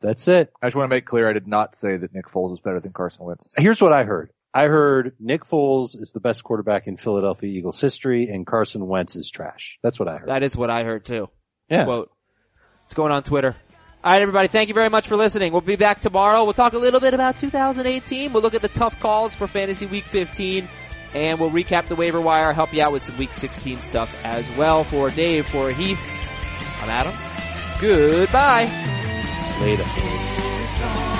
That's 0.00 0.26
it. 0.28 0.50
I 0.62 0.66
just 0.66 0.76
want 0.76 0.88
to 0.90 0.94
make 0.96 1.04
clear 1.04 1.28
I 1.28 1.34
did 1.34 1.46
not 1.46 1.76
say 1.76 1.96
that 1.98 2.14
Nick 2.14 2.26
Foles 2.26 2.54
is 2.54 2.60
better 2.60 2.80
than 2.80 2.92
Carson 2.92 3.26
Wentz. 3.26 3.52
Here's 3.58 3.82
what 3.82 3.92
I 3.92 4.04
heard. 4.04 4.30
I 4.54 4.64
heard 4.66 5.14
Nick 5.20 5.44
Foles 5.44 6.00
is 6.00 6.12
the 6.12 6.20
best 6.20 6.42
quarterback 6.44 6.86
in 6.88 6.96
Philadelphia 6.96 7.50
Eagles 7.50 7.80
history 7.80 8.28
and 8.28 8.46
Carson 8.46 8.86
Wentz 8.86 9.16
is 9.16 9.30
trash. 9.30 9.78
That's 9.82 9.98
what 10.00 10.08
I 10.08 10.16
heard. 10.16 10.28
That 10.30 10.42
is 10.42 10.56
what 10.56 10.70
I 10.70 10.84
heard 10.84 11.04
too. 11.04 11.28
yeah. 11.68 11.84
Quote. 11.84 12.10
It's 12.86 12.94
going 12.94 13.12
on 13.12 13.22
Twitter. 13.22 13.54
Alright 14.02 14.22
everybody, 14.22 14.48
thank 14.48 14.68
you 14.68 14.74
very 14.74 14.88
much 14.88 15.08
for 15.08 15.16
listening. 15.16 15.52
We'll 15.52 15.60
be 15.60 15.76
back 15.76 16.00
tomorrow. 16.00 16.44
We'll 16.44 16.54
talk 16.54 16.72
a 16.72 16.78
little 16.78 17.00
bit 17.00 17.12
about 17.12 17.36
2018. 17.36 18.32
We'll 18.32 18.42
look 18.42 18.54
at 18.54 18.62
the 18.62 18.68
tough 18.68 18.98
calls 18.98 19.34
for 19.34 19.46
Fantasy 19.46 19.84
Week 19.84 20.04
15. 20.04 20.66
And 21.12 21.38
we'll 21.38 21.50
recap 21.50 21.86
the 21.86 21.96
waiver 21.96 22.18
wire, 22.18 22.54
help 22.54 22.72
you 22.72 22.80
out 22.80 22.92
with 22.92 23.02
some 23.02 23.18
Week 23.18 23.34
16 23.34 23.82
stuff 23.82 24.10
as 24.24 24.48
well. 24.56 24.84
For 24.84 25.10
Dave, 25.10 25.46
for 25.46 25.70
Heath, 25.70 26.00
I'm 26.80 26.88
Adam. 26.88 27.12
Goodbye. 27.78 28.70
Later. 29.60 31.19